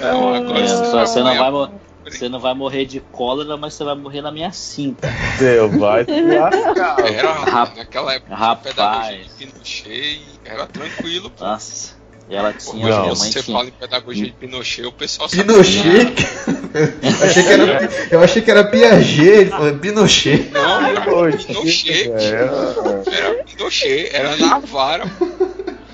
Não, 0.00 0.34
agora 0.34 0.60
É, 0.60 0.66
você 0.66 0.84
só 0.90 1.06
você 1.06 1.22
não 1.22 1.36
vai 1.36 1.50
mo- 1.50 1.80
Você 2.04 2.28
não 2.28 2.40
vai 2.40 2.54
morrer 2.54 2.84
de 2.86 3.00
cólera, 3.00 3.56
mas 3.56 3.74
você 3.74 3.84
vai 3.84 3.94
morrer 3.94 4.22
na 4.22 4.32
minha 4.32 4.50
cinta. 4.52 5.08
Você 5.36 5.58
vai 5.78 6.04
se 6.04 6.22
lascar. 6.22 7.00
Era, 7.12 7.44
Rap- 7.44 7.76
naquela 7.76 8.14
época, 8.14 8.34
rapaz. 8.34 8.74
pedagogia 8.74 9.24
de 9.24 9.30
Pinochet 9.30 10.20
era 10.44 10.66
tranquilo, 10.66 11.30
pô. 11.30 11.44
Nossa. 11.44 11.98
E 12.30 12.34
ela 12.34 12.52
tinha, 12.52 12.84
Hoje 12.86 12.94
Não. 12.96 13.02
minha 13.02 13.14
você 13.14 13.42
tinha. 13.42 13.56
fala 13.56 13.68
em 13.68 13.72
pedagogia 13.72 14.26
de 14.26 14.32
Pinochet, 14.32 14.86
o 14.86 14.92
pessoal 14.92 15.28
sabe. 15.28 15.44
Pinochet? 15.44 16.14
eu, 17.02 17.26
achei 17.26 17.42
que 17.42 17.48
era, 17.52 17.88
eu 18.10 18.20
achei 18.22 18.42
que 18.42 18.50
era 18.50 18.64
Piaget, 18.64 19.26
ele 19.28 19.50
falou 19.50 19.78
Pinochet. 19.78 20.50
Não, 20.50 20.86
era 20.86 21.00
Poxa, 21.02 21.46
Pinochet, 21.46 22.10
é. 22.10 23.14
Era 23.16 23.44
Pinochet, 23.44 24.10
era 24.12 24.36
na 24.36 24.58
vara. 24.58 25.04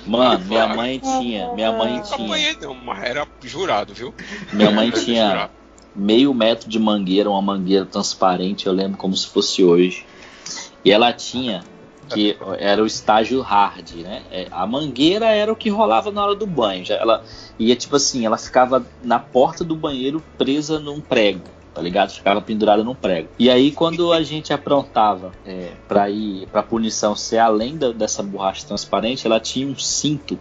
Mano, 0.06 0.44
minha 0.44 0.68
mãe 0.68 0.98
tinha, 0.98 1.52
minha 1.52 1.72
mãe 1.72 1.96
Nunca 1.96 2.16
tinha, 2.16 2.26
apanhei 2.26 2.56
não, 2.60 2.74
mas 2.74 3.02
era 3.02 3.26
jurado, 3.42 3.94
viu? 3.94 4.14
minha 4.52 4.70
mãe 4.70 4.90
tinha 4.90 5.50
meio 5.94 6.34
metro 6.34 6.68
de 6.68 6.78
mangueira, 6.78 7.30
uma 7.30 7.40
mangueira 7.40 7.86
transparente, 7.86 8.66
eu 8.66 8.72
lembro 8.72 8.98
como 8.98 9.16
se 9.16 9.26
fosse 9.26 9.64
hoje. 9.64 10.04
E 10.84 10.90
ela 10.90 11.12
tinha 11.12 11.64
que 12.08 12.36
era 12.58 12.82
o 12.82 12.86
estágio 12.86 13.40
hard, 13.40 13.92
né? 13.96 14.22
É, 14.30 14.46
A 14.50 14.66
mangueira 14.66 15.26
era 15.26 15.50
o 15.50 15.56
que 15.56 15.70
rolava 15.70 16.10
na 16.10 16.22
hora 16.22 16.34
do 16.34 16.46
banho. 16.46 16.84
Ela 16.90 17.24
ia 17.58 17.74
tipo 17.74 17.96
assim, 17.96 18.26
ela 18.26 18.36
ficava 18.36 18.84
na 19.02 19.18
porta 19.18 19.64
do 19.64 19.74
banheiro 19.74 20.22
presa 20.36 20.78
num 20.78 21.00
prego, 21.00 21.40
tá 21.74 21.82
ligado? 21.82 22.10
Ficava 22.12 22.40
pendurada 22.40 22.84
num 22.84 22.94
prego. 22.94 23.28
E 23.38 23.50
aí 23.50 23.72
quando 23.72 24.12
a 24.12 24.22
gente 24.22 24.52
aprontava 24.52 25.32
é, 25.44 25.72
para 25.88 26.08
ir 26.08 26.46
para 26.52 26.62
punição 26.62 27.16
ser 27.16 27.38
além 27.38 27.76
da- 27.76 27.92
dessa 27.92 28.22
borracha 28.22 28.64
transparente, 28.66 29.26
ela 29.26 29.40
tinha 29.40 29.66
um 29.66 29.76
cinto 29.76 30.38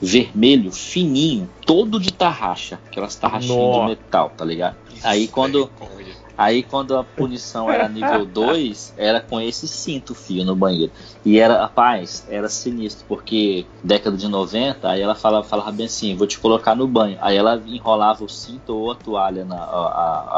vermelho 0.00 0.70
fininho, 0.70 1.48
todo 1.64 1.98
de 1.98 2.12
tarraxa, 2.12 2.78
aquelas 2.86 3.14
tarraxinhas 3.16 3.56
de 3.56 3.78
Nossa. 3.78 3.88
metal, 3.88 4.32
tá 4.36 4.44
ligado? 4.44 4.76
Aí 5.02 5.26
quando 5.28 5.70
Misericórdia. 5.80 6.23
Aí 6.36 6.62
quando 6.62 6.96
a 6.96 7.04
punição 7.04 7.70
era 7.70 7.88
nível 7.88 8.24
2, 8.26 8.92
era 8.96 9.20
com 9.20 9.40
esse 9.40 9.68
cinto 9.68 10.14
fio 10.14 10.44
no 10.44 10.56
banheiro. 10.56 10.92
E 11.24 11.38
era, 11.38 11.60
rapaz, 11.62 12.24
era 12.28 12.48
sinistro, 12.48 13.04
porque 13.06 13.66
década 13.82 14.16
de 14.16 14.26
90, 14.28 14.88
aí 14.88 15.00
ela 15.00 15.14
falava, 15.14 15.46
falava 15.46 15.70
bem 15.72 15.86
assim, 15.86 16.16
vou 16.16 16.26
te 16.26 16.38
colocar 16.38 16.74
no 16.74 16.86
banho. 16.88 17.18
Aí 17.20 17.36
ela 17.36 17.62
enrolava 17.66 18.24
o 18.24 18.28
cinto 18.28 18.74
ou 18.74 18.90
a 18.90 18.94
toalha, 18.94 19.44
na, 19.44 19.56
a, 19.56 19.86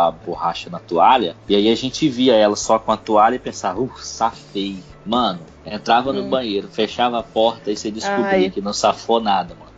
a- 0.05 0.09
a 0.09 0.11
borracha 0.11 0.68
na 0.70 0.78
toalha, 0.78 1.36
e 1.49 1.55
aí 1.57 1.68
a 1.68 1.74
gente 1.74 2.09
via 2.09 2.34
ela 2.34 2.57
só 2.57 2.78
com 2.78 2.92
a 2.92 2.97
toalha 2.97 3.36
e 3.36 3.38
pensava, 3.38 3.80
uh, 3.80 3.90
safei. 4.03 4.82
Mano, 5.05 5.40
entrava 5.64 6.12
no 6.12 6.22
Hum. 6.22 6.30
banheiro, 6.30 6.68
fechava 6.68 7.18
a 7.18 7.22
porta 7.22 7.70
e 7.70 7.76
você 7.76 7.90
descobria 7.90 8.24
Ai. 8.26 8.51
que 8.51 8.61
não 8.61 8.72
safou 8.72 9.20
nada, 9.20 9.55
mano. 9.55 9.76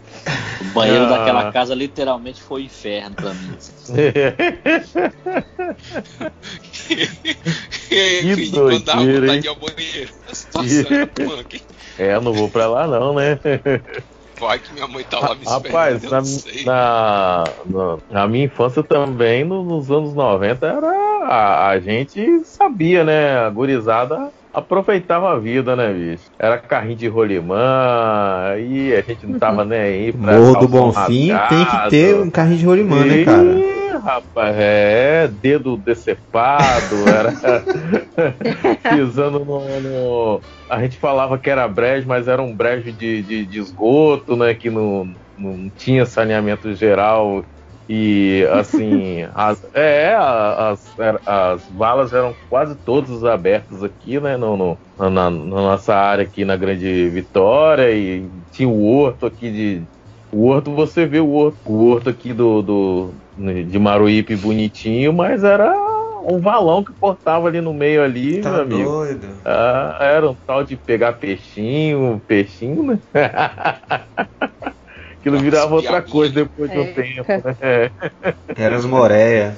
O 0.61 0.65
banheiro 0.75 1.05
Ah. 1.05 1.09
daquela 1.19 1.53
casa 1.53 1.75
literalmente 1.75 2.43
foi 2.43 2.63
o 2.63 2.65
inferno 2.65 3.15
pra 3.17 3.33
mim. 3.35 3.55
assim. 3.57 3.95
Que 7.89 8.51
doideira, 8.51 8.79
vontade 8.79 9.41
de 9.41 9.47
ir 9.47 9.49
ao 9.49 9.57
banheiro. 9.57 10.13
É, 11.99 12.21
não 12.21 12.33
vou 12.33 12.49
pra 12.49 12.69
lá 12.69 12.87
não, 12.87 13.13
né? 13.15 13.39
Vai 14.39 14.61
que 14.61 14.73
minha 14.73 14.87
mãe 14.87 15.03
tá 15.03 15.19
lá 15.19 15.35
me 15.35 15.45
Rapaz, 15.45 16.01
na, 16.05 16.21
na, 16.65 17.45
na, 17.67 17.99
na 18.09 18.29
minha 18.29 18.45
infância 18.45 18.85
também, 18.85 19.43
no- 19.45 19.65
nos 19.65 19.91
anos 19.91 20.15
90, 20.15 20.65
era, 20.65 20.87
a, 21.27 21.69
a 21.71 21.81
gente 21.81 22.45
sabia, 22.45 23.03
né? 23.03 23.37
A 23.39 23.51
gurizada 23.51 24.31
aproveitava 24.53 25.31
a 25.33 25.39
vida, 25.39 25.77
né, 25.77 25.93
bicho? 25.93 26.31
Era 26.39 26.59
carrinho 26.59 26.97
de 26.97 27.09
rolimã, 27.09 28.57
e 28.59 28.95
a 28.95 29.03
gente 29.03 29.27
não 29.27 29.39
tava 29.39 29.65
nem 29.65 29.79
aí 29.79 30.13
pra 30.13 30.39
Morro 30.39 30.57
do 30.57 30.69
Bonfim 30.69 31.29
tem 31.49 31.65
que 31.67 31.73
rasgado. 31.73 31.91
ter 31.91 32.15
um 32.17 32.31
carrinho 32.31 32.59
de 32.59 32.67
rolimã, 32.67 33.05
né, 33.05 33.25
cara? 33.25 33.69
Rapaz, 34.05 34.57
é, 34.59 35.29
dedo 35.29 35.77
decepado, 35.77 37.09
era 37.09 37.33
pisando 38.89 39.45
no, 39.45 39.81
no- 39.81 40.45
A 40.69 40.81
gente 40.83 40.99
falava 40.99 41.39
que 41.39 41.51
era 41.51 41.67
brejo, 41.69 42.07
mas 42.07 42.29
era 42.29 42.43
um 42.43 42.55
brejo 42.57 42.93
de, 42.93 43.23
de, 43.23 43.47
de 43.47 43.59
esgoto, 43.59 44.37
né? 44.37 44.55
Que 44.55 44.71
não, 44.71 45.05
não 45.37 45.71
tinha 45.77 46.05
saneamento 46.07 46.75
geral. 46.75 47.45
E 47.89 48.47
assim, 48.53 49.23
as, 49.35 49.65
é, 49.75 50.15
a- 50.15 50.71
as, 50.73 50.95
as 51.27 51.69
valas 51.71 52.13
eram 52.13 52.37
quase 52.49 52.77
todas 52.85 53.25
abertas 53.25 53.83
aqui, 53.83 54.21
né? 54.21 54.37
No, 54.37 54.57
no- 54.57 54.81
na, 54.99 55.11
na 55.11 55.31
nossa 55.31 55.95
área 55.95 56.25
aqui 56.25 56.45
na 56.45 56.57
Grande 56.57 57.09
Vitória, 57.11 57.91
e 57.95 58.31
tinha 58.51 58.69
o 58.69 58.83
horto 58.85 59.27
aqui 59.27 59.51
de, 59.51 59.89
o 60.31 60.47
horto, 60.47 60.75
você 60.75 61.07
vê 61.07 61.21
o 61.21 61.31
horto, 61.31 61.59
o 61.65 61.87
horto 61.89 62.11
aqui 62.11 62.33
do, 62.35 62.63
do 62.63 63.19
de 63.37 63.79
Maruípe 63.79 64.37
bonitinho, 64.37 65.13
mas 65.13 65.43
era 65.45 65.73
um 66.31 66.41
valão 66.41 66.85
que 66.85 66.93
cortava 66.99 67.49
ali 67.49 67.61
no 67.61 67.73
meio 67.73 68.03
ali, 68.05 68.43
Tá 68.43 68.51
meu 68.51 68.61
amigo. 68.63 68.91
doido. 68.91 69.27
Ah, 69.45 69.97
era 70.01 70.31
um 70.31 70.37
tal 70.47 70.63
de 70.65 70.77
pegar 70.77 71.15
peixinho, 71.15 72.21
peixinho, 72.27 72.83
né? 72.83 73.01
Aquilo 75.29 75.41
virava 75.43 75.75
outra 75.75 76.03
coisa 76.03 76.35
depois 76.35 76.71
de 76.71 76.79
um 76.79 76.87
É. 76.87 76.95
tempo, 76.95 77.43
né? 77.45 77.57
É, 77.61 77.93
Era 78.57 78.77
as 78.77 78.85
moreia. 78.85 79.57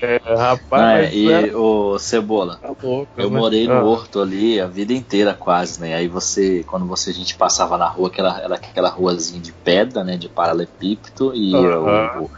é, 0.00 0.18
rapaz, 0.36 0.74
Não, 0.74 0.94
é, 1.08 1.14
e 1.14 1.30
era 1.30 1.56
o 1.56 1.98
Cebola, 1.98 2.60
tá 2.60 2.74
louco, 2.82 3.12
eu 3.16 3.30
né? 3.30 3.30
morei 3.30 3.68
no 3.68 3.80
Ah, 3.80 3.84
Horto 3.84 4.20
ali 4.20 4.60
a 4.60 4.66
vida 4.66 4.92
inteira 4.92 5.34
quase, 5.34 5.80
né? 5.80 5.94
Aí 5.94 6.08
você, 6.08 6.64
quando 6.64 6.86
você 6.86 7.10
a 7.10 7.12
gente 7.14 7.36
passava 7.36 7.78
na 7.78 7.88
rua, 7.88 8.08
aquela, 8.08 8.40
era 8.40 8.54
aquela 8.56 8.88
ruazinha 8.90 9.40
de 9.40 9.52
pedra, 9.52 10.04
né? 10.04 10.16
De 10.16 10.28
paralelepípedo 10.28 11.34
e, 11.34 11.68
o, 11.68 12.24
o- 12.26 12.30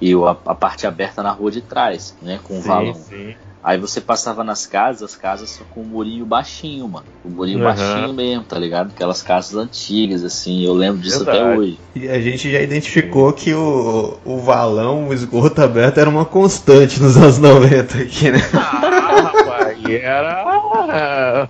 e 0.00 0.14
o- 0.16 0.26
a, 0.26 0.32
a 0.32 0.54
parte 0.54 0.86
aberta 0.86 1.22
na 1.22 1.30
rua 1.32 1.50
de 1.50 1.62
trás, 1.62 2.16
né? 2.20 2.40
Com 2.42 2.58
o 2.58 2.62
sim, 2.62 2.62
valão. 2.62 2.94
sim. 2.94 3.36
Aí 3.62 3.78
você 3.78 4.00
passava 4.00 4.42
nas 4.42 4.66
casas, 4.66 5.12
as 5.12 5.16
casas 5.16 5.50
só 5.50 5.62
com 5.72 5.82
um 5.82 5.84
murinho 5.84 6.26
baixinho, 6.26 6.88
mano. 6.88 7.06
O 7.24 7.28
murinho 7.28 7.58
Aham. 7.58 7.66
baixinho 7.66 8.12
mesmo, 8.12 8.42
tá 8.42 8.58
ligado? 8.58 8.90
Aquelas 8.90 9.22
casas 9.22 9.54
antigas, 9.54 10.24
assim, 10.24 10.64
eu 10.64 10.74
lembro 10.74 11.00
disso 11.00 11.22
até 11.22 11.34
Verdade. 11.34 11.58
hoje. 11.58 11.78
E 11.94 12.08
a 12.08 12.20
gente 12.20 12.50
já 12.50 12.60
identificou 12.60 13.32
que 13.32 13.54
o, 13.54 14.18
o 14.24 14.38
valão, 14.38 15.08
o 15.08 15.14
esgoto 15.14 15.62
aberto 15.62 15.98
era 15.98 16.10
uma 16.10 16.24
constante 16.24 17.00
nos 17.00 17.16
anos 17.16 17.38
90 17.38 17.98
aqui, 17.98 18.32
né? 18.32 18.40
Ah, 18.52 19.32
rapaz, 19.32 19.78
e 19.78 19.96
era. 19.96 21.48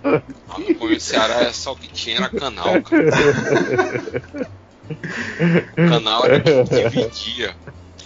No 0.58 0.74
Cunha 0.74 1.00
Ceará 1.00 1.34
era 1.34 1.52
só 1.54 1.72
o 1.72 1.76
que 1.76 1.88
tinha 1.88 2.18
era 2.18 2.28
canal, 2.28 2.82
cara. 2.82 3.06
canal 5.88 6.26
era 6.26 6.40
que 6.40 6.64
dividia 6.64 7.54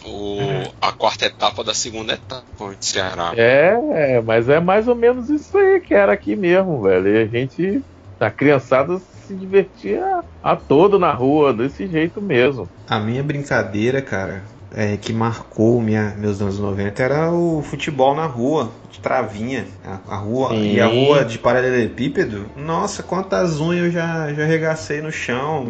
o, 0.06 0.38
a 0.80 0.92
quarta 0.92 1.26
etapa 1.26 1.62
da 1.64 1.74
segunda 1.74 2.14
etapa 2.14 2.74
de 2.78 2.86
Ceará. 2.86 3.32
É, 3.36 4.20
mas 4.22 4.48
é 4.48 4.60
mais 4.60 4.88
ou 4.88 4.94
menos 4.94 5.28
isso 5.28 5.56
aí 5.58 5.80
que 5.80 5.94
era 5.94 6.12
aqui 6.12 6.36
mesmo, 6.36 6.82
velho. 6.82 7.08
E 7.08 7.22
a 7.22 7.26
gente, 7.26 7.82
a 8.20 8.30
criançada 8.30 8.98
se 8.98 9.34
divertia 9.34 10.04
a 10.42 10.54
todo 10.54 10.98
na 10.98 11.12
rua, 11.12 11.52
desse 11.52 11.86
jeito 11.86 12.22
mesmo. 12.22 12.68
A 12.86 12.98
minha 13.00 13.22
brincadeira, 13.22 14.00
cara, 14.00 14.44
é, 14.76 14.98
que 14.98 15.10
marcou 15.10 15.80
minha, 15.80 16.14
meus 16.18 16.40
anos 16.42 16.58
90 16.58 17.02
era 17.02 17.30
o 17.32 17.62
futebol 17.62 18.14
na 18.14 18.26
rua, 18.26 18.70
de 18.92 19.00
travinha. 19.00 19.66
A, 19.82 20.14
a 20.14 20.16
rua 20.18 20.50
Sim. 20.50 20.74
e 20.74 20.80
a 20.80 20.86
rua 20.86 21.24
de 21.24 21.38
paralelepípedo. 21.38 22.44
Nossa, 22.54 23.02
quantas 23.02 23.58
unhas 23.58 23.86
eu 23.86 23.90
já, 23.90 24.32
já 24.34 24.42
arregacei 24.42 25.00
no 25.00 25.10
chão. 25.10 25.66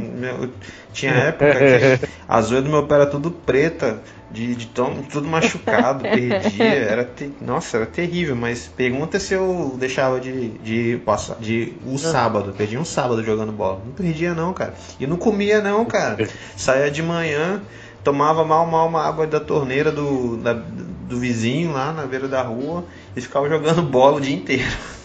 Tinha 0.92 1.12
época 1.30 1.54
que 1.54 2.08
as 2.28 2.50
unhas 2.50 2.64
do 2.64 2.70
meu 2.70 2.84
pé 2.86 2.96
era 2.96 3.06
tudo 3.06 3.30
preta. 3.30 4.00
De, 4.28 4.56
de 4.56 4.66
tão, 4.66 5.02
tudo 5.04 5.28
machucado, 5.28 6.02
perdia, 6.02 6.64
era 6.64 7.04
te- 7.04 7.30
nossa, 7.40 7.76
era 7.76 7.86
terrível, 7.86 8.34
mas 8.34 8.66
pergunta 8.66 9.20
se 9.20 9.34
eu 9.34 9.76
deixava 9.78 10.18
de, 10.20 10.48
de 10.58 11.00
passar 11.06 11.36
de 11.36 11.74
um 11.86 11.96
sábado, 11.96 12.52
perdia 12.52 12.78
um 12.78 12.84
sábado 12.84 13.22
jogando 13.22 13.52
bola. 13.52 13.80
Não 13.86 13.92
perdia 13.92 14.34
não, 14.34 14.52
cara. 14.52 14.74
E 14.98 15.06
não 15.06 15.16
comia 15.16 15.62
não, 15.62 15.84
cara. 15.84 16.28
Saía 16.56 16.90
de 16.90 17.04
manhã, 17.04 17.62
tomava 18.06 18.44
mal 18.44 18.64
mal 18.66 18.86
uma 18.86 19.02
água 19.02 19.26
da 19.26 19.40
torneira 19.40 19.90
do, 19.90 20.36
da- 20.36 20.52
do 20.52 21.18
vizinho 21.18 21.72
lá 21.72 21.92
na 21.92 22.06
beira 22.06 22.28
da 22.28 22.40
rua 22.40 22.84
e 23.16 23.20
ficava 23.20 23.48
jogando 23.48 23.82
bola 23.90 24.18
o 24.18 24.20
dia 24.20 24.36
inteiro. 24.36 24.62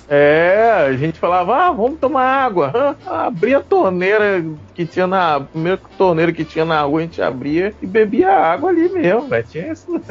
É, 0.07 0.69
a 0.87 0.93
gente 0.93 1.17
falava, 1.17 1.55
ah, 1.55 1.71
vamos 1.71 1.97
tomar 1.99 2.23
água. 2.45 2.95
Abria 3.07 3.57
a 3.57 3.63
torneira 3.63 4.43
que 4.75 4.85
tinha 4.85 5.07
na. 5.07 5.35
A 5.37 5.39
primeira 5.39 5.81
torneira 5.97 6.31
que 6.31 6.45
tinha 6.45 6.63
na 6.65 6.81
rua, 6.83 6.99
a 6.99 7.03
gente 7.03 7.21
abria 7.21 7.73
e 7.81 7.87
bebia 7.87 8.29
água 8.29 8.69
ali 8.69 8.87
mesmo, 8.89 9.27
velho. 9.29 9.47
Tinha 9.47 9.71
isso. 9.71 9.85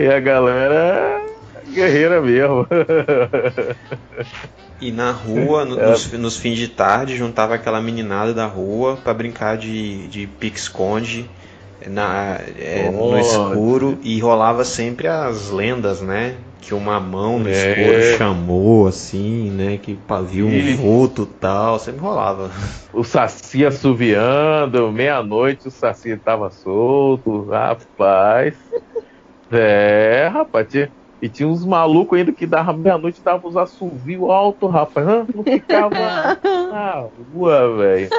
E 0.00 0.08
a 0.08 0.20
galera 0.20 1.20
guerreira 1.72 2.20
mesmo. 2.20 2.66
E 4.84 4.92
na 4.92 5.10
rua, 5.12 5.64
no- 5.64 5.76
nos, 5.76 6.12
nos 6.12 6.36
fins 6.36 6.58
de 6.58 6.68
tarde, 6.68 7.16
juntava 7.16 7.54
aquela 7.54 7.80
meninada 7.80 8.34
da 8.34 8.46
rua 8.46 8.96
pra 9.02 9.14
brincar 9.14 9.56
de, 9.56 10.06
de 10.08 10.26
pique-esconde 10.26 11.28
na, 11.86 12.38
é, 12.58 12.90
no 12.90 13.18
Nossa. 13.18 13.50
escuro 13.50 13.98
e 14.02 14.18
rolava 14.20 14.64
sempre 14.64 15.08
as 15.08 15.50
lendas, 15.50 16.00
né? 16.02 16.34
Que 16.60 16.74
uma 16.74 16.98
mão 17.00 17.38
no 17.38 17.48
É. 17.48 17.52
escuro 17.52 18.16
chamou, 18.18 18.86
assim, 18.86 19.50
né? 19.50 19.78
Que 19.78 19.98
viu 20.28 20.46
um 20.46 20.76
vulto 20.76 21.22
e 21.22 21.38
tal, 21.40 21.78
sempre 21.78 22.00
rolava. 22.00 22.50
O 22.92 23.02
Saci 23.04 23.64
assoviando, 23.66 24.90
meia-noite 24.92 25.68
o 25.68 25.70
Saci 25.70 26.16
tava 26.18 26.50
solto, 26.50 27.46
rapaz. 27.46 28.54
É, 29.50 30.28
rapaz, 30.28 30.66
tinha, 30.68 30.92
e 31.24 31.28
tinha 31.30 31.48
uns 31.48 31.64
malucos 31.64 32.18
ainda 32.18 32.32
que 32.32 32.46
dava 32.46 32.72
meia-noite 32.74 33.22
dava 33.24 33.48
uns 33.48 33.56
assovios 33.56 34.28
alto, 34.28 34.66
rapaz. 34.66 35.06
Não, 35.06 35.26
não 35.34 35.42
ficava 35.42 35.90
na 36.70 37.06
rua, 37.32 37.76
velho. 37.78 38.10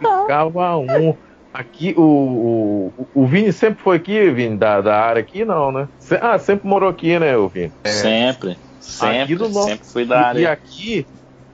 Não 0.00 0.20
ficava 0.22 0.76
um. 0.76 1.14
Aqui, 1.52 1.94
o, 1.96 2.92
o, 2.96 3.08
o 3.14 3.26
Vini 3.26 3.52
sempre 3.52 3.82
foi 3.82 3.96
aqui, 3.96 4.30
Vini, 4.30 4.56
da, 4.56 4.80
da 4.80 4.96
área 5.00 5.20
aqui, 5.20 5.44
não, 5.44 5.72
né? 5.72 5.88
Se- 5.98 6.18
Ah, 6.22 6.38
sempre 6.38 6.68
morou 6.68 6.88
aqui, 6.88 7.18
né, 7.18 7.36
o 7.36 7.48
Vini? 7.48 7.72
Sempre. 7.84 8.56
Sempre. 8.78 9.22
Aqui 9.22 9.34
do 9.34 9.48
nosso- 9.48 9.68
Sempre 9.68 9.86
fui 9.86 10.04
da 10.04 10.16
E, 10.16 10.20
e 10.20 10.24
área. 10.24 10.52
aqui, 10.52 11.06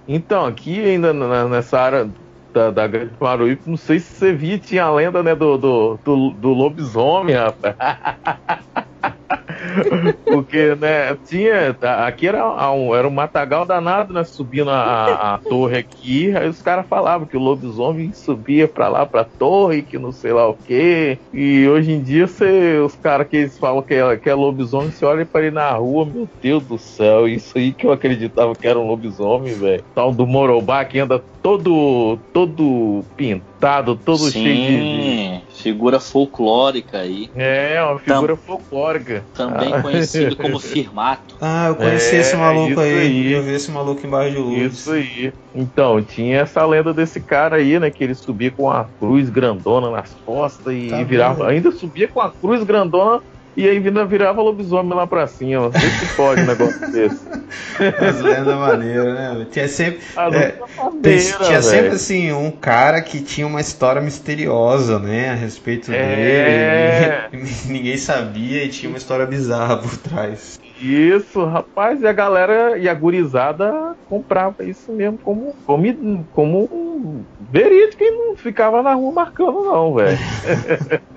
então, 0.07 0.45
aqui 0.45 0.79
ainda 0.85 1.15
na- 1.15 1.49
nessa 1.49 1.81
área 1.81 2.11
da, 2.53 2.71
da 2.71 2.87
Grande 2.87 3.13
Maruípe, 3.19 3.63
não 3.71 3.77
sei 3.79 3.99
se 3.99 4.13
você 4.15 4.33
via, 4.35 4.59
tinha 4.59 4.85
a 4.85 4.93
lenda, 4.93 5.23
né, 5.23 5.35
do, 5.35 5.57
do, 5.57 5.99
do, 6.05 6.31
do 6.33 6.49
lobisomem, 6.53 7.35
rapaz. 7.37 7.75
Porque, 10.25 10.75
né, 10.77 11.15
tinha. 11.29 11.77
Aqui 12.07 12.27
era 12.29 12.73
um, 12.73 12.95
era 12.95 13.07
um 13.07 13.11
matagal 13.11 13.65
danado, 13.67 14.13
né? 14.13 14.25
Subindo 14.25 14.71
a, 14.71 15.35
a- 15.35 15.39
torre 15.49 15.77
aqui. 15.79 16.35
Aí 16.37 16.49
os 16.49 16.61
caras 16.63 16.87
falavam 16.89 17.27
que 17.27 17.37
o 17.37 17.41
lobisomem 17.41 18.13
subia 18.13 18.67
pra 18.69 18.89
lá, 18.89 19.07
pra 19.07 19.25
torre, 19.25 19.83
que 19.83 19.99
não 19.99 20.13
sei 20.13 20.33
lá 20.33 20.49
o 20.49 20.57
quê. 20.57 21.21
E 21.33 21.67
hoje 21.69 21.93
em 21.93 22.03
dia, 22.03 22.27
você, 22.27 22.79
os 22.79 22.95
caras 22.97 23.29
que 23.29 23.37
eles 23.37 23.59
falam 23.59 23.83
que 23.83 23.95
é, 23.95 24.17
que 24.17 24.29
é 24.31 24.35
lobisomem, 24.35 24.91
você 24.91 25.05
olha 25.05 25.27
pra 25.27 25.43
ele 25.43 25.51
na 25.51 25.71
rua, 25.73 26.05
meu 26.07 26.29
Deus 26.41 26.65
do 26.67 26.79
céu, 26.79 27.29
isso 27.29 27.57
aí 27.59 27.73
que 27.75 27.87
eu 27.87 27.93
acreditava 27.93 28.55
que 28.57 28.67
era 28.67 28.79
um 28.79 28.87
lobisomem, 28.87 29.55
velho. 29.59 29.85
Tal 29.95 30.13
do 30.13 30.27
Morobá 30.27 30.85
que 30.85 30.99
anda 30.99 31.23
todo, 31.43 32.19
todo 32.33 33.05
pintado, 33.17 33.97
todo 33.97 34.31
cheio 34.31 34.57
de- 34.61 34.85
de. 34.85 35.45
Figura 35.65 35.99
folclórica 35.99 36.99
aí. 36.99 37.31
É, 37.35 37.83
uma 37.83 37.99
figura 37.99 38.37
folclórica. 38.37 39.25
Também 39.35 39.73
Ah. 39.73 39.81
conhecido 39.81 40.37
como 40.37 40.61
Firmato. 40.61 41.37
Ah, 41.41 41.69
eu 41.69 41.75
conheci 41.77 42.17
É, 42.17 42.21
esse 42.21 42.37
maluco 42.37 42.81
aí. 42.81 42.99
aí. 42.99 43.33
Eu 43.33 43.43
vi 43.43 43.55
esse 43.55 43.71
maluco 43.71 44.07
embaixo 44.07 44.33
de 44.33 44.39
luz. 44.43 44.73
Isso 44.75 44.93
aí. 44.93 45.33
Então, 45.55 46.03
tinha 46.03 46.41
essa 46.41 46.67
lenda 46.67 46.93
desse 46.93 47.19
cara 47.19 47.57
aí, 47.57 47.81
né? 47.81 47.91
Que 47.91 48.05
ele 48.05 48.15
subia 48.15 48.51
com 48.51 48.71
a 48.71 48.85
cruz 49.01 49.31
grandona 49.31 49.91
nas 49.91 50.15
costas 50.27 50.75
e 50.75 50.89
Tá 50.89 51.03
virava. 51.03 51.35
vendo? 51.47 51.49
Ainda 51.49 51.73
subia 51.73 52.09
com 52.09 52.21
a 52.21 52.31
cruz 52.31 52.63
grandona 52.63 53.23
e 53.57 53.69
aí 53.69 53.77
ainda 53.77 54.05
virava 54.05 54.43
lobisomem 54.43 54.95
lá 54.95 55.07
pra 55.07 55.27
cima. 55.27 55.71
Sei 55.73 55.89
se 55.91 56.15
pode 56.17 56.43
um 56.43 56.47
negócio 56.47 56.81
desse. 56.93 57.27
As 58.09 58.21
lendas 58.21 58.57
maneiras, 58.57 59.15
né? 59.15 59.47
Tinha 59.51 59.69
sempre. 59.69 60.01
É, 60.17 60.55
maneira, 60.77 61.39
tinha 61.45 61.63
sempre 61.63 61.83
velho. 61.83 61.95
assim 61.95 62.33
um 62.33 62.51
cara 62.51 63.01
que 63.01 63.21
tinha 63.21 63.47
uma 63.47 63.61
história 63.61 64.01
misteriosa, 64.03 64.99
né, 64.99 65.31
a 65.31 65.35
respeito 65.35 65.93
É. 65.93 67.29
dele. 67.31 67.45
Ninguém 67.67 67.97
sabia 67.97 68.65
e 68.65 68.69
tinha 68.69 68.89
uma 68.91 68.99
história 68.99 69.27
bizarra 69.27 69.77
por 69.79 69.97
trás. 69.99 70.59
Isso, 70.81 71.45
rapaz, 71.45 72.03
e 72.03 72.07
a 72.07 72.13
galera 72.13 72.77
e 72.77 72.89
a 72.89 72.95
gurizada 72.95 73.95
comprava 74.09 74.65
isso 74.65 74.93
mesmo 74.93 75.17
como, 75.19 75.55
como, 75.65 76.27
como 76.33 77.25
verídico 77.51 78.03
e 78.03 78.11
não 78.11 78.37
ficava 78.37 78.83
na 78.83 78.93
rua 78.95 79.13
marcando, 79.13 79.63
não, 79.65 79.95
velho. 79.95 80.19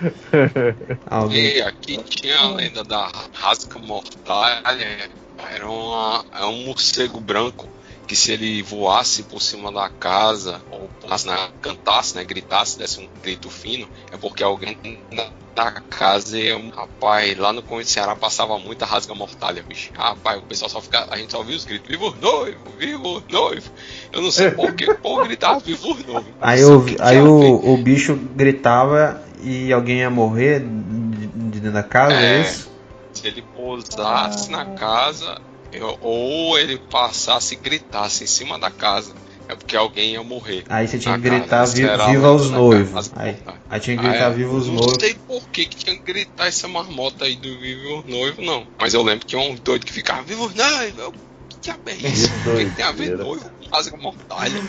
Alguém. 1.06 1.56
E 1.56 1.62
aqui 1.62 2.02
tinha 2.04 2.38
a 2.38 2.54
lenda 2.54 2.84
da 2.84 3.10
rasca 3.32 3.78
mortalha. 3.78 5.10
Era 5.52 5.68
uma, 5.68 6.24
é 6.32 6.44
um 6.44 6.64
morcego 6.66 7.20
branco 7.20 7.68
que 8.10 8.16
se 8.16 8.32
ele 8.32 8.60
voasse 8.60 9.22
por 9.22 9.40
cima 9.40 9.70
da 9.70 9.88
casa 9.88 10.60
ou 10.68 10.90
pulasse 11.00 11.28
na, 11.28 11.48
cantasse, 11.62 12.16
né, 12.16 12.24
gritasse, 12.24 12.76
desse 12.76 12.98
um 12.98 13.06
grito 13.22 13.48
fino, 13.48 13.88
é 14.10 14.16
porque 14.16 14.42
alguém 14.42 14.76
na, 15.12 15.28
na 15.54 15.70
casa 15.70 16.36
e 16.36 16.52
um 16.52 16.70
rapaz 16.70 17.38
lá 17.38 17.52
no 17.52 17.62
Conde 17.62 17.88
Ceará 17.88 18.16
passava 18.16 18.58
muita 18.58 18.84
rasga 18.84 19.14
mortalha, 19.14 19.62
bicho. 19.62 19.92
Rapaz, 19.94 20.40
o 20.40 20.42
pessoal 20.42 20.68
só 20.68 20.80
fica, 20.80 21.06
a 21.08 21.16
gente 21.16 21.30
só 21.30 21.38
ouvia 21.38 21.54
os 21.54 21.64
gritos, 21.64 21.88
vivo 21.88 22.12
noivo, 22.20 22.58
vivo 22.76 23.22
noivo. 23.30 23.70
Eu 24.12 24.22
não 24.22 24.32
sei 24.32 24.50
por 24.50 24.74
que 24.74 24.90
o 24.90 24.98
povo 24.98 25.22
gritava 25.22 25.60
vivo 25.60 25.94
noivo. 26.04 26.26
Aí, 26.40 26.62
que 26.88 26.96
aí 27.00 27.20
o, 27.20 27.74
o 27.74 27.76
bicho 27.76 28.16
gritava 28.34 29.22
e 29.40 29.72
alguém 29.72 29.98
ia 29.98 30.10
morrer 30.10 30.58
de 30.58 31.28
de 31.28 31.60
dentro 31.60 31.74
da 31.74 31.84
casa, 31.84 32.14
é, 32.14 32.38
É. 32.38 32.40
isso? 32.40 32.68
Se 33.12 33.28
ele 33.28 33.42
pousasse 33.54 34.50
na 34.50 34.64
casa, 34.64 35.40
eu- 35.72 35.96
ou 36.00 36.58
ele 36.58 36.78
passasse 36.78 37.54
e 37.54 37.56
gritasse 37.58 38.24
em 38.24 38.26
cima 38.26 38.58
da 38.58 38.70
casa, 38.70 39.14
é 39.48 39.54
porque 39.54 39.76
alguém 39.76 40.12
ia 40.12 40.22
morrer. 40.22 40.64
Aí 40.68 40.86
você 40.86 40.98
tinha 40.98 41.14
que 41.16 41.22
gritar 41.22 41.64
vi- 41.66 41.82
viva 41.82 42.32
os 42.32 42.50
noivos. 42.50 43.10
Aí, 43.16 43.36
aí 43.68 43.80
tinha 43.80 43.96
que 43.96 44.06
Ah, 44.06 44.10
gritar 44.10 44.30
é. 44.30 44.34
viva 44.34 44.54
os 44.54 44.66
Não 44.66 44.74
noivos. 44.74 44.96
sei 45.00 45.14
por 45.26 45.48
que, 45.50 45.66
que 45.66 45.76
tinha 45.76 45.96
que 45.96 46.02
gritar 46.02 46.46
essa 46.46 46.68
marmota 46.68 47.24
aí 47.24 47.36
do 47.36 47.58
Viva 47.58 47.98
os 48.00 48.04
Noivos, 48.06 48.44
não. 48.44 48.66
Mas 48.80 48.94
eu 48.94 49.02
lembro 49.02 49.20
que 49.20 49.26
tinha 49.26 49.42
um 49.42 49.54
doido 49.56 49.84
que 49.86 49.92
ficava 49.92 50.22
Viva 50.22 50.44
os 50.44 50.54
Noivos. 50.54 51.12
Que 51.48 51.60
diabo 51.62 51.82
é 51.86 51.94
isso? 51.94 52.26
O 52.28 52.56
que, 52.56 52.64
que 52.64 52.76
tem 52.76 52.84
a 52.84 52.92
ver 52.92 53.16
noivo 53.18 53.50
com 53.90 53.96
mortalha? 53.98 54.62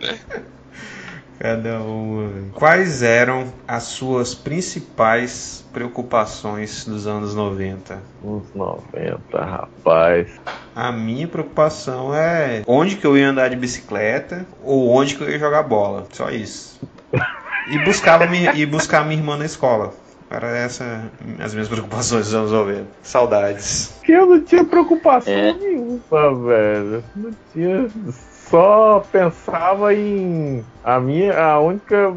né? 0.00 0.20
Cada 1.42 1.80
uma. 1.80 2.30
Quais 2.54 3.02
eram 3.02 3.52
as 3.66 3.82
suas 3.82 4.32
principais 4.32 5.64
preocupações 5.72 6.84
dos 6.84 7.04
anos 7.08 7.34
90? 7.34 7.98
Uns 8.22 8.44
90, 8.54 9.18
rapaz. 9.44 10.28
A 10.72 10.92
minha 10.92 11.26
preocupação 11.26 12.14
é 12.14 12.62
onde 12.64 12.94
que 12.94 13.04
eu 13.04 13.18
ia 13.18 13.28
andar 13.28 13.48
de 13.50 13.56
bicicleta 13.56 14.46
ou 14.62 14.88
onde 14.90 15.16
que 15.16 15.22
eu 15.24 15.28
ia 15.28 15.38
jogar 15.40 15.64
bola. 15.64 16.06
Só 16.12 16.30
isso. 16.30 16.80
E 17.72 17.78
buscava 17.84 18.24
minha, 18.28 18.52
e 18.54 18.64
buscar 18.64 19.04
minha 19.04 19.18
irmã 19.18 19.36
na 19.36 19.44
escola. 19.44 19.92
Era 20.30 20.46
essa 20.56 21.10
as 21.40 21.52
minhas 21.54 21.68
preocupações 21.68 22.26
dos 22.26 22.34
anos 22.34 22.52
90. 22.52 22.86
Saudades. 23.02 23.94
Que 24.04 24.12
eu 24.12 24.26
não 24.26 24.40
tinha 24.40 24.64
preocupação 24.64 25.32
É. 25.32 25.52
nenhuma, 25.52 26.00
velho. 26.46 27.04
Não 27.16 27.30
tinha. 27.52 27.88
Só 28.52 29.00
pensava 29.10 29.94
em. 29.94 30.62
A 30.84 31.00
minha. 31.00 31.32
A 31.34 31.58
única 31.58 32.14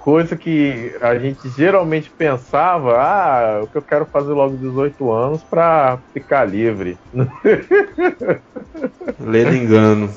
coisa 0.00 0.34
que 0.34 0.96
a 1.02 1.18
gente 1.18 1.46
geralmente 1.50 2.08
pensava, 2.08 2.96
ah, 2.96 3.60
o 3.62 3.66
que 3.66 3.76
eu 3.76 3.82
quero 3.82 4.06
fazer 4.06 4.32
logo 4.32 4.56
18 4.56 5.12
anos 5.12 5.42
pra 5.42 5.98
ficar 6.14 6.46
livre. 6.46 6.96
Lendo 9.20 9.54
engano. 9.54 10.14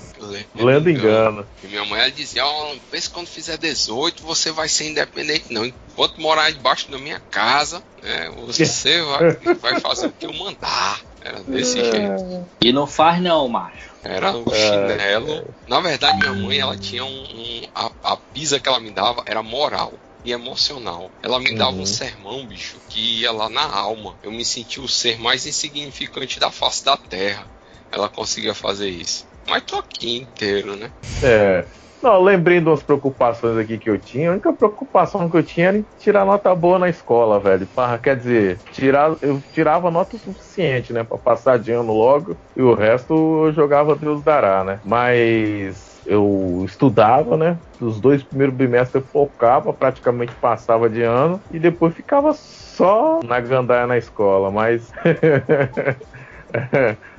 Lendo 0.56 0.90
engano. 0.90 1.46
E 1.62 1.68
minha 1.68 1.84
mãe 1.84 2.00
ela 2.00 2.12
dizia, 2.12 2.46
ó, 2.46 2.74
vê 2.90 3.02
se 3.02 3.10
quando 3.10 3.28
fizer 3.28 3.58
18 3.58 4.24
você 4.24 4.54
vai 4.54 4.70
ser 4.70 4.90
independente, 4.90 5.52
não. 5.52 5.66
Enquanto 5.66 6.22
morar 6.22 6.50
debaixo 6.52 6.90
da 6.90 6.98
minha 6.98 7.20
casa, 7.30 7.84
né, 8.02 8.32
você 8.48 9.02
vai, 9.02 9.56
vai 9.60 9.80
fazer 9.82 10.08
o 10.08 10.12
que 10.12 10.26
eu 10.26 10.34
mandar. 10.34 11.02
Era 11.22 11.42
desse 11.44 11.80
É. 11.80 11.84
jeito. 11.92 12.48
E 12.62 12.72
não 12.72 12.88
faz 12.88 13.22
não, 13.22 13.50
macho. 13.50 13.81
Era 14.04 14.32
um 14.36 14.46
chinelo. 14.54 15.56
Na 15.68 15.80
verdade, 15.80 16.18
minha 16.18 16.34
mãe, 16.34 16.60
ela 16.60 16.78
tinha 16.78 17.04
um. 17.06 17.24
um- 17.24 17.62
a, 17.74 17.92
a 18.04 18.18
pisa 18.18 18.60
que 18.60 18.68
ela 18.68 18.80
me 18.80 18.92
dava 18.92 19.24
era 19.26 19.44
moral 19.44 20.00
e 20.24 20.32
emocional. 20.32 21.12
Ela 21.22 21.40
me 21.40 21.56
dava 21.56 21.72
Uhum. 21.78 21.82
um 21.82 21.86
sermão, 21.86 22.46
bicho, 22.48 22.80
que 22.90 23.22
ia 23.22 23.32
lá 23.32 23.50
na 23.50 23.64
alma. 23.64 24.18
Eu 24.24 24.32
me 24.32 24.44
sentia 24.46 24.82
o 24.84 24.88
ser 24.90 25.18
mais 25.20 25.46
insignificante 25.46 26.40
da 26.40 26.52
face 26.52 26.84
da 26.84 26.98
terra. 26.98 27.48
Ela 27.92 28.10
conseguia 28.10 28.54
fazer 28.54 28.90
isso. 28.90 29.26
Mas 29.48 29.64
tô 29.64 29.78
aqui 29.78 30.18
inteiro, 30.18 30.76
né? 30.76 30.92
É. 31.24 31.66
Não, 32.02 32.20
lembrei 32.20 32.60
de 32.60 32.66
umas 32.68 32.82
preocupações 32.82 33.56
aqui 33.58 33.78
que 33.78 33.88
eu 33.90 34.00
tinha. 34.02 34.30
A 34.30 34.32
única 34.34 34.52
preocupação 34.52 35.30
que 35.30 35.38
eu 35.38 35.44
tinha 35.44 35.68
era 35.68 35.78
em 35.78 35.86
tirar 35.98 36.26
nota 36.26 36.54
boa 36.56 36.80
na 36.80 36.90
escola, 36.90 37.40
velho. 37.40 37.68
Parra, 37.68 38.00
quer 38.00 38.18
dizer, 38.18 38.64
tirar, 38.72 39.16
eu 39.22 39.40
tirava 39.52 39.92
nota 39.92 40.18
suficiente, 40.18 40.92
né? 40.92 41.04
Pra 41.04 41.20
passar 41.20 41.60
de 41.60 41.72
ano 41.72 41.94
logo. 41.94 42.40
E 42.56 42.62
o 42.62 42.74
resto 42.74 43.14
eu 43.46 43.54
jogava 43.54 43.96
Deus 43.96 44.24
dará, 44.24 44.64
né? 44.64 44.82
Mas 44.84 46.02
eu 46.04 46.64
estudava, 46.66 47.38
né? 47.38 47.60
Os 47.80 48.02
dois 48.02 48.24
primeiros 48.24 48.56
bimestres 48.56 49.04
eu 49.04 49.10
focava, 49.12 49.72
praticamente 49.72 50.36
passava 50.36 50.90
de 50.90 51.04
ano. 51.04 51.44
E 51.52 51.60
depois 51.60 51.94
ficava 51.94 52.34
só 52.34 53.20
na 53.24 53.40
gandaia 53.40 53.86
na 53.86 53.98
escola. 53.98 54.50
Mas. 54.50 54.90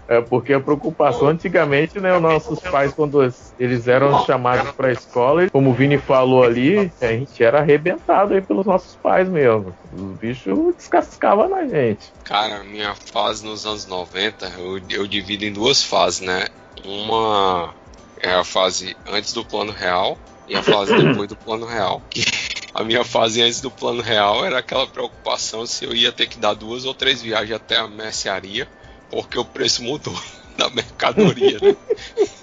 É 0.08 0.20
porque 0.20 0.52
a 0.52 0.60
preocupação 0.60 1.28
antigamente, 1.28 1.98
né, 1.98 2.14
os 2.14 2.20
nossos 2.20 2.58
pais, 2.58 2.92
quando 2.92 3.22
eles 3.58 3.88
eram 3.88 4.26
chamados 4.26 4.70
para 4.72 4.88
a 4.88 4.92
escola, 4.92 5.48
como 5.48 5.70
o 5.70 5.72
Vini 5.72 5.96
falou 5.96 6.42
ali, 6.42 6.92
a 7.00 7.06
gente 7.06 7.42
era 7.42 7.60
arrebentado 7.60 8.34
aí 8.34 8.42
pelos 8.42 8.66
nossos 8.66 8.94
pais 8.96 9.28
mesmo. 9.28 9.74
Os 9.92 10.18
bichos 10.18 10.74
descascavam 10.76 11.48
na 11.48 11.66
gente. 11.66 12.12
Cara, 12.24 12.62
minha 12.64 12.94
fase 12.94 13.46
nos 13.46 13.64
anos 13.64 13.86
90, 13.86 14.52
eu, 14.58 14.80
eu 14.90 15.06
divido 15.06 15.44
em 15.44 15.52
duas 15.52 15.82
fases, 15.82 16.20
né? 16.20 16.46
Uma 16.84 17.72
é 18.20 18.34
a 18.34 18.44
fase 18.44 18.96
antes 19.10 19.32
do 19.32 19.44
plano 19.44 19.72
real 19.72 20.18
e 20.48 20.54
a 20.54 20.62
fase 20.62 20.94
depois 20.94 21.28
do 21.28 21.36
plano 21.36 21.64
real. 21.64 22.02
A 22.74 22.82
minha 22.82 23.04
fase 23.04 23.42
antes 23.42 23.60
do 23.60 23.70
plano 23.70 24.00
real 24.00 24.46
era 24.46 24.60
aquela 24.60 24.86
preocupação 24.86 25.66
se 25.66 25.84
eu 25.84 25.94
ia 25.94 26.10
ter 26.10 26.26
que 26.26 26.38
dar 26.38 26.54
duas 26.54 26.86
ou 26.86 26.94
três 26.94 27.20
viagens 27.20 27.52
até 27.52 27.76
a 27.76 27.86
mercearia, 27.86 28.66
porque 29.12 29.38
o 29.38 29.44
preço 29.44 29.82
mudou 29.82 30.18
da 30.56 30.70
mercadoria, 30.70 31.58
né? 31.60 31.76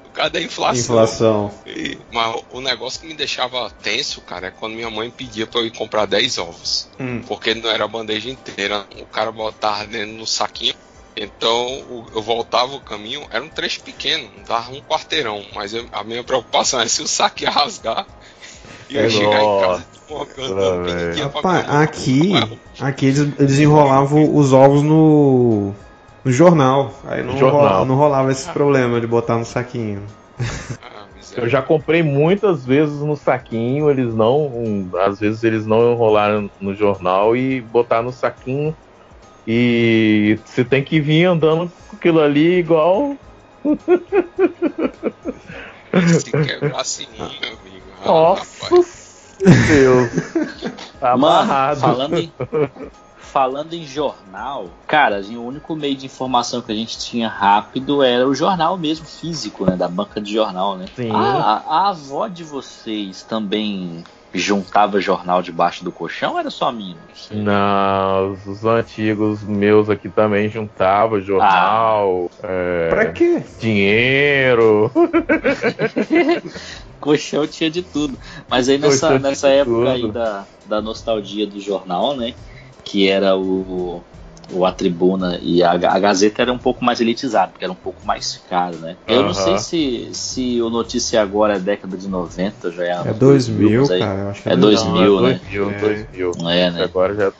Por 0.03 0.11
causa 0.13 0.29
da 0.31 0.41
inflação. 0.41 0.81
Inflação. 0.95 1.53
E- 1.65 1.97
mas 2.11 2.41
o 2.49 2.59
negócio 2.59 2.99
que 2.99 3.07
me 3.07 3.13
deixava 3.13 3.69
tenso, 3.69 4.21
cara, 4.21 4.47
é 4.47 4.51
quando 4.51 4.73
minha 4.73 4.89
mãe 4.89 5.09
pedia 5.09 5.47
pra 5.47 5.61
eu 5.61 5.67
ir 5.67 5.71
comprar 5.71 6.05
10 6.05 6.37
ovos. 6.37 6.89
Hum. 6.99 7.21
Porque 7.27 7.53
não 7.53 7.69
era 7.69 7.85
a 7.85 7.87
bandeja 7.87 8.29
inteira. 8.29 8.85
O 8.99 9.05
cara 9.05 9.31
botava 9.31 9.85
dentro 9.85 10.13
no 10.15 10.27
saquinho. 10.27 10.73
Então 11.15 12.09
eu 12.13 12.21
voltava 12.21 12.73
o 12.73 12.81
caminho, 12.81 13.25
era 13.29 13.43
um 13.43 13.49
trecho 13.49 13.81
pequeno, 13.81 14.29
dava 14.45 14.71
um 14.71 14.81
quarteirão. 14.81 15.45
Mas 15.53 15.73
eu- 15.73 15.87
a 15.91 16.03
minha 16.03 16.23
preocupação 16.23 16.79
é 16.81 16.87
se 16.87 17.01
o 17.01 17.07
ia 17.41 17.49
rasgar 17.49 18.05
e 18.89 18.95
eu 18.97 19.05
É, 19.05 19.09
chegar 19.09 19.41
em 19.41 19.59
casa 19.61 19.85
cantando 20.35 21.23
Rapaz, 21.23 21.69
aqui, 21.69 22.33
aqui 22.79 23.05
eles, 23.05 23.33
eles 23.39 23.59
enrolavam 23.59 24.35
os 24.35 24.51
ovos 24.51 24.81
no, 24.83 25.71
no 26.25 26.31
jornal. 26.31 26.93
Aí 27.07 27.23
não, 27.23 27.37
Jornal. 27.37 27.61
rola- 27.61 27.85
não 27.85 27.95
rolava 27.95 28.31
esse 28.31 28.49
problema 28.49 28.99
de 28.99 29.07
botar 29.07 29.37
no 29.37 29.45
saquinho. 29.45 30.03
Ah. 30.83 31.01
Eu 31.37 31.47
já 31.47 31.61
comprei 31.61 32.03
muitas 32.03 32.65
vezes 32.65 32.99
no 32.99 33.15
saquinho, 33.15 33.89
eles 33.89 34.13
não. 34.13 34.47
um, 34.47 34.89
às 34.99 35.17
vezes 35.19 35.43
eles 35.45 35.65
não 35.65 35.93
enrolaram 35.93 36.49
no 36.59 36.75
jornal 36.75 37.37
e 37.37 37.61
botar 37.61 38.01
no 38.01 38.11
saquinho. 38.11 38.75
E 39.47 40.37
você 40.45 40.65
tem 40.65 40.83
que 40.83 40.99
vir 40.99 41.23
andando 41.25 41.71
com 41.89 41.95
aquilo 41.95 42.19
ali 42.19 42.59
igual. 42.59 43.15
Se 46.19 46.31
quebrasse 46.31 47.07
um, 47.13 47.17
meu 47.17 47.27
amigo. 47.29 47.70
Ah, 48.03 48.07
Nossa. 48.07 48.69
Deus! 49.67 50.09
Tá 50.99 51.17
Mano, 51.17 51.35
amarrado. 51.41 51.79
falando 51.79 52.17
em, 52.17 52.31
falando 53.17 53.73
em 53.73 53.85
jornal, 53.85 54.67
cara, 54.87 55.17
assim, 55.17 55.35
o 55.37 55.43
único 55.43 55.75
meio 55.75 55.95
de 55.95 56.05
informação 56.05 56.61
que 56.61 56.71
a 56.71 56.75
gente 56.75 56.97
tinha 56.99 57.27
rápido 57.27 58.03
era 58.03 58.27
o 58.27 58.35
jornal 58.35 58.77
mesmo, 58.77 59.05
físico, 59.05 59.65
né? 59.65 59.75
Da 59.75 59.87
banca 59.87 60.21
de 60.21 60.33
jornal, 60.33 60.77
né? 60.77 60.85
Sim. 60.95 61.11
A, 61.11 61.63
a 61.67 61.89
avó 61.89 62.27
de 62.27 62.43
vocês 62.43 63.23
também 63.23 64.03
juntava 64.33 65.01
jornal 65.01 65.41
debaixo 65.41 65.83
do 65.83 65.91
colchão 65.91 66.33
ou 66.33 66.39
era 66.39 66.49
só 66.49 66.69
a 66.69 66.71
minha? 66.71 66.95
Não 67.31 68.31
os, 68.31 68.47
os 68.47 68.63
antigos 68.63 69.43
meus 69.43 69.89
aqui 69.89 70.07
também 70.07 70.47
juntavam 70.47 71.19
jornal, 71.19 72.31
é, 72.41 72.87
Pra 72.89 73.07
quê? 73.11 73.43
dinheiro. 73.59 74.89
Colchão 77.01 77.45
tinha 77.47 77.69
de 77.69 77.81
tudo. 77.81 78.17
Mas 78.49 78.69
aí 78.69 78.77
nessa, 78.77 79.07
Colchão 79.09 79.19
nessa 79.19 79.47
época 79.49 79.75
tudo. 79.75 79.89
aí 79.89 80.11
da, 80.11 80.45
da 80.65 80.81
nostalgia 80.81 81.45
do 81.47 81.59
jornal, 81.59 82.15
né? 82.15 82.33
Que 82.85 83.07
era 83.09 83.35
o, 83.37 84.01
o 84.53 84.65
A 84.65 84.71
Tribuna 84.71 85.39
e 85.41 85.61
a, 85.63 85.71
a 85.71 85.99
Gazeta 85.99 86.41
era 86.41 86.51
um 86.53 86.57
pouco 86.57 86.83
mais 86.83 86.99
elitizado, 87.01 87.51
porque 87.51 87.63
era 87.63 87.71
um 87.71 87.75
pouco 87.75 88.05
mais 88.05 88.37
caro, 88.49 88.77
né? 88.77 88.97
Eu 89.07 89.23
não 89.23 89.33
sei 89.33 89.57
se, 89.59 90.09
se 90.13 90.61
o 90.61 90.69
notícia 90.69 91.21
agora 91.21 91.55
é 91.55 91.59
década 91.59 91.95
de 91.97 92.07
90, 92.07 92.71
já 92.71 92.83
é 92.83 92.89
É 92.89 92.93
anos 92.95 93.17
2000, 93.17 93.81
mas 93.81 93.91
aí- 93.91 93.99
cara. 93.99 94.19
Eu 94.21 94.29
acho 94.29 94.43
que 94.43 94.49
É 94.49 94.53
é 94.53 94.55
dois- 94.55 94.81
2000. 94.83 95.19
2000, 95.19 95.21
né? 95.21 95.39
2000, 95.51 95.69
É. 95.71 95.79
2000. 95.79 96.31
É, 96.49 96.71
né? 96.71 96.83
Agora 96.83 97.15
já 97.15 97.31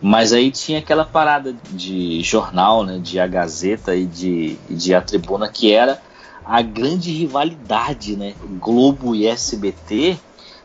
Mas 0.00 0.32
aí 0.34 0.50
tinha 0.50 0.78
aquela 0.80 1.04
parada 1.04 1.54
de 1.70 2.20
jornal, 2.22 2.84
né, 2.84 2.98
de 3.02 3.18
A 3.18 3.26
Gazeta 3.26 3.94
e 3.96 4.04
de, 4.04 4.58
e 4.68 4.74
de 4.74 4.94
A 4.94 5.00
Tribuna, 5.00 5.48
que 5.48 5.72
era 5.72 5.98
a 6.44 6.62
grande 6.62 7.10
rivalidade, 7.10 8.16
né? 8.16 8.34
Globo 8.60 9.14
e 9.14 9.26
SBT. 9.26 10.18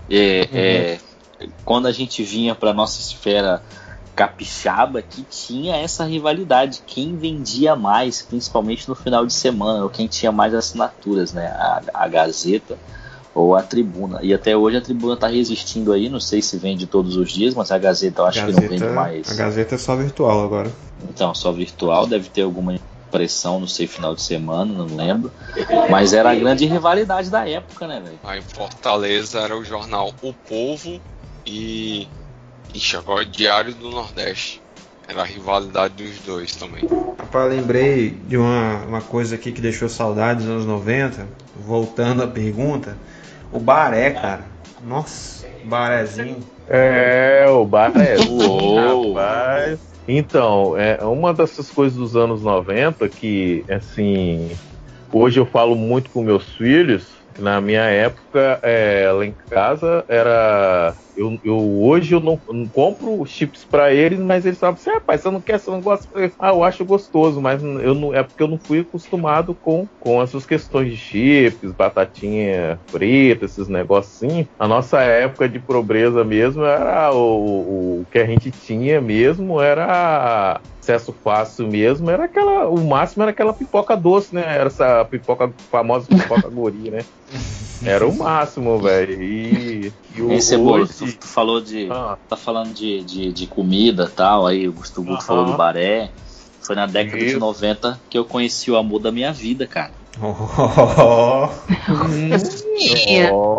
É, 0.10 0.50
é, 0.52 1.00
quando 1.64 1.88
a 1.88 1.92
gente 1.92 2.24
vinha 2.24 2.54
para 2.54 2.74
nossa 2.74 3.00
esfera 3.00 3.62
capixaba, 4.16 5.02
que 5.02 5.22
tinha 5.24 5.78
essa 5.78 6.04
rivalidade. 6.04 6.82
Quem 6.86 7.16
vendia 7.16 7.76
mais, 7.76 8.22
principalmente 8.22 8.90
no 8.90 8.96
final 8.96 9.26
de 9.26 9.32
semana, 9.32 9.84
ou 9.84 9.90
quem 9.90 10.08
tinha 10.08 10.32
mais 10.32 10.54
assinaturas, 10.54 11.32
né? 11.32 11.48
A, 11.48 11.82
a 11.94 12.08
Gazeta 12.08 12.78
ou 13.34 13.56
a 13.56 13.62
Tribuna. 13.62 14.20
E 14.22 14.34
até 14.34 14.58
hoje 14.58 14.76
a 14.76 14.82
Tribuna 14.82 15.14
está 15.14 15.28
resistindo 15.28 15.94
aí, 15.94 16.10
não 16.10 16.20
sei 16.20 16.42
se 16.42 16.58
vende 16.58 16.86
todos 16.86 17.16
os 17.16 17.32
dias, 17.32 17.56
mas 17.56 17.72
a 17.72 17.78
Gazeta 17.78 18.22
eu 18.22 18.26
acho 18.26 18.46
que 18.46 18.52
não 18.52 18.68
vende 18.68 18.84
mais. 18.88 19.32
A 19.32 19.36
Gazeta 19.36 19.76
é 19.76 19.78
só 19.78 19.96
virtual 19.96 20.44
agora. 20.44 20.70
Então, 21.10 21.34
só 21.34 21.52
virtual, 21.54 22.06
deve 22.06 22.28
ter 22.28 22.42
alguma 22.42 22.78
impressão, 23.10 23.60
não 23.60 23.68
sei, 23.68 23.88
final 23.88 24.16
de 24.16 24.22
semana, 24.22 24.72
não 24.72 24.96
lembro. 24.96 25.32
Mas 25.90 26.14
era 26.14 26.30
a 26.30 26.36
grande 26.36 26.66
rivalidade 26.66 27.30
da 27.30 27.48
época, 27.48 27.88
né, 27.88 28.00
velho? 28.00 28.20
Aí 28.24 28.40
em 28.40 28.44
Fortaleza 28.44 29.40
era 29.40 29.58
o 29.58 29.66
jornal 29.66 30.14
O 30.22 30.32
Povo 30.34 31.02
e. 31.46 32.08
Ixi, 32.74 32.96
agora 32.96 33.26
Diário 33.26 33.74
do 33.74 33.90
Nordeste. 33.90 34.62
Era 35.08 35.24
a 35.24 35.26
rivalidade 35.26 35.96
dos 35.96 36.20
dois 36.20 36.56
também. 36.56 36.88
Rapaz, 37.18 37.50
lembrei 37.50 38.12
de 38.12 38.38
uma, 38.38 38.86
uma 38.86 39.02
coisa 39.02 39.34
aqui 39.36 39.52
que 39.52 39.60
deixou 39.60 39.90
saudades 39.90 40.46
nos 40.46 40.54
anos 40.54 40.66
90. 40.68 41.28
Voltando 41.56 42.22
à 42.22 42.28
pergunta. 42.28 42.96
O 43.52 43.60
baré, 43.60 44.12
cara. 44.12 44.46
Nossa, 44.86 45.48
barézinho. 45.64 46.38
É, 46.68 47.44
o 47.50 47.66
baré. 47.66 48.18
Uou. 48.30 49.14
Rapaz. 49.18 49.89
Então, 50.12 50.76
é 50.76 51.06
uma 51.06 51.32
dessas 51.32 51.70
coisas 51.70 51.96
dos 51.96 52.16
anos 52.16 52.42
90 52.42 53.08
que, 53.08 53.64
assim, 53.70 54.50
hoje 55.14 55.40
eu 55.40 55.46
falo 55.46 55.76
muito 55.76 56.10
com 56.10 56.24
meus 56.24 56.46
filhos. 56.56 57.19
Na 57.40 57.62
minha 57.62 57.84
época, 57.84 58.60
é, 58.64 59.12
lá 59.12 59.26
em 59.26 59.36
casa, 59.50 60.04
era. 60.10 60.98
Eu, 61.16 61.38
eu- 61.44 61.82
hoje 61.82 62.14
eu 62.16 62.20
não, 62.22 62.42
não 62.48 62.70
compro 62.70 63.26
chips 63.26 63.66
pra 63.66 63.94
eles, 63.94 64.20
mas 64.20 64.46
eles 64.46 64.60
falam 64.60 64.76
assim: 64.76 64.90
ah, 64.92 65.02
pai, 65.06 65.18
você 65.18 65.30
não 65.30 65.42
quer, 65.42 65.60
você 65.60 65.70
não 65.72 65.82
gosta? 65.82 66.08
Eu 66.18 66.32
Ah, 66.40 66.50
eu 66.50 66.64
acho 66.64 66.86
gostoso, 66.86 67.42
mas 67.42 67.62
eu 67.64 67.94
não, 67.96 68.14
é 68.14 68.24
porque 68.24 68.44
eu 68.44 68.48
não 68.48 68.60
fui 68.60 68.80
acostumado 68.82 69.56
com, 69.56 69.90
com 70.00 70.22
essas 70.22 70.46
questões 70.46 70.90
de 70.92 70.98
chips, 70.98 71.72
batatinha 71.74 72.82
frita, 72.90 73.46
esses 73.46 73.68
negocinhos. 73.68 74.48
A 74.58 74.68
nossa 74.68 75.02
época 75.02 75.48
de 75.50 75.60
pobreza 75.60 76.24
mesmo 76.24 76.64
era 76.64 77.12
o, 77.14 77.18
o, 77.18 78.02
o 78.02 78.06
que 78.08 78.20
a 78.20 78.26
gente 78.26 78.52
tinha 78.52 79.02
mesmo, 79.02 79.62
era 79.62 80.62
acesso 80.90 81.14
fácil 81.24 81.68
mesmo, 81.68 82.10
era 82.10 82.26
aquela. 82.26 82.68
O 82.68 82.84
máximo 82.88 83.24
era 83.24 83.32
aquela 83.32 83.54
pipoca 83.54 83.96
doce, 83.96 84.34
né? 84.34 84.42
Era 84.42 84.68
essa 84.68 85.06
pipoca, 85.06 85.54
famosa 85.72 86.08
pipoca 86.08 86.48
gori, 86.50 86.90
né? 86.90 87.06
Era 87.84 88.08
o 88.08 88.16
máximo, 88.18 88.78
velho. 88.80 89.22
E, 89.22 89.94
e 90.16 90.22
o 90.22 90.42
Cebola, 90.42 90.86
tu, 90.88 91.04
hoje- 91.04 91.14
tu 91.18 91.28
falou 91.28 91.62
de. 91.62 91.88
Ah, 91.92 92.18
Tá 92.28 92.36
falando 92.36 92.74
de, 92.74 93.04
de, 93.04 93.32
de 93.32 93.48
comida 93.48 94.10
e 94.12 94.16
tal, 94.16 94.46
aí 94.48 94.68
o 94.68 94.74
Gusto 94.74 95.02
Guto 95.02 95.14
Aham. 95.14 95.22
falou 95.22 95.46
do 95.46 95.58
baré. 95.58 96.12
Foi 96.62 96.76
na 96.76 96.86
década 96.86 97.18
de 97.18 97.26
Isso. 97.26 97.40
90 97.40 98.00
que 98.10 98.18
eu 98.18 98.26
conheci 98.26 98.70
o 98.70 98.78
amor 98.78 99.00
da 99.00 99.12
minha 99.12 99.32
vida, 99.34 99.66
cara. 99.66 99.92
Oh, 100.22 101.50
ó, 103.32 103.50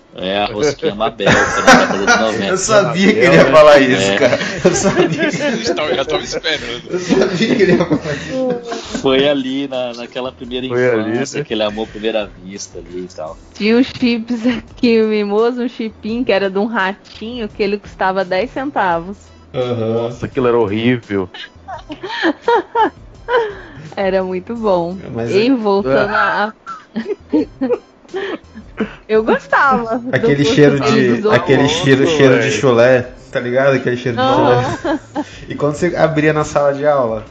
É 0.16 0.38
a 0.38 0.46
rosquinha 0.46 0.94
Mabel, 0.94 1.30
foi 1.30 1.62
na 1.62 1.84
década 1.84 1.98
de 1.98 2.06
90. 2.22 2.44
Eu 2.46 2.56
sabia 2.58 3.12
que 3.12 3.18
ele 3.20 3.36
ia 3.36 3.44
falar 3.46 3.78
isso, 3.78 4.10
É. 4.10 4.18
cara. 4.18 4.38
Eu 4.64 4.74
sabia, 4.74 5.22
Eu 5.24 5.96
já 5.96 6.04
tava 6.04 6.22
esperando. 6.22 6.82
eu 6.90 6.98
sabia 6.98 7.54
que 7.56 7.62
ele 7.62 7.72
ia 7.72 7.78
falar 7.86 8.14
isso. 8.14 8.98
Foi 9.00 9.28
ali 9.28 9.68
na, 9.68 9.92
naquela 9.94 10.32
primeira 10.32 10.66
Foi 10.68 10.90
ali, 10.90 11.10
infância, 11.12 11.36
né? 11.38 11.42
aquele 11.42 11.62
amor 11.62 11.84
à 11.84 11.86
primeira 11.90 12.30
vista 12.44 12.78
ali 12.78 13.06
e 13.10 13.14
tal. 13.14 13.36
Tinha 13.54 13.76
uns 13.76 13.86
chips 13.86 14.40
aqui, 14.46 15.00
o 15.02 15.08
mimoso, 15.08 15.62
um 15.62 15.68
chipinho 15.68 16.24
que 16.24 16.32
era 16.32 16.50
de 16.50 16.58
um 16.58 16.66
ratinho 16.66 17.48
que 17.48 17.62
ele 17.62 17.78
custava 17.78 18.24
10 18.24 18.50
centavos. 18.50 19.16
Nossa, 19.52 20.26
aquilo 20.26 20.48
era 20.48 20.58
horrível. 20.58 21.28
Era 23.96 24.22
muito 24.22 24.54
bom. 24.54 24.96
Mas 25.14 25.30
e 25.30 25.50
voltando 25.50 26.14
a. 26.14 26.52
Eu 29.08 29.22
gostava. 29.24 30.02
aquele 30.12 30.44
cheiro 30.44 30.80
de. 30.80 31.28
Aquele 31.28 31.68
cheiro, 31.68 32.06
cheiro 32.06 32.40
de 32.40 32.50
chulé, 32.50 33.02
tá 33.30 33.38
ligado? 33.40 33.74
Aquele 33.74 33.96
cheiro 33.96 34.16
de 34.16 34.22
chulé. 34.22 34.98
E 35.48 35.54
quando 35.54 35.74
você 35.74 35.94
abria 35.96 36.32
na 36.32 36.44
sala 36.44 36.72
de 36.72 36.86
aula? 36.86 37.24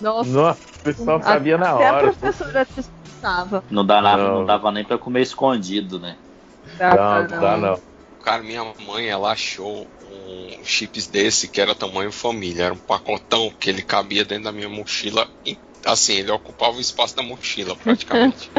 Nossa, 0.00 0.30
Nossa, 0.30 0.60
o 0.80 0.82
pessoal 0.82 1.22
sabia 1.22 1.56
na 1.58 1.72
até 1.72 1.88
a 1.88 1.92
hora. 1.94 2.12
professora 2.12 2.64
te 2.64 2.80
expulsava. 2.80 3.62
Não, 3.70 3.84
dá 3.84 4.00
nada, 4.00 4.22
Não. 4.22 4.34
não 4.38 4.44
dava 4.46 4.72
nem 4.72 4.84
pra 4.84 4.98
comer 4.98 5.22
escondido, 5.22 5.98
né? 6.00 6.16
Não, 6.78 6.88
não 7.22 7.40
dá 7.40 7.56
não. 7.56 7.78
Cara, 8.24 8.42
minha 8.42 8.64
mãe, 8.86 9.06
ela 9.06 9.30
achou 9.30 9.86
um 10.10 10.64
chips 10.64 11.06
desse 11.06 11.46
que 11.46 11.60
era 11.60 11.74
tamanho 11.74 12.10
família. 12.10 12.64
Era 12.64 12.74
um 12.74 12.78
pacotão 12.78 13.52
que 13.60 13.70
ele 13.70 13.82
cabia 13.82 14.24
dentro 14.24 14.44
da 14.44 14.52
minha 14.52 14.68
mochila. 14.68 15.28
E, 15.86 15.90
Assim, 15.90 16.14
ele 16.14 16.30
ocupava 16.30 16.76
o 16.76 16.80
espaço 16.80 17.14
da 17.14 17.22
mochila, 17.22 17.76
praticamente. 17.76 18.50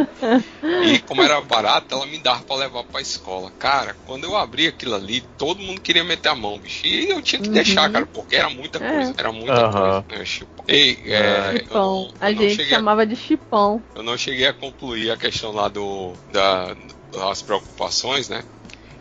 e 0.85 0.99
como 0.99 1.21
era 1.23 1.39
barato, 1.41 1.93
ela 1.95 2.05
me 2.05 2.17
dava 2.19 2.43
pra 2.43 2.55
levar 2.55 2.83
pra 2.85 3.01
escola. 3.01 3.51
Cara, 3.59 3.95
quando 4.05 4.23
eu 4.23 4.35
abri 4.35 4.67
aquilo 4.67 4.95
ali, 4.95 5.21
todo 5.37 5.61
mundo 5.61 5.81
queria 5.81 6.03
meter 6.03 6.29
a 6.29 6.35
mão, 6.35 6.57
bicho. 6.59 6.87
E 6.87 7.09
eu 7.09 7.21
tinha 7.21 7.41
que 7.41 7.47
Uhum. 7.47 7.53
deixar, 7.53 7.89
cara, 7.91 8.05
porque 8.07 8.35
era 8.35 8.49
muita 8.49 8.79
É. 8.83 8.89
coisa. 8.91 9.13
Era 9.17 9.31
muita 9.31 9.51
Aham. 9.65 9.71
coisa. 9.71 10.05
Né, 10.19 10.25
chipão. 10.25 10.65
Ei, 10.67 11.01
é, 11.05 11.51
eu 11.51 11.59
Chipão. 11.59 11.81
não- 11.81 12.13
A 12.19 12.29
eu 12.31 12.35
não 12.35 12.41
gente 12.43 12.55
cheguei 12.55 12.73
a 12.73 12.77
chamava 12.77 13.05
de 13.05 13.15
chipão. 13.15 13.83
eu 13.95 14.03
não 14.03 14.17
cheguei 14.17 14.47
a 14.47 14.53
concluir 14.53 15.11
a 15.11 15.17
questão 15.17 15.51
lá 15.51 15.67
do, 15.67 16.13
da, 16.31 16.75
das 17.11 17.41
preocupações, 17.41 18.29
né? 18.29 18.43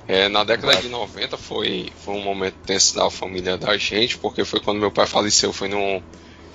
É, 0.08 0.28
na 0.28 0.44
década 0.44 0.76
de 0.80 0.88
90 0.88 1.36
foi, 1.36 1.90
foi 1.96 2.14
um 2.14 2.22
momento 2.22 2.56
tenso 2.64 2.94
da 2.94 3.10
família 3.10 3.58
da 3.58 3.76
gente, 3.76 4.16
porque 4.18 4.44
foi 4.44 4.60
quando 4.60 4.78
meu 4.78 4.90
pai 4.92 5.04
faleceu, 5.06 5.52
foi 5.52 5.66
no 5.68 6.00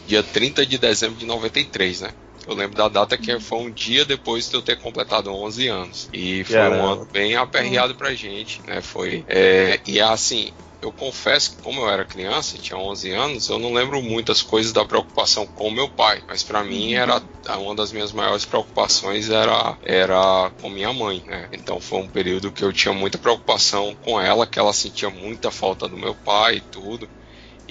dia 0.05 0.23
30 0.23 0.65
de 0.65 0.77
dezembro 0.77 1.17
de 1.17 1.25
93, 1.25 2.01
né? 2.01 2.11
Eu 2.47 2.55
lembro 2.55 2.75
da 2.75 2.87
data 2.87 3.17
que 3.17 3.39
foi 3.39 3.59
um 3.59 3.71
dia 3.71 4.03
depois 4.03 4.49
de 4.49 4.55
eu 4.55 4.61
ter 4.61 4.77
completado 4.77 5.31
11 5.31 5.67
anos. 5.67 6.09
E 6.11 6.43
foi 6.43 6.55
um 6.55 6.59
Caramba. 6.59 6.93
ano 6.93 7.05
bem 7.11 7.35
aperreado 7.35 7.93
pra 7.95 8.15
gente, 8.15 8.61
né? 8.65 8.81
Foi, 8.81 9.23
é, 9.27 9.79
e 9.85 10.01
assim, 10.01 10.51
eu 10.81 10.91
confesso 10.91 11.51
que 11.51 11.61
como 11.61 11.81
eu 11.81 11.89
era 11.89 12.03
criança, 12.03 12.57
tinha 12.57 12.77
11 12.77 13.11
anos, 13.11 13.47
eu 13.47 13.59
não 13.59 13.71
lembro 13.71 14.01
muitas 14.01 14.41
coisas 14.41 14.73
da 14.73 14.83
preocupação 14.83 15.45
com 15.45 15.69
meu 15.69 15.87
pai, 15.87 16.23
mas 16.27 16.41
pra 16.41 16.63
mim 16.63 16.93
era 16.93 17.21
uma 17.59 17.75
das 17.75 17.91
minhas 17.91 18.11
maiores 18.11 18.45
preocupações 18.45 19.29
era 19.29 19.77
era 19.83 20.51
com 20.59 20.69
minha 20.69 20.91
mãe, 20.91 21.23
né? 21.27 21.47
Então 21.51 21.79
foi 21.79 21.99
um 21.99 22.07
período 22.07 22.51
que 22.51 22.63
eu 22.63 22.73
tinha 22.73 22.93
muita 22.93 23.19
preocupação 23.19 23.95
com 24.01 24.19
ela, 24.19 24.47
que 24.47 24.57
ela 24.57 24.73
sentia 24.73 25.09
muita 25.11 25.51
falta 25.51 25.87
do 25.87 25.97
meu 25.97 26.15
pai 26.15 26.55
e 26.55 26.61
tudo. 26.61 27.07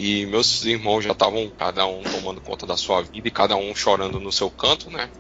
E 0.03 0.25
meus 0.25 0.65
irmãos 0.65 1.03
já 1.03 1.13
estavam 1.13 1.53
cada 1.59 1.87
um 1.87 2.01
tomando 2.01 2.41
conta 2.41 2.67
da 2.67 2.75
sua 2.75 3.03
vida 3.03 3.29
e 3.29 3.31
cada 3.31 3.55
um 3.55 3.75
chorando 3.75 4.19
no 4.19 4.33
seu 4.33 4.51
canto, 4.51 4.91
né? 4.91 5.11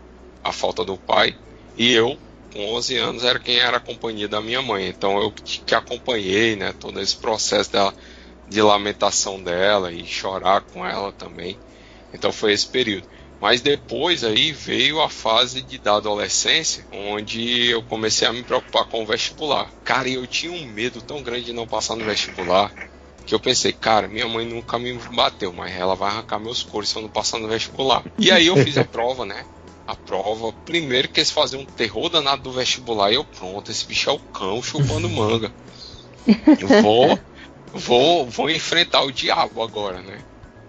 A 0.43 0.55
falta 0.55 0.83
do 0.83 0.97
pai. 0.97 1.37
E 1.77 1.93
eu, 1.93 2.17
com 2.51 2.77
11 2.77 2.97
anos, 2.97 3.25
era 3.25 3.39
quem 3.39 3.59
era 3.59 3.77
a 3.77 3.81
companhia 3.81 4.27
da 4.27 4.41
minha 4.41 4.63
mãe. 4.63 4.89
Então 4.89 5.21
eu 5.21 5.31
que 5.33 5.75
acompanhei, 5.75 6.57
né? 6.57 6.73
Todo 6.73 6.99
esse 6.99 7.15
processo 7.15 7.71
dela, 7.71 7.95
de 8.49 8.63
lamentação 8.63 9.43
dela 9.43 9.93
e 9.93 10.07
chorar 10.07 10.63
com 10.63 10.87
ela 10.87 11.13
também. 11.13 11.59
Então 12.15 12.33
foi 12.33 12.55
esse 12.55 12.67
período. 12.67 13.07
Mas 13.39 13.61
depois 13.61 14.25
aí 14.25 14.51
veio 14.51 15.03
a 15.03 15.11
fase 15.11 15.61
de, 15.61 15.77
da 15.77 15.97
adolescência, 15.97 16.87
onde 16.91 17.69
eu 17.69 17.83
comecei 17.83 18.27
a 18.27 18.33
me 18.33 18.43
preocupar 18.43 18.87
com 18.87 19.03
o 19.03 19.07
vestibular. 19.07 19.71
Cara, 19.85 20.09
eu 20.09 20.27
tinha 20.27 20.53
um 20.53 20.65
medo 20.65 21.03
tão 21.03 21.23
grande 21.23 21.45
de 21.45 21.53
não 21.53 21.67
passar 21.67 21.97
no 21.97 22.05
vestibular, 22.07 22.73
que 23.27 23.35
eu 23.35 23.41
pensei, 23.41 23.73
cara, 23.73 24.09
minha 24.09 24.27
mãe 24.27 24.45
nunca 24.47 24.79
me 24.79 24.93
bateu, 25.15 25.53
mas 25.53 25.75
ela 25.75 25.95
vai 25.95 26.11
arrancar 26.11 26.39
meus 26.39 26.63
coros 26.63 26.89
se 26.89 26.97
eu 26.97 27.03
não 27.03 27.09
passar 27.09 27.39
no 27.39 27.49
vestibular. 27.49 28.03
E 28.19 28.31
aí 28.31 28.47
eu 28.49 28.57
fiz 28.57 28.77
a 28.77 28.85
prova, 28.87 29.25
né? 29.25 29.45
A 29.87 29.95
prova, 29.95 30.53
primeiro 30.65 31.09
que 31.09 31.21
eles 31.21 31.31
faziam 31.31 31.63
um 31.63 31.67
terror 31.67 32.09
danado 32.09 32.43
do 32.43 32.53
vestibular, 32.53 33.11
e 33.11 33.15
eu, 33.17 33.25
pronto, 33.25 33.71
esse 33.71 33.87
bicho 33.87 34.11
é 34.11 34.13
o 34.13 34.19
cão 34.19 34.63
chupando 34.63 35.09
manga. 35.11 35.53
Vou, 36.83 37.19
vou, 37.73 38.27
vou 38.29 38.51
enfrentar 38.51 39.03
o 39.03 39.13
diabo 39.13 39.63
agora, 39.63 40.01
né? 40.03 40.19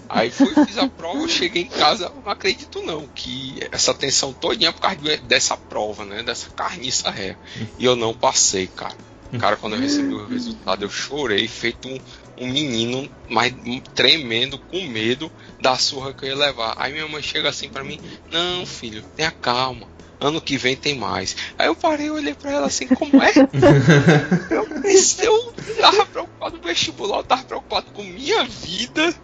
Aí 0.09 0.29
fui, 0.29 0.53
fiz 0.65 0.77
a 0.77 0.87
prova, 0.89 1.19
eu 1.19 1.27
cheguei 1.29 1.63
em 1.63 1.67
casa, 1.67 2.11
não 2.23 2.31
acredito 2.31 2.81
não, 2.81 3.07
que 3.07 3.59
essa 3.71 3.93
tensão 3.93 4.33
todinha 4.33 4.73
por 4.73 4.81
causa 4.81 4.97
de- 4.97 5.17
dessa 5.17 5.55
prova, 5.55 6.03
né? 6.03 6.21
Dessa 6.21 6.49
carniça 6.49 7.09
ré. 7.09 7.37
E 7.79 7.85
eu 7.85 7.95
não 7.95 8.13
passei, 8.13 8.67
cara. 8.67 8.95
Cara, 9.39 9.55
quando 9.55 9.77
eu 9.77 9.79
recebi 9.81 10.13
o 10.13 10.27
resultado, 10.27 10.83
eu 10.83 10.89
chorei, 10.89 11.47
feito 11.47 11.87
um, 11.87 11.97
um 12.41 12.47
menino, 12.47 13.07
mas 13.29 13.53
tremendo, 13.93 14.57
com 14.57 14.81
medo 14.87 15.31
da 15.59 15.77
surra 15.77 16.13
que 16.13 16.25
eu 16.25 16.29
ia 16.29 16.35
levar. 16.35 16.73
Aí 16.77 16.91
minha 16.91 17.07
mãe 17.07 17.21
chega 17.21 17.49
assim 17.49 17.69
pra 17.69 17.83
mim, 17.83 17.99
não, 18.31 18.65
filho, 18.65 19.03
tenha 19.15 19.31
calma. 19.31 19.87
Ano 20.19 20.39
que 20.39 20.55
vem 20.55 20.75
tem 20.75 20.95
mais. 20.95 21.35
Aí 21.57 21.67
eu 21.67 21.75
parei, 21.75 22.09
eu 22.09 22.13
olhei 22.13 22.35
pra 22.35 22.51
ela 22.51 22.67
assim, 22.67 22.87
como 22.87 23.21
é? 23.23 23.31
eu 24.51 24.81
pensei, 24.81 25.27
eu 25.27 25.53
tava 25.79 26.05
preocupado 26.05 26.59
com 26.59 26.65
o 26.65 26.69
vestibular, 26.69 27.17
eu 27.17 27.23
tava 27.23 27.43
preocupado 27.43 27.91
com 27.91 28.03
minha 28.03 28.43
vida. 28.43 29.15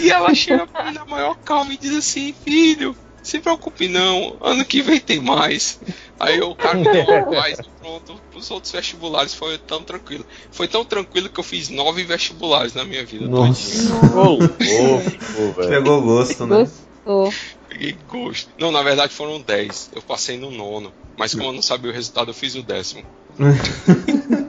E 0.00 0.10
ela 0.10 0.32
chega 0.34 0.66
pra 0.68 0.84
mim 0.84 0.92
na 0.92 1.04
maior 1.04 1.36
calma 1.44 1.72
e 1.74 1.78
diz 1.78 1.96
assim, 1.96 2.32
filho, 2.32 2.96
se 3.24 3.40
preocupe 3.40 3.88
não, 3.88 4.36
ano 4.42 4.64
que 4.66 4.82
vem 4.82 5.00
tem 5.00 5.18
mais. 5.18 5.80
Aí 6.20 6.38
eu, 6.38 6.54
cara, 6.54 6.78
não, 6.78 7.32
mais, 7.32 7.58
pronto, 7.80 8.20
os 8.36 8.50
outros 8.50 8.70
vestibulares 8.70 9.32
foi 9.32 9.56
tão 9.56 9.82
tranquilo. 9.82 10.26
Foi 10.52 10.68
tão 10.68 10.84
tranquilo 10.84 11.30
que 11.30 11.40
eu 11.40 11.44
fiz 11.44 11.70
nove 11.70 12.04
vestibulares 12.04 12.74
na 12.74 12.84
minha 12.84 13.04
vida. 13.04 13.26
Nossa. 13.26 13.90
todinha. 13.90 14.14
Ô, 14.14 14.28
louco, 14.28 15.54
velho. 15.56 15.68
Pegou 15.70 16.02
gosto, 16.02 16.46
né? 16.46 16.68
Gostou. 17.04 17.32
Peguei 17.70 17.96
gosto. 18.06 18.50
Não, 18.58 18.70
na 18.70 18.82
verdade 18.82 19.14
foram 19.14 19.40
dez. 19.40 19.90
Eu 19.94 20.02
passei 20.02 20.36
no 20.36 20.50
nono. 20.50 20.92
Mas 21.16 21.34
como 21.34 21.48
eu 21.48 21.52
não 21.52 21.62
sabia 21.62 21.90
o 21.90 21.94
resultado, 21.94 22.30
eu 22.30 22.34
fiz 22.34 22.54
o 22.54 22.62
décimo. 22.62 23.04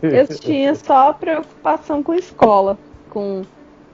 Eu 0.00 0.28
tinha 0.38 0.72
só 0.76 1.12
preocupação 1.12 2.00
com 2.00 2.14
escola, 2.14 2.78
com 3.10 3.42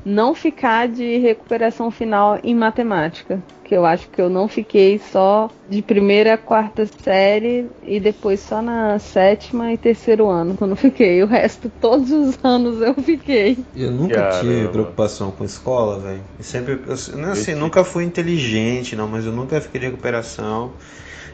não 0.05 0.35
ficar 0.35 0.89
de 0.89 1.19
recuperação 1.19 1.91
final 1.91 2.39
em 2.43 2.55
matemática. 2.55 3.43
Que 3.65 3.77
eu 3.77 3.87
acho 3.87 4.09
que 4.09 4.21
eu 4.21 4.29
não 4.29 4.49
fiquei 4.49 4.99
só 4.99 5.49
de 5.69 5.81
primeira 5.81 6.35
a 6.35 6.39
quarta 6.39 6.89
série 7.05 7.67
e 7.85 8.01
depois 8.01 8.41
só 8.41 8.61
na 8.61 8.99
sétima 8.99 9.73
e 9.73 9.79
terceiro 9.79 10.29
ano 10.29 10.57
que 10.57 10.63
eu 10.63 10.67
não 10.67 10.75
fiquei. 10.75 11.23
O 11.23 11.27
resto, 11.27 11.71
todos 11.81 12.11
os 12.11 12.37
anos 12.43 12.81
eu 12.81 12.95
fiquei. 12.95 13.59
Eu 13.77 13.93
nunca 13.93 14.17
Caramba. 14.17 14.41
tive 14.41 14.69
preocupação 14.69 15.31
com 15.31 15.45
escola, 15.45 16.01
velho. 16.01 16.23
Sempre, 16.41 16.81
eu, 16.85 17.17
não, 17.17 17.31
assim, 17.31 17.55
nunca 17.55 17.85
fui 17.85 18.03
inteligente, 18.03 18.97
não, 18.97 19.07
mas 19.07 19.25
eu 19.25 19.33
nunca 19.33 19.61
fiquei 19.61 19.81
de 19.81 19.87
recuperação. 19.87 20.73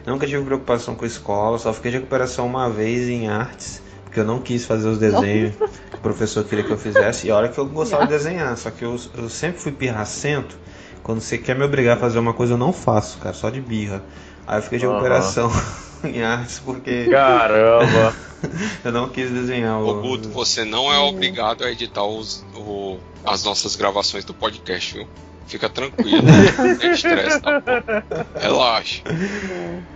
Nunca 0.05 0.25
tive 0.25 0.41
preocupação 0.45 0.95
com 0.95 1.05
escola, 1.05 1.57
só 1.57 1.73
fiquei 1.73 1.91
de 1.91 1.97
recuperação 1.97 2.45
uma 2.45 2.69
vez 2.69 3.09
em 3.09 3.27
artes, 3.27 3.81
porque 4.17 4.21
eu 4.21 4.25
não 4.25 4.39
quis 4.41 4.65
fazer 4.65 4.87
os 4.89 4.97
desenhos 4.97 5.55
que 5.55 5.95
o 5.95 5.99
professor 5.99 6.43
queria 6.43 6.63
que 6.63 6.71
eu 6.71 6.77
fizesse. 6.77 7.27
E 7.27 7.31
olha 7.31 7.49
que 7.49 7.57
eu 7.57 7.65
gostava 7.67 8.03
de 8.03 8.09
desenhar, 8.09 8.57
só 8.57 8.71
que 8.71 8.83
eu, 8.83 8.99
eu 9.15 9.29
sempre 9.29 9.59
fui 9.61 9.71
pirracento. 9.71 10.57
Quando 11.03 11.21
você 11.21 11.37
quer 11.37 11.55
me 11.55 11.63
obrigar 11.63 11.97
a 11.97 11.99
fazer 11.99 12.17
uma 12.17 12.33
coisa, 12.33 12.53
eu 12.53 12.57
não 12.57 12.73
faço, 12.73 13.19
cara, 13.19 13.33
só 13.35 13.49
de 13.51 13.61
birra. 13.61 14.03
Aí 14.47 14.57
eu 14.57 14.63
fiquei 14.63 14.79
de 14.79 14.85
Aham. 14.85 14.93
recuperação 14.95 15.51
em 16.03 16.21
artes 16.23 16.59
porque 16.59 17.07
Caramba. 17.09 18.13
eu 18.83 18.91
não 18.91 19.07
quis 19.09 19.29
desenhar 19.29 19.79
o. 19.79 19.87
Ô 19.87 20.01
Guto, 20.01 20.29
você 20.29 20.65
não 20.65 20.91
é 20.91 20.97
obrigado 20.97 21.63
a 21.63 21.71
editar 21.71 22.03
os, 22.03 22.43
o- 22.55 22.97
as 23.23 23.43
nossas 23.43 23.75
gravações 23.75 24.25
do 24.25 24.33
podcast, 24.33 24.95
viu? 24.95 25.07
Fica 25.45 25.69
tranquilo. 25.69 26.23
Não 26.59 26.75
tem 26.77 26.91
estresse, 26.91 27.39
tá 27.39 27.61
bom? 27.61 28.37
Relaxa. 28.37 29.01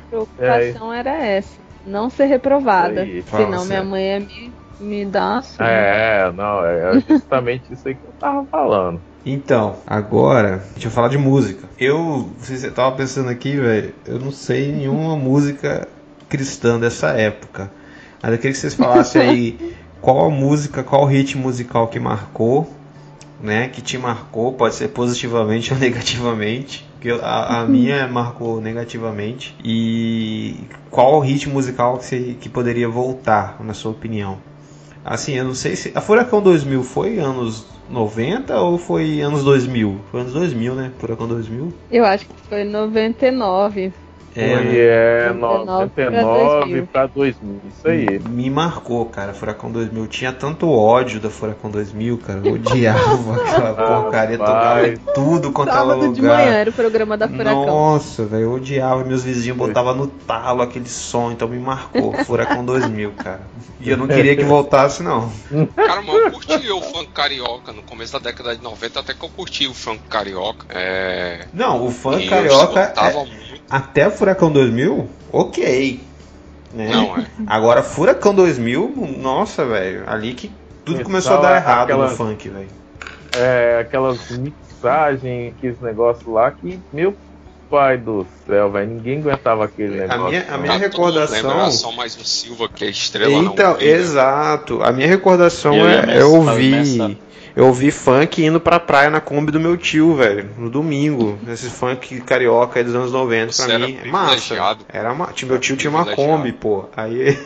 preocupação 0.09 0.93
era 0.93 1.09
essa. 1.25 1.59
Não 1.85 2.09
ser 2.09 2.25
reprovada. 2.25 3.01
Aí. 3.01 3.23
Senão 3.23 3.65
minha 3.65 3.83
mãe 3.83 4.03
ia 4.03 4.19
me, 4.19 4.53
me 4.79 5.05
dar 5.05 5.33
uma 5.33 5.41
surra. 5.41 5.69
É, 5.69 6.31
não, 6.31 6.65
é 6.65 6.99
justamente 7.07 7.73
isso 7.73 7.87
aí 7.87 7.95
que 7.95 8.03
eu 8.03 8.13
tava 8.19 8.45
falando. 8.45 9.01
Então, 9.25 9.75
agora, 9.85 10.63
deixa 10.73 10.87
eu 10.87 10.91
falar 10.91 11.09
de 11.09 11.17
música. 11.17 11.67
Eu, 11.79 12.31
você 12.37 12.71
tava 12.71 12.95
pensando 12.95 13.29
aqui, 13.29 13.55
velho, 13.55 13.93
eu 14.05 14.19
não 14.19 14.31
sei 14.31 14.71
nenhuma 14.71 15.15
música 15.15 15.87
cristã 16.27 16.79
dessa 16.79 17.09
época. 17.09 17.71
Mas 18.21 18.31
eu 18.31 18.37
queria 18.37 18.51
que 18.51 18.57
vocês 18.57 18.73
falassem 18.73 19.21
aí 19.21 19.75
qual 20.01 20.25
a 20.25 20.29
música, 20.29 20.83
qual 20.83 21.03
o 21.03 21.05
hit 21.05 21.37
musical 21.37 21.87
que 21.87 21.99
marcou 21.99 22.67
né, 23.41 23.67
que 23.69 23.81
te 23.81 23.97
marcou, 23.97 24.53
pode 24.53 24.75
ser 24.75 24.89
positivamente 24.89 25.71
ou 25.73 25.79
negativamente. 25.79 26.87
A, 27.21 27.61
a 27.61 27.65
minha 27.65 28.07
marcou 28.07 28.61
negativamente. 28.61 29.55
E 29.63 30.55
qual 30.89 31.15
o 31.15 31.19
ritmo 31.19 31.53
musical 31.53 31.97
que, 31.97 32.05
você, 32.05 32.35
que 32.39 32.47
poderia 32.47 32.87
voltar, 32.87 33.57
na 33.63 33.73
sua 33.73 33.91
opinião? 33.91 34.37
Assim, 35.03 35.33
eu 35.33 35.43
não 35.43 35.55
sei 35.55 35.75
se. 35.75 35.91
A 35.95 36.01
Furacão 36.01 36.41
2000 36.41 36.83
foi 36.83 37.17
anos 37.17 37.65
90 37.89 38.59
ou 38.59 38.77
foi 38.77 39.19
anos 39.21 39.43
2000? 39.43 39.99
Foi 40.11 40.21
anos 40.21 40.33
2000, 40.33 40.75
né? 40.75 40.91
Furacão 40.99 41.27
2000? 41.27 41.73
Eu 41.91 42.05
acho 42.05 42.25
que 42.25 42.33
foi 42.47 42.63
99. 42.63 43.91
É, 44.35 44.55
Foi, 44.55 44.77
é 44.77 45.33
99 45.33 46.81
para 46.83 47.07
2000, 47.07 47.61
isso 47.67 47.87
aí. 47.87 48.19
Me 48.29 48.49
marcou, 48.49 49.05
cara, 49.05 49.33
Furacão 49.33 49.69
2000. 49.71 50.07
Tinha 50.07 50.31
tanto 50.31 50.69
ódio 50.69 51.19
da 51.19 51.29
Furacão 51.29 51.69
2000, 51.69 52.17
cara. 52.19 52.41
Eu 52.43 52.53
odiava 52.53 53.35
aquela 53.35 53.73
porcaria, 53.73 54.37
tocava 54.37 54.93
tudo 55.13 55.51
quanto 55.51 55.71
ela 55.71 55.95
lugar. 55.95 56.13
de 56.13 56.21
manhã 56.21 56.51
era 56.51 56.69
o 56.69 56.73
programa 56.73 57.17
da 57.17 57.27
Furacão. 57.27 57.65
Nossa, 57.65 58.25
velho, 58.25 58.43
eu 58.43 58.53
odiava. 58.53 59.03
Meus 59.03 59.23
vizinhos 59.23 59.57
botavam 59.57 59.93
no 59.95 60.07
talo 60.07 60.61
aquele 60.61 60.87
som, 60.87 61.31
então 61.31 61.47
me 61.47 61.59
marcou. 61.59 62.13
Furacão 62.23 62.63
2000, 62.63 63.11
cara. 63.11 63.41
E 63.81 63.89
eu 63.89 63.97
não 63.97 64.07
queria 64.07 64.35
que 64.35 64.43
voltasse, 64.45 65.03
não. 65.03 65.31
Cara, 65.75 66.01
mas 66.01 66.15
eu 66.15 66.31
curti 66.31 66.71
o 66.71 66.81
funk 66.81 67.07
carioca 67.11 67.73
no 67.73 67.81
começo 67.81 68.13
da 68.13 68.19
década 68.19 68.55
de 68.55 68.63
90, 68.63 68.99
até 68.99 69.13
que 69.13 69.23
eu 69.23 69.29
curti 69.29 69.67
o 69.67 69.73
funk 69.73 69.99
carioca. 70.09 70.65
É... 70.69 71.47
Não, 71.53 71.85
o 71.85 71.91
funk 71.91 72.29
carioca. 72.29 72.93
É... 72.95 73.50
Até 73.71 74.09
Furacão 74.09 74.51
2000, 74.51 75.07
ok. 75.31 75.99
Né? 76.73 76.89
Não, 76.91 77.17
é. 77.17 77.25
Agora, 77.47 77.81
Furacão 77.81 78.35
2000, 78.35 79.15
nossa, 79.17 79.65
velho, 79.65 80.03
ali 80.07 80.33
que 80.33 80.51
tudo 80.83 81.03
começou 81.03 81.37
a 81.37 81.41
dar 81.41 81.55
errado 81.55 81.83
aquelas, 81.83 82.11
no 82.11 82.17
funk, 82.17 82.49
velho. 82.49 82.67
É, 83.33 83.79
aquelas 83.79 84.29
mixagens, 84.31 85.53
aqueles 85.57 85.79
negócios 85.79 86.27
lá 86.27 86.51
que, 86.51 86.77
meu 86.91 87.15
pai 87.69 87.97
do 87.97 88.27
céu, 88.45 88.69
velho, 88.69 88.89
ninguém 88.89 89.19
aguentava 89.19 89.63
aquele 89.63 90.01
negócio. 90.01 90.21
A 90.21 90.29
minha, 90.29 90.45
a 90.49 90.57
minha 90.57 90.77
recordação. 90.77 91.71
só 91.71 91.91
mais 91.93 92.17
um 92.17 92.25
Silva 92.25 92.67
que 92.67 92.83
é 92.83 92.89
estrela. 92.89 93.31
Então, 93.31 93.73
não, 93.73 93.81
exato. 93.81 94.83
A 94.83 94.91
minha 94.91 95.07
recordação 95.07 95.73
é 95.73 96.21
eu 96.21 96.33
ouvir 96.35 97.17
eu 97.55 97.67
ouvi 97.67 97.91
funk 97.91 98.43
indo 98.43 98.59
pra 98.59 98.79
praia 98.79 99.09
na 99.09 99.19
Kombi 99.19 99.51
do 99.51 99.59
meu 99.59 99.77
tio, 99.77 100.15
velho, 100.15 100.49
no 100.57 100.69
domingo. 100.69 101.37
Esse 101.47 101.69
funk 101.69 102.21
carioca 102.21 102.79
aí 102.79 102.83
dos 102.83 102.95
anos 102.95 103.11
90, 103.11 103.51
Você 103.51 103.65
pra 103.65 103.79
mim, 103.79 103.97
é 104.01 104.07
massa. 104.07 104.77
Era 104.87 105.11
uma, 105.11 105.29
meu 105.43 105.59
tio 105.59 105.75
tinha 105.75 105.89
uma 105.89 106.05
Kombi, 106.05 106.51
pô. 106.51 106.85
Aí. 106.95 107.37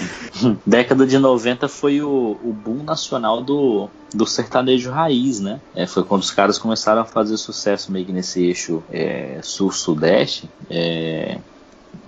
Década 0.66 1.06
de 1.06 1.18
90 1.18 1.68
foi 1.68 2.00
o, 2.00 2.38
o 2.42 2.52
boom 2.52 2.82
nacional 2.82 3.42
do, 3.42 3.88
do 4.14 4.26
sertanejo 4.26 4.90
raiz, 4.90 5.40
né? 5.40 5.60
É, 5.74 5.86
foi 5.86 6.02
quando 6.02 6.22
os 6.22 6.30
caras 6.30 6.58
começaram 6.58 7.02
a 7.02 7.04
fazer 7.04 7.36
sucesso 7.36 7.92
meio 7.92 8.06
que 8.06 8.12
nesse 8.12 8.44
eixo 8.44 8.82
é, 8.90 9.38
sul-sudeste. 9.42 10.48
É, 10.70 11.38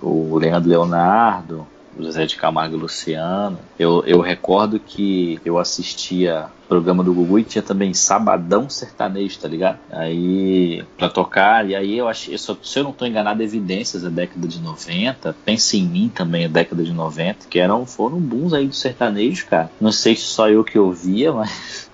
o 0.01 0.37
Leandro 0.37 0.69
Leonardo, 0.69 1.67
Zé 2.11 2.25
de 2.25 2.35
Camargo 2.35 2.75
e 2.75 2.79
Luciano. 2.79 3.59
Eu, 3.77 4.03
eu 4.05 4.19
recordo 4.21 4.79
que 4.79 5.39
eu 5.45 5.57
assistia 5.57 6.47
programa 6.67 7.03
do 7.03 7.13
Gugu 7.13 7.39
e 7.39 7.43
tinha 7.43 7.61
também 7.61 7.93
Sabadão 7.93 8.69
Sertanejo, 8.69 9.39
tá 9.39 9.47
ligado? 9.47 9.77
Aí, 9.91 10.83
pra 10.97 11.09
tocar, 11.09 11.69
e 11.69 11.75
aí 11.75 11.97
eu 11.97 12.07
achei, 12.07 12.35
se 12.37 12.79
eu 12.79 12.83
não 12.83 12.91
tô 12.91 13.05
enganado, 13.05 13.43
Evidências 13.43 14.01
da 14.01 14.09
década 14.09 14.47
de 14.47 14.59
90, 14.59 15.35
Pense 15.45 15.77
em 15.77 15.83
Mim 15.83 16.11
também, 16.13 16.45
a 16.45 16.49
década 16.49 16.83
de 16.83 16.91
90, 16.91 17.47
que 17.47 17.59
eram, 17.59 17.85
foram 17.85 18.19
bons 18.19 18.53
aí 18.53 18.67
do 18.67 18.73
sertanejo, 18.73 19.45
cara. 19.45 19.69
Não 19.79 19.91
sei 19.91 20.15
se 20.15 20.23
só 20.23 20.49
eu 20.49 20.63
que 20.63 20.79
ouvia, 20.79 21.31
mas 21.33 21.85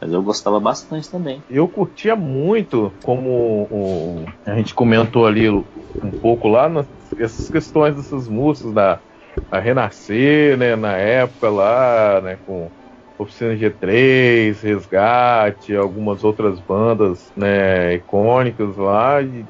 mas 0.00 0.12
eu 0.14 0.22
gostava 0.22 0.58
bastante 0.58 1.10
também. 1.10 1.42
Eu 1.50 1.68
curtia 1.68 2.16
muito, 2.16 2.90
como 3.02 3.68
o, 3.70 4.24
a 4.46 4.54
gente 4.54 4.72
comentou 4.72 5.26
ali 5.26 5.50
um 5.50 6.10
pouco 6.22 6.48
lá, 6.48 6.70
nas, 6.70 6.86
essas 7.18 7.50
questões 7.50 7.94
dessas 7.94 8.26
músicas 8.26 8.72
da 8.72 8.98
a 9.50 9.58
renascer, 9.58 10.56
né, 10.56 10.76
na 10.76 10.96
época 10.96 11.48
lá, 11.48 12.20
né, 12.22 12.38
com 12.46 12.70
Oficina 13.18 13.54
G3, 13.54 14.62
Resgate, 14.62 15.76
algumas 15.76 16.24
outras 16.24 16.58
bandas, 16.58 17.32
né, 17.36 17.94
icônicas 17.94 18.76
lá, 18.76 19.20
de, 19.20 19.44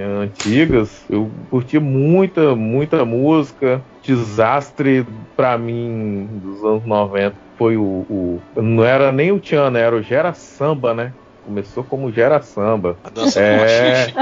antigas. 0.00 1.04
Eu 1.08 1.30
curti 1.50 1.78
muita, 1.78 2.54
muita 2.54 3.04
música. 3.04 3.82
Desastre 4.02 5.06
para 5.36 5.56
mim 5.56 6.28
dos 6.42 6.64
anos 6.64 6.84
90 6.84 7.36
foi 7.56 7.76
o, 7.76 7.82
o, 7.82 8.42
não 8.56 8.84
era 8.84 9.12
nem 9.12 9.30
o 9.30 9.38
Tiana, 9.38 9.78
era 9.78 9.94
o 9.94 10.02
Gera 10.02 10.32
Samba, 10.32 10.94
né? 10.94 11.12
Começou 11.44 11.84
como 11.84 12.10
Gera 12.10 12.40
Samba. 12.42 12.96
A 13.04 13.10
dança 13.10 13.40
é, 13.40 14.12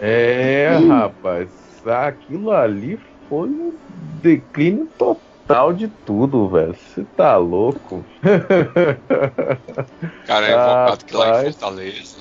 é, 0.00 0.78
rapaz, 0.88 1.48
aquilo 1.86 2.50
ali 2.50 2.98
foi 3.30 3.48
um 3.48 3.72
declínio 4.20 4.88
total 4.98 5.72
de 5.72 5.86
tudo, 6.04 6.48
velho. 6.48 6.74
Você 6.74 7.04
tá 7.16 7.36
louco? 7.36 8.04
Cara, 10.26 10.46
é 10.46 10.50
invocado 10.50 11.04
que 11.04 11.16
lá 11.16 11.40
em 11.40 11.52
Fortaleza 11.52 12.18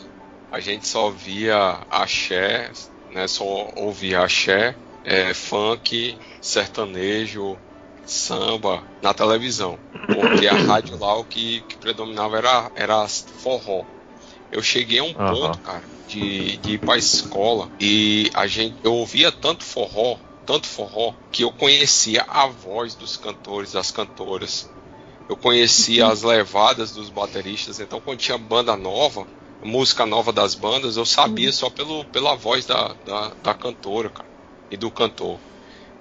a 0.52 0.60
gente 0.60 0.88
só 0.88 1.10
via 1.10 1.80
axé, 1.90 2.72
né? 3.12 3.28
Só 3.28 3.70
ouvia 3.76 4.22
axé, 4.22 4.76
é, 5.04 5.34
funk, 5.34 6.16
sertanejo, 6.40 7.58
samba 8.06 8.84
na 9.02 9.14
televisão. 9.14 9.80
Porque 10.06 10.48
a 10.48 10.54
rádio 10.54 10.98
lá 11.00 11.18
o 11.18 11.24
que, 11.24 11.62
que 11.62 11.78
predominava 11.78 12.38
era, 12.38 12.72
era 12.76 13.08
forró. 13.08 13.84
Eu 14.52 14.62
cheguei 14.62 15.00
a 15.00 15.04
um 15.04 15.08
uhum. 15.08 15.14
ponto, 15.14 15.60
cara, 15.60 15.84
de, 16.08 16.58
de 16.58 16.74
ir 16.74 16.80
pra 16.80 16.98
escola 16.98 17.70
e 17.80 18.32
a 18.34 18.48
gente, 18.48 18.76
eu 18.84 18.94
ouvia 18.94 19.32
tanto 19.32 19.64
forró 19.64 20.18
tanto 20.50 20.66
forró 20.66 21.14
que 21.32 21.44
eu 21.44 21.52
conhecia 21.52 22.26
a 22.28 22.48
voz 22.48 22.96
dos 22.96 23.16
cantores, 23.16 23.74
das 23.74 23.92
cantoras. 23.92 24.68
Eu 25.30 25.38
conhecia 25.38 26.08
as 26.08 26.24
levadas 26.24 26.92
dos 26.92 27.08
bateristas. 27.08 27.80
Então, 27.80 28.02
quando 28.02 28.18
tinha 28.18 28.36
banda 28.36 28.76
nova, 28.76 29.28
música 29.64 30.08
nova 30.08 30.34
das 30.34 30.56
bandas, 30.56 30.98
eu 30.98 31.06
sabia 31.06 31.52
só 31.52 31.70
pelo, 31.70 32.04
pela 32.06 32.34
voz 32.34 32.66
da, 32.66 32.96
da, 33.06 33.32
da 33.44 33.54
cantora, 33.54 34.10
cara, 34.10 34.28
e 34.72 34.76
do 34.76 34.90
cantor. 34.90 35.38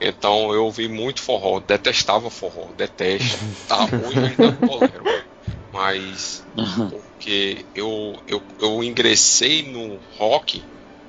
Então 0.00 0.54
eu 0.54 0.64
ouvi 0.64 0.88
muito 0.88 1.20
forró, 1.20 1.60
detestava 1.60 2.30
forró, 2.30 2.68
detesto. 2.74 3.36
Tá 3.68 3.84
ruim, 3.84 4.16
ainda 4.16 4.52
tolero. 4.66 5.24
Mas 5.70 6.42
porque 6.88 7.66
eu, 7.74 8.18
eu, 8.26 8.40
eu 8.58 8.82
ingressei 8.82 9.70
no 9.70 9.98
rock 10.16 10.62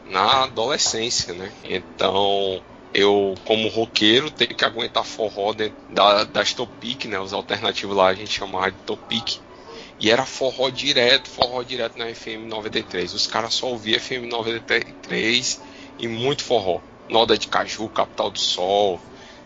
na 0.03 0.43
adolescência, 0.43 1.33
né? 1.33 1.49
Então 1.63 2.61
eu, 2.93 3.35
como 3.45 3.67
roqueiro, 3.69 4.31
tenho 4.31 4.55
que 4.55 4.65
aguentar 4.65 5.03
forró 5.03 5.53
dentro 5.53 5.77
da, 5.89 6.23
das 6.23 6.53
Topic, 6.53 7.05
né? 7.05 7.19
Os 7.19 7.33
alternativos 7.33 7.95
lá 7.95 8.07
a 8.07 8.13
gente 8.13 8.31
chamava 8.31 8.71
de 8.71 8.77
Topic. 8.85 9.37
E 9.99 10.09
era 10.09 10.25
forró 10.25 10.69
direto, 10.69 11.29
forró 11.29 11.61
direto 11.61 11.97
na 11.97 12.05
FM 12.07 12.47
93. 12.47 13.13
Os 13.13 13.27
caras 13.27 13.53
só 13.53 13.67
ouviam 13.67 13.99
FM 13.99 14.29
93 14.29 15.61
e 15.99 16.07
muito 16.07 16.43
forró. 16.43 16.79
Noda 17.09 17.37
de 17.37 17.47
Caju, 17.47 17.89
Capital 17.89 18.29
do 18.31 18.39
Sol, 18.39 18.99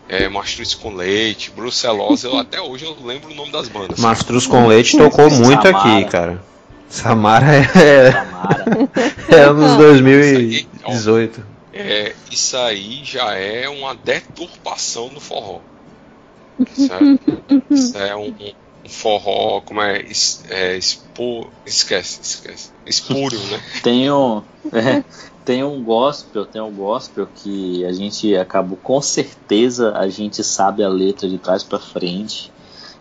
é, 0.08 0.28
Mastruz 0.28 0.74
com 0.74 0.94
Leite, 0.94 1.50
Brucelosa. 1.50 2.28
Eu, 2.28 2.38
até 2.38 2.60
hoje 2.60 2.84
eu 2.84 2.96
lembro 3.04 3.30
o 3.30 3.34
nome 3.34 3.50
das 3.50 3.68
bandas. 3.68 3.98
Mastruz 3.98 4.46
com 4.46 4.66
Leite 4.66 4.96
tocou 4.96 5.28
muito 5.30 5.62
Samara. 5.62 5.98
aqui, 5.98 6.04
cara. 6.10 6.42
Samara 6.88 7.52
é. 7.52 8.12
Samara. 8.12 8.64
é 9.28 9.40
anos 9.40 9.76
2018 9.76 11.53
é, 11.74 12.14
isso 12.30 12.56
aí 12.56 13.02
já 13.04 13.34
é 13.34 13.68
uma 13.68 13.94
deturpação 13.94 15.08
do 15.08 15.20
forró. 15.20 15.60
Certo? 16.72 17.20
Isso 17.68 17.98
é 17.98 18.14
um, 18.14 18.32
um 18.84 18.88
forró, 18.88 19.60
como 19.60 19.80
é? 19.82 20.00
Es, 20.02 20.44
é 20.48 20.76
expo, 20.76 21.50
esquece, 21.66 22.20
esquece. 22.22 22.70
Espúrio, 22.86 23.40
né? 23.46 23.60
Tem 23.82 24.10
um, 24.12 24.40
é, 24.72 25.02
tem 25.44 25.64
um 25.64 25.82
gospel, 25.82 26.46
tem 26.46 26.62
um 26.62 26.72
gospel 26.72 27.26
que 27.34 27.84
a 27.84 27.92
gente 27.92 28.36
acabou, 28.36 28.78
com 28.78 29.02
certeza 29.02 29.96
a 29.96 30.08
gente 30.08 30.44
sabe 30.44 30.84
a 30.84 30.88
letra 30.88 31.28
de 31.28 31.38
trás 31.38 31.64
para 31.64 31.80
frente. 31.80 32.52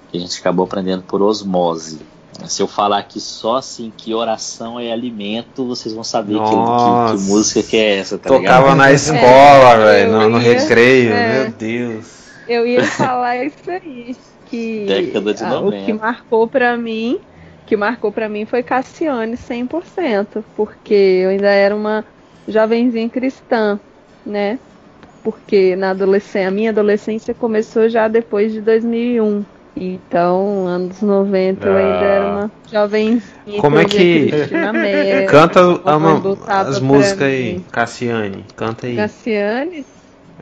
Que 0.09 0.17
a 0.17 0.19
gente 0.19 0.39
acabou 0.39 0.65
aprendendo 0.65 1.03
por 1.03 1.21
osmose. 1.21 1.99
Se 2.47 2.61
eu 2.61 2.67
falar 2.67 2.99
aqui 2.99 3.19
só 3.19 3.57
assim 3.57 3.91
que 3.95 4.13
oração 4.13 4.79
é 4.79 4.91
alimento, 4.91 5.65
vocês 5.65 5.93
vão 5.93 6.03
saber 6.03 6.33
que, 6.33 6.39
que, 6.39 7.17
que, 7.17 7.23
música 7.29 7.63
que 7.63 7.77
é 7.77 7.97
essa, 7.99 8.17
tá 8.17 8.29
Tocava 8.29 8.71
ligado? 8.71 8.77
na 8.77 8.91
escola, 8.91 9.73
é, 9.73 9.85
velho, 9.85 10.11
no, 10.11 10.29
no 10.29 10.41
ia, 10.41 10.53
recreio, 10.53 11.13
é, 11.13 11.43
meu 11.43 11.51
Deus. 11.51 12.05
Eu 12.47 12.67
ia 12.67 12.83
falar 12.85 13.45
isso 13.45 13.69
aí, 13.69 14.15
que 14.47 14.85
Década 14.87 15.33
de 15.33 15.43
90. 15.43 15.77
o 15.77 15.85
que 15.85 15.93
marcou 15.93 16.47
para 16.47 16.75
mim, 16.75 17.19
que 17.65 17.77
marcou 17.77 18.11
para 18.11 18.27
mim 18.27 18.45
foi 18.45 18.63
Cassiane 18.63 19.37
100%, 19.37 20.43
porque 20.55 20.93
eu 20.93 21.29
ainda 21.29 21.49
era 21.49 21.75
uma 21.75 22.03
jovenzinha 22.47 23.09
cristã, 23.09 23.79
né? 24.25 24.59
Porque 25.23 25.75
na 25.75 25.91
adolescência, 25.91 26.47
a 26.49 26.51
minha 26.51 26.71
adolescência 26.71 27.33
começou 27.33 27.87
já 27.87 28.09
depois 28.09 28.51
de 28.51 28.59
2001 28.59 29.45
Então, 29.75 30.67
anos 30.67 31.01
90 31.01 31.67
eu 31.67 31.75
ainda 31.77 32.05
era 32.05 32.25
uma 32.31 32.51
jovenzinha. 32.71 33.59
Como 33.59 33.79
é 33.79 33.85
que-. 33.85 34.29
Canta 35.27 35.59
a- 35.83 35.97
mamãe 35.99 36.15
a- 36.17 36.19
botava 36.19 36.69
as 36.69 36.79
músicas 36.79 37.23
aí. 37.27 37.59
Cassiane. 37.71 38.45
Canta 38.55 38.85
aí. 38.87 38.95
Cassiane, 38.95 39.85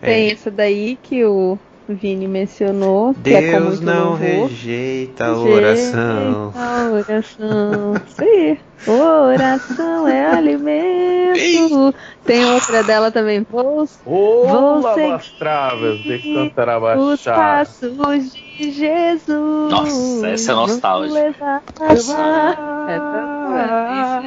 É. 0.01 0.05
tem 0.05 0.31
essa 0.31 0.51
daí 0.51 0.97
que 1.01 1.23
o 1.23 1.57
Vini 1.87 2.27
mencionou, 2.27 3.13
que 3.23 3.33
é 3.33 3.51
Deus 3.51 3.79
muito 3.79 3.83
não 3.85 4.09
louvor. 4.11 4.47
rejeita 4.49 5.25
a 5.25 5.37
oração. 5.37 6.53
A 6.55 6.89
oração. 6.91 7.93
Sim. 8.07 8.57
Oração 8.87 10.07
é 10.07 10.25
alimento. 10.25 11.93
Tem 12.25 12.45
outra 12.45 12.83
dela 12.83 13.11
também. 13.11 13.45
Vou 13.49 13.87
Olá, 14.05 14.93
Você 14.93 15.01
as 15.03 15.29
travas 15.31 15.99
de 15.99 16.19
cantar 16.33 16.97
os 16.97 17.23
passos 17.23 17.91
de 18.33 18.50
Jesus. 18.69 19.71
Nossa, 19.71 20.27
essa 20.27 20.51
é 20.51 20.55
nostálgica. 20.55 21.63
Paz. 21.77 22.09
Essa 22.09 22.57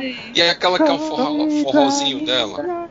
é 0.01 0.14
E 0.35 0.41
é 0.41 0.51
aquela 0.51 0.78
que 0.78 0.89
é 0.89 0.93
um 0.93 0.99
forró, 0.99 1.49
forrozinho 1.62 2.24
dela. 2.24 2.89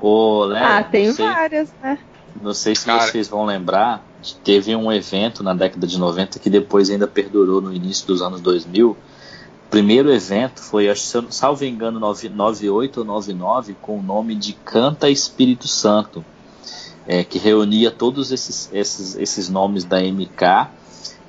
Ô, 0.00 0.44
Léo, 0.46 0.64
Ah, 0.64 0.82
tem 0.82 1.08
não 1.08 1.14
sei, 1.14 1.26
várias, 1.26 1.72
né? 1.82 1.98
não 2.40 2.54
sei 2.54 2.74
se 2.74 2.86
Cara. 2.86 3.02
vocês 3.02 3.28
vão 3.28 3.44
lembrar, 3.44 4.04
que 4.20 4.34
teve 4.36 4.74
um 4.74 4.90
evento 4.92 5.42
na 5.42 5.54
década 5.54 5.86
de 5.86 5.98
90 5.98 6.38
que 6.38 6.50
depois 6.50 6.90
ainda 6.90 7.06
perdurou 7.06 7.60
no 7.60 7.72
início 7.72 8.06
dos 8.06 8.22
anos 8.22 8.40
2000. 8.40 8.90
O 8.90 8.96
primeiro 9.70 10.12
evento 10.12 10.60
foi, 10.60 10.88
acho, 10.88 11.02
que 11.02 11.06
se 11.08 11.16
eu 11.16 11.22
não- 11.22 11.32
salvo 11.32 11.64
engano, 11.64 11.98
9- 12.00 12.28
98 12.28 13.00
ou 13.00 13.06
99, 13.06 13.74
com 13.80 13.98
o 13.98 14.02
nome 14.02 14.34
de 14.34 14.52
Canta 14.52 15.08
Espírito 15.08 15.66
Santo, 15.68 16.24
é, 17.06 17.24
que 17.24 17.38
reunia 17.38 17.90
todos 17.90 18.30
esses, 18.32 18.68
esses, 18.72 19.16
esses 19.16 19.48
nomes 19.48 19.84
da 19.84 20.00
MK. 20.02 20.70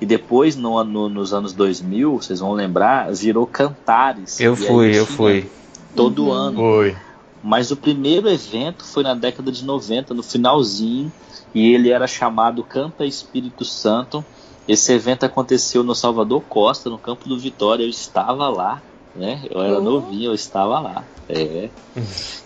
E 0.00 0.06
depois, 0.06 0.56
no, 0.56 0.76
ano- 0.76 1.08
nos 1.08 1.32
anos 1.32 1.52
2000, 1.52 2.16
vocês 2.20 2.40
vão 2.40 2.52
lembrar, 2.52 3.12
virou 3.12 3.46
Cantares. 3.46 4.40
Eu 4.40 4.56
fui, 4.56 4.96
eu 4.98 5.06
fui. 5.06 5.50
Todo 5.94 6.24
Uhum. 6.26 6.32
ano. 6.32 6.56
Foi. 6.58 6.96
Mas 7.42 7.70
o 7.70 7.76
primeiro 7.76 8.28
evento 8.28 8.84
foi 8.84 9.02
na 9.02 9.14
década 9.14 9.52
de 9.52 9.64
90, 9.64 10.14
no 10.14 10.22
finalzinho, 10.22 11.12
e 11.54 11.72
ele 11.74 11.90
era 11.90 12.06
chamado 12.06 12.62
Canta 12.64 13.04
Espírito 13.04 13.64
Santo. 13.64 14.24
Esse 14.66 14.92
evento 14.92 15.24
aconteceu 15.24 15.84
no 15.84 15.94
Salvador 15.94 16.42
Costa, 16.48 16.88
no 16.88 16.98
campo 16.98 17.28
do 17.28 17.38
Vitória. 17.38 17.84
Eu 17.84 17.88
estava 17.90 18.48
lá, 18.48 18.80
né? 19.16 19.42
Eu 19.50 19.62
era 19.62 19.78
Oh. 19.78 19.82
novinho, 19.82 20.30
eu 20.30 20.34
estava 20.34 20.80
lá. 20.80 21.04
É. 21.28 21.68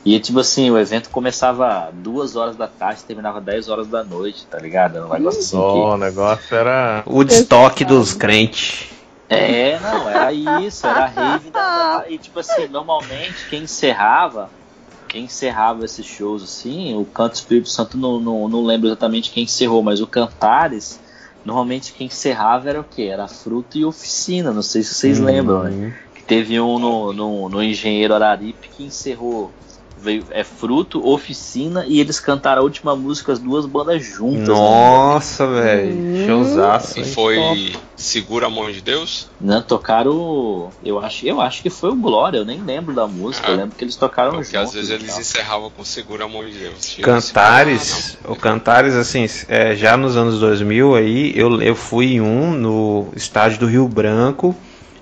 E 0.05 0.19
tipo 0.21 0.39
assim, 0.39 0.71
o 0.71 0.79
evento 0.79 1.11
começava 1.11 1.91
duas 1.93 2.37
horas 2.37 2.57
da 2.57 2.69
tarde, 2.69 3.03
terminava 3.03 3.41
10 3.41 3.69
horas 3.69 3.89
da 3.89 4.05
noite, 4.05 4.47
tá 4.49 4.59
ligado? 4.59 4.97
Era 4.97 5.07
um 5.07 5.13
negócio 5.13 5.41
assim 5.41 5.57
Ó, 5.57 5.95
o 5.95 5.97
negócio 5.97 6.57
era. 6.57 7.03
Woodstock 7.07 7.85
dos 7.85 8.15
crentes. 8.15 8.87
que. 9.29 9.35
É, 9.35 9.79
não, 9.81 10.09
era 10.09 10.33
isso, 10.33 10.87
era 10.87 11.05
a 11.05 11.07
rave 11.07 11.51
da, 11.51 12.05
E 12.09 12.17
tipo 12.19 12.39
assim, 12.41 12.67
normalmente 12.69 13.47
quem 13.51 13.65
encerrava 13.65 14.49
quem 15.09 15.25
encerrava 15.25 15.85
esses 15.87 16.05
shows 16.05 16.43
assim, 16.43 16.95
o 16.95 17.05
Canto 17.05 17.35
Espírito 17.35 17.71
Santo 17.71 17.97
não, 17.97 18.21
não, 18.21 18.47
não 18.47 18.63
lembro 18.63 18.89
exatamente 18.89 19.31
quem 19.31 19.45
encerrou, 19.45 19.83
mas 19.83 20.03
o 20.03 20.07
Cantares, 20.07 21.01
normalmente 21.45 21.95
quem 21.95 22.09
encerrava 22.09 22.69
era 22.69 22.81
o 22.81 22.85
quê? 22.85 23.05
Era 23.05 23.27
Fruto 23.27 23.79
e 23.79 23.85
Oficina, 23.87 24.53
não 24.53 24.61
sei 24.61 24.83
se 24.83 24.95
vocês 24.95 25.19
lembram, 25.19 25.63
né? 25.65 25.97
Teve 26.29 26.61
um 26.61 26.79
no, 26.79 27.13
no, 27.13 27.49
no 27.49 27.63
Engenheiro 27.63 28.15
Araripe 28.15 28.69
que 28.69 28.85
encerrou. 28.85 29.51
Veio, 30.01 30.25
é 30.31 30.45
Fruto, 30.45 31.05
Oficina 31.05 31.85
e 31.85 31.99
eles 31.99 32.21
cantaram 32.21 32.61
a 32.61 32.65
última 32.65 32.95
música, 32.95 33.33
as 33.33 33.41
duas 33.41 33.67
bandas 33.67 34.05
juntas. 34.05 34.47
né? 34.47 34.55
Nossa, 34.55 35.45
velho. 35.49 35.93
Hum. 35.93 36.25
Showzaço. 36.25 37.01
E 37.01 37.05
foi 37.05 37.73
Segura 37.97 38.47
a 38.47 38.49
Mão 38.49 38.71
de 38.71 38.81
Deus? 38.81 39.29
Né? 39.41 39.61
Tocaram. 39.67 40.71
Eu 40.85 41.01
acho, 41.01 41.27
eu 41.27 41.41
acho 41.41 41.61
que 41.63 41.69
foi 41.69 41.91
o 41.91 41.97
Glória, 41.97 42.39
eu 42.39 42.45
nem 42.45 42.63
lembro 42.63 42.95
da 42.95 43.09
música, 43.09 43.49
eu 43.49 43.55
Ah, 43.55 43.57
lembro 43.57 43.75
que 43.75 43.83
eles 43.83 43.97
tocaram 43.97 44.35
Porque 44.35 44.57
juntos. 44.57 44.69
às 44.69 44.75
vezes 44.75 44.91
e 44.91 44.93
eles 44.95 45.09
tal. 45.11 45.21
encerravam 45.21 45.71
com 45.77 45.83
Segura 45.83 46.27
a 46.27 46.29
Mão 46.29 46.45
de 46.45 46.53
Deus. 46.53 46.97
Cantares, 47.03 48.17
Ah, 48.25 48.31
o 48.31 48.37
Cantares, 48.37 48.95
assim, 48.95 49.27
é, 49.49 49.75
já 49.75 49.97
nos 49.97 50.17
anos 50.17 50.39
2000 50.39 50.95
aí, 50.95 51.33
eu, 51.35 51.61
eu 51.61 51.75
fui 51.75 52.13
em 52.15 52.21
um 52.21 52.53
no 52.53 53.09
estádio 53.17 53.59
do 53.59 53.67
Rio 53.67 53.89
Branco 53.89 54.55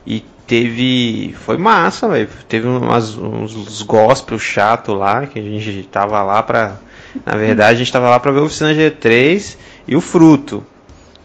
e 0.07 0.24
teve, 0.47 1.34
foi 1.44 1.57
massa, 1.57 2.09
velho, 2.09 2.28
teve 2.49 2.66
umas, 2.66 3.16
uns, 3.16 3.55
uns 3.55 3.82
gospel 3.82 4.38
chato 4.38 4.92
lá, 4.94 5.26
que 5.26 5.38
a 5.38 5.42
gente 5.42 5.82
tava 5.90 6.22
lá 6.22 6.42
pra, 6.42 6.76
na 7.24 7.36
verdade 7.36 7.74
a 7.76 7.78
gente 7.78 7.92
tava 7.92 8.09
lá 8.09 8.20
pra 8.20 8.32
ver 8.32 8.40
o 8.40 8.44
Oficina 8.44 8.72
G3 8.74 9.57
e 9.88 9.97
o 9.97 10.01
Fruto, 10.01 10.64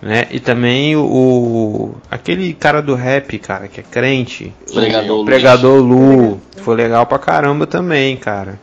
né, 0.01 0.27
e 0.31 0.39
também 0.39 0.95
o, 0.95 1.01
o- 1.03 1.95
aquele 2.09 2.53
cara 2.53 2.81
do 2.81 2.95
rap, 2.95 3.37
cara, 3.37 3.67
que 3.67 3.79
é 3.79 3.83
crente, 3.83 4.51
Pregador 4.73 5.19
o. 5.19 5.25
Pregador 5.25 5.81
Lu, 5.81 6.41
foi 6.57 6.75
legal 6.75 7.05
pra 7.05 7.19
caramba 7.19 7.67
também, 7.67 8.17
cara. 8.17 8.59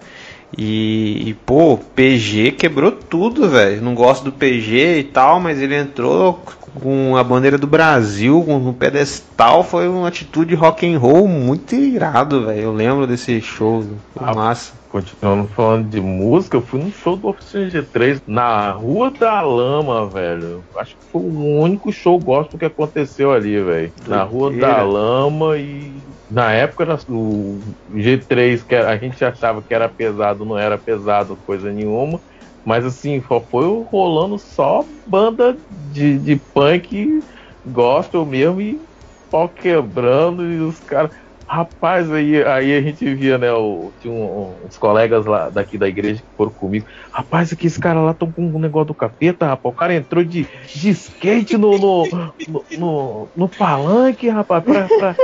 E, 0.57 1.29
e, 1.29 1.35
pô, 1.35 1.79
PG 1.95 2.53
quebrou 2.53 2.91
tudo, 2.91 3.49
velho. 3.49 3.83
Não 3.83 3.95
gosto 3.95 4.25
do 4.25 4.33
PG 4.33 4.99
e 5.01 5.05
tal, 5.05 5.41
mas 5.41 5.61
ele 5.61 5.77
entrou 5.77 6.43
com 6.81 7.17
a 7.17 7.25
bandeira 7.25 7.59
do 7.59 7.67
Brasil, 7.67 8.43
com 8.45 8.57
um 8.57 8.73
pedestal, 8.73 9.65
foi 9.65 9.89
uma 9.89 10.09
atitude 10.09 10.55
rock 10.55 10.87
and 10.87 10.99
roll 10.99 11.27
muito 11.27 11.75
irado, 11.75 12.47
velho. 12.47 12.61
Eu 12.61 12.73
lembro 12.73 13.07
desse 13.07 13.41
show, 13.41 13.85
Ah, 14.17 14.35
massa. 14.35 14.73
Continuando 14.91 15.49
falando 15.49 15.91
de 15.91 16.01
música, 16.01 16.57
eu 16.57 16.63
fui 16.63 16.81
num 16.81 16.91
show 16.91 17.15
do 17.15 17.29
Oficina 17.29 17.69
G3 17.69 18.23
na 18.27 18.71
Rua 18.71 19.11
da 19.11 19.43
Lama, 19.43 20.07
velho. 20.07 20.65
Acho 20.77 20.97
que 20.97 21.05
foi 21.13 21.21
o 21.21 21.59
único 21.61 21.93
show 21.93 22.19
gospel 22.19 22.59
que 22.59 22.65
aconteceu 22.65 23.31
ali, 23.33 23.61
velho. 23.63 23.93
Na 24.07 24.23
Rua 24.23 24.51
da 24.51 24.83
Lama 24.83 25.59
e 25.59 25.93
na 26.29 26.53
época 26.53 26.87
o 27.09 27.75
G3, 27.89 28.63
que 28.65 28.75
a 28.75 28.97
gente 28.97 29.25
achava 29.25 29.63
que 29.63 29.73
era 29.75 29.89
pesado, 29.89 30.45
não 30.45 30.59
era 30.59 30.79
pesado 30.79 31.39
coisa 31.47 31.73
nenhuma. 31.73 32.21
Mas 32.65 32.85
assim, 32.85 33.21
foi 33.51 33.67
rolando 33.91 34.39
só 34.39 34.85
banda 35.07 35.59
de, 35.69 36.19
de 36.19 36.37
punk 36.53 37.25
gospel 37.65 38.27
mesmo 38.27 38.61
e 38.61 38.83
pau 39.31 39.49
quebrando 39.49 40.45
e 40.45 40.61
os 40.61 40.81
caras. 40.81 41.13
Rapaz, 41.49 42.13
aí, 42.13 42.45
aí 42.45 42.77
a 42.77 42.83
gente 42.83 43.15
via, 43.15 43.39
né? 43.39 43.51
O, 43.53 43.91
tinha 44.01 44.13
um- 44.13 44.67
uns 44.67 44.77
colegas 44.77 45.25
lá 45.25 45.49
daqui 45.49 45.79
da 45.79 45.89
igreja 45.89 46.21
que 46.21 46.37
foram 46.37 46.51
comigo. 46.53 46.87
Rapaz, 47.11 47.51
aqui 47.53 47.67
esses 47.67 47.79
caras 47.79 48.03
lá 48.05 48.11
estão 48.11 48.31
com 48.31 48.43
um 48.43 48.59
negócio 48.59 48.89
do 48.89 48.95
capeta, 48.95 49.47
rapaz. 49.47 49.75
O 49.75 49.79
cara 49.79 49.95
entrou 49.95 50.23
de, 50.23 50.47
de 50.75 50.91
skate 50.91 51.57
no, 51.57 51.79
no, 51.79 52.05
no, 52.47 52.65
no, 52.79 53.29
no 53.35 53.49
palanque, 53.49 54.29
rapaz, 54.29 54.63
pra, 54.63 54.87
pra 54.87 55.15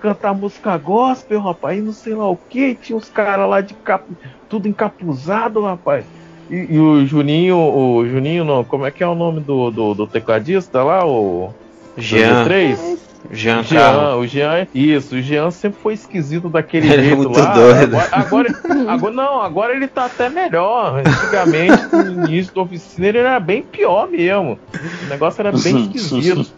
cantar 0.00 0.34
música 0.34 0.76
gospel, 0.78 1.40
rapaz. 1.40 1.76
E 1.76 1.82
não 1.82 1.92
sei 1.92 2.14
lá 2.14 2.28
o 2.30 2.36
que. 2.36 2.76
Tinha 2.76 2.96
uns 2.96 3.08
caras 3.08 3.48
lá 3.50 3.60
de 3.60 3.74
cap, 3.74 4.04
tudo 4.48 4.68
encapuzado, 4.68 5.62
rapaz. 5.62 6.04
E, 6.48 6.74
e 6.74 6.78
o 6.78 7.04
Juninho, 7.06 7.56
o 7.56 8.06
Juninho, 8.06 8.44
não, 8.44 8.62
como 8.62 8.86
é 8.86 8.90
que 8.92 9.02
é 9.02 9.06
o 9.06 9.16
nome 9.16 9.40
do, 9.40 9.70
do, 9.72 9.94
do 9.94 10.06
tecladista 10.06 10.84
lá? 10.84 11.04
O 11.04 11.52
Jean, 11.96 12.44
3? 12.44 13.11
Jean, 13.30 13.62
Jean, 13.62 14.16
o 14.16 14.26
Jean, 14.26 14.66
isso, 14.74 15.14
o 15.14 15.22
Jean 15.22 15.50
sempre 15.50 15.78
foi 15.82 15.94
esquisito 15.94 16.48
daquele 16.48 16.86
Ele 16.92 17.00
é 17.00 17.04
jeito 17.04 17.16
muito 17.18 17.38
lá. 17.38 17.54
doido. 17.54 17.96
Agora, 17.96 18.08
agora, 18.12 18.48
agora- 18.88 19.14
não, 19.14 19.40
agora 19.42 19.74
ele 19.74 19.86
tá 19.86 20.06
até 20.06 20.28
melhor. 20.28 21.00
Antigamente, 21.06 21.82
no 21.94 22.26
início 22.26 22.54
da 22.54 22.60
oficina, 22.62 23.06
ele 23.06 23.18
era 23.18 23.38
bem 23.40 23.62
pior 23.62 24.08
mesmo. 24.08 24.58
O 25.06 25.08
negócio 25.08 25.40
era 25.40 25.52
bem 25.52 25.90
esquisito. 25.94 26.50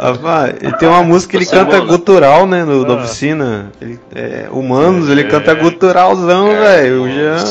Rapaz, 0.00 0.54
ele 0.60 0.72
tem 0.76 0.88
uma 0.88 1.02
música 1.02 1.30
que 1.32 1.36
ele 1.38 1.46
canta 1.46 1.80
gutural, 1.80 2.46
né, 2.46 2.64
no, 2.64 2.84
da 2.84 2.94
Ah. 2.94 2.96
oficina. 2.98 3.72
Ele, 3.80 3.98
é, 4.14 4.46
Humanos, 4.50 5.08
ele 5.08 5.22
É. 5.22 5.24
canta 5.24 5.54
guturalzão, 5.54 6.48
É, 6.52 6.60
velho. 6.60 7.02
O. 7.04 7.08
Jean. 7.08 7.44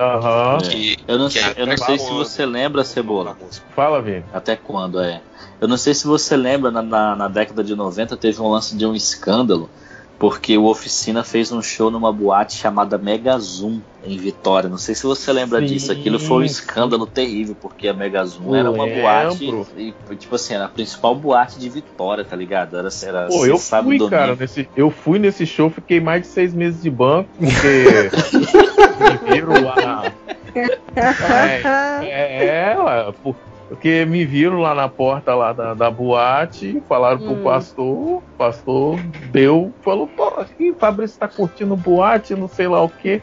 Aham. 0.00 0.58
Que, 0.62 0.96
Eu 1.06 1.18
não, 1.18 1.28
que 1.28 1.38
é 1.38 1.54
eu 1.58 1.66
não 1.66 1.76
sei 1.76 1.98
se 1.98 2.10
você 2.10 2.46
lembra, 2.46 2.82
Cebola. 2.84 3.36
Fala, 3.74 4.00
Vini. 4.00 4.24
Até 4.32 4.56
quando 4.56 4.98
é? 4.98 5.20
Eu 5.60 5.68
não 5.68 5.76
sei 5.76 5.92
se 5.92 6.06
você 6.06 6.36
lembra, 6.36 6.70
na, 6.70 6.80
na, 6.80 7.14
na 7.14 7.28
década 7.28 7.62
de 7.62 7.74
90 7.74 8.16
teve 8.16 8.40
um 8.40 8.48
lance 8.48 8.74
de 8.74 8.86
um 8.86 8.94
escândalo, 8.94 9.68
porque 10.20 10.58
o 10.58 10.66
Oficina 10.66 11.24
fez 11.24 11.50
um 11.50 11.62
show 11.62 11.90
numa 11.90 12.12
boate 12.12 12.54
chamada 12.54 12.98
Mega 12.98 13.38
Zoom 13.38 13.80
em 14.04 14.18
Vitória. 14.18 14.68
Não 14.68 14.76
sei 14.76 14.94
se 14.94 15.04
você 15.04 15.32
lembra 15.32 15.60
Sim, 15.60 15.66
disso. 15.66 15.90
Aquilo 15.90 16.18
foi 16.18 16.42
um 16.42 16.46
escândalo 16.46 17.06
terrível, 17.06 17.56
porque 17.58 17.88
a 17.88 17.94
Mega 17.94 18.22
Zoom 18.26 18.54
era 18.54 18.70
uma 18.70 18.84
lembro. 18.84 19.00
boate, 19.00 19.66
e, 19.78 19.94
tipo 20.16 20.34
assim, 20.34 20.52
era 20.52 20.66
a 20.66 20.68
principal 20.68 21.14
boate 21.14 21.58
de 21.58 21.70
Vitória, 21.70 22.22
tá 22.22 22.36
ligado? 22.36 22.76
Era, 22.76 22.90
era 23.02 23.28
Pô, 23.28 23.46
eu 23.46 23.56
sábado, 23.56 23.86
fui, 23.86 23.96
domingo. 23.96 24.14
cara, 24.14 24.36
nesse, 24.36 24.68
eu 24.76 24.90
fui 24.90 25.18
nesse 25.18 25.46
show, 25.46 25.70
fiquei 25.70 26.00
mais 26.00 26.20
de 26.20 26.28
seis 26.28 26.52
meses 26.52 26.82
de 26.82 26.90
banco, 26.90 27.30
porque 27.38 28.10
lá 29.64 29.76
na. 29.76 30.12
É, 32.04 32.72
é, 32.72 32.78
ué, 32.78 33.12
por- 33.22 33.36
porque 33.70 34.04
me 34.04 34.24
viram 34.26 34.58
lá 34.58 34.74
na 34.74 34.88
porta 34.88 35.32
lá 35.32 35.52
da, 35.52 35.74
da 35.74 35.88
boate, 35.88 36.82
falaram 36.88 37.18
pro 37.18 37.30
Hum. 37.34 37.42
pastor, 37.44 37.86
o 37.86 38.22
pastor 38.36 38.98
deu, 39.30 39.72
falou, 39.82 40.08
pô, 40.08 40.26
aqui, 40.40 40.74
Fabrício 40.76 41.20
tá 41.20 41.28
curtindo 41.28 41.76
boate, 41.76 42.34
não 42.34 42.48
sei 42.48 42.66
lá 42.66 42.82
o 42.82 42.88
quê. 42.88 43.22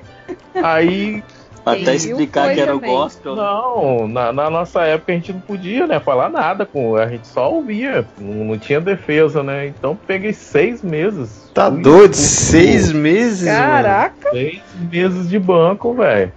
Aí 0.55 1.21
Até 1.65 1.95
explicar 1.95 2.53
que 2.53 2.61
era 2.61 2.73
o 2.73 2.79
também. 2.79 2.95
gospel. 2.95 3.35
Não, 3.35 4.07
na, 4.07 4.31
na 4.31 4.49
nossa 4.49 4.83
época 4.83 5.11
a 5.11 5.15
gente 5.15 5.33
não 5.33 5.41
podia, 5.41 5.85
né, 5.85 5.99
falar 5.99 6.29
nada 6.29 6.65
com, 6.65 6.95
a 6.95 7.07
gente 7.07 7.27
só 7.27 7.51
ouvia, 7.51 8.07
não, 8.17 8.45
não 8.45 8.57
tinha 8.57 8.79
defesa, 8.79 9.43
né? 9.43 9.67
Então 9.67 9.97
peguei 10.07 10.31
seis 10.31 10.81
meses. 10.81 11.51
Tá 11.53 11.69
doido? 11.69 12.13
Seis 12.15 12.89
meses, 12.93 13.45
mano. 13.45 13.57
Caraca! 13.59 14.15
por 14.21 14.31
Seis 14.31 14.61
meses 14.89 15.27
de 15.27 15.37
banco, 15.39 15.93
velho. 15.93 16.31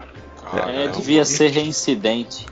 É, 0.52 0.58
Caramba. 0.60 0.88
devia 0.88 1.24
ser 1.24 1.50
reincidente. 1.50 2.46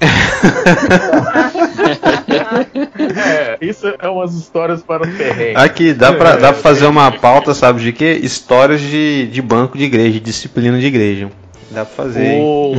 É, 3.16 3.58
isso 3.60 3.86
é 3.98 4.08
umas 4.08 4.34
histórias 4.34 4.82
para 4.82 5.02
o 5.06 5.16
terreno. 5.16 5.58
Aqui, 5.58 5.92
dá 5.92 6.12
pra, 6.12 6.36
dá 6.36 6.52
pra 6.52 6.62
fazer 6.62 6.86
uma 6.86 7.10
pauta, 7.10 7.54
sabe 7.54 7.80
de 7.82 7.92
quê? 7.92 8.18
Histórias 8.22 8.80
de, 8.80 9.26
de 9.28 9.42
banco 9.42 9.76
de 9.76 9.84
igreja, 9.84 10.20
disciplina 10.20 10.78
de 10.78 10.86
igreja. 10.86 11.30
Dá 11.70 11.84
pra 11.84 11.94
fazer, 12.04 12.24
hein? 12.24 12.42
Ô, 12.42 12.74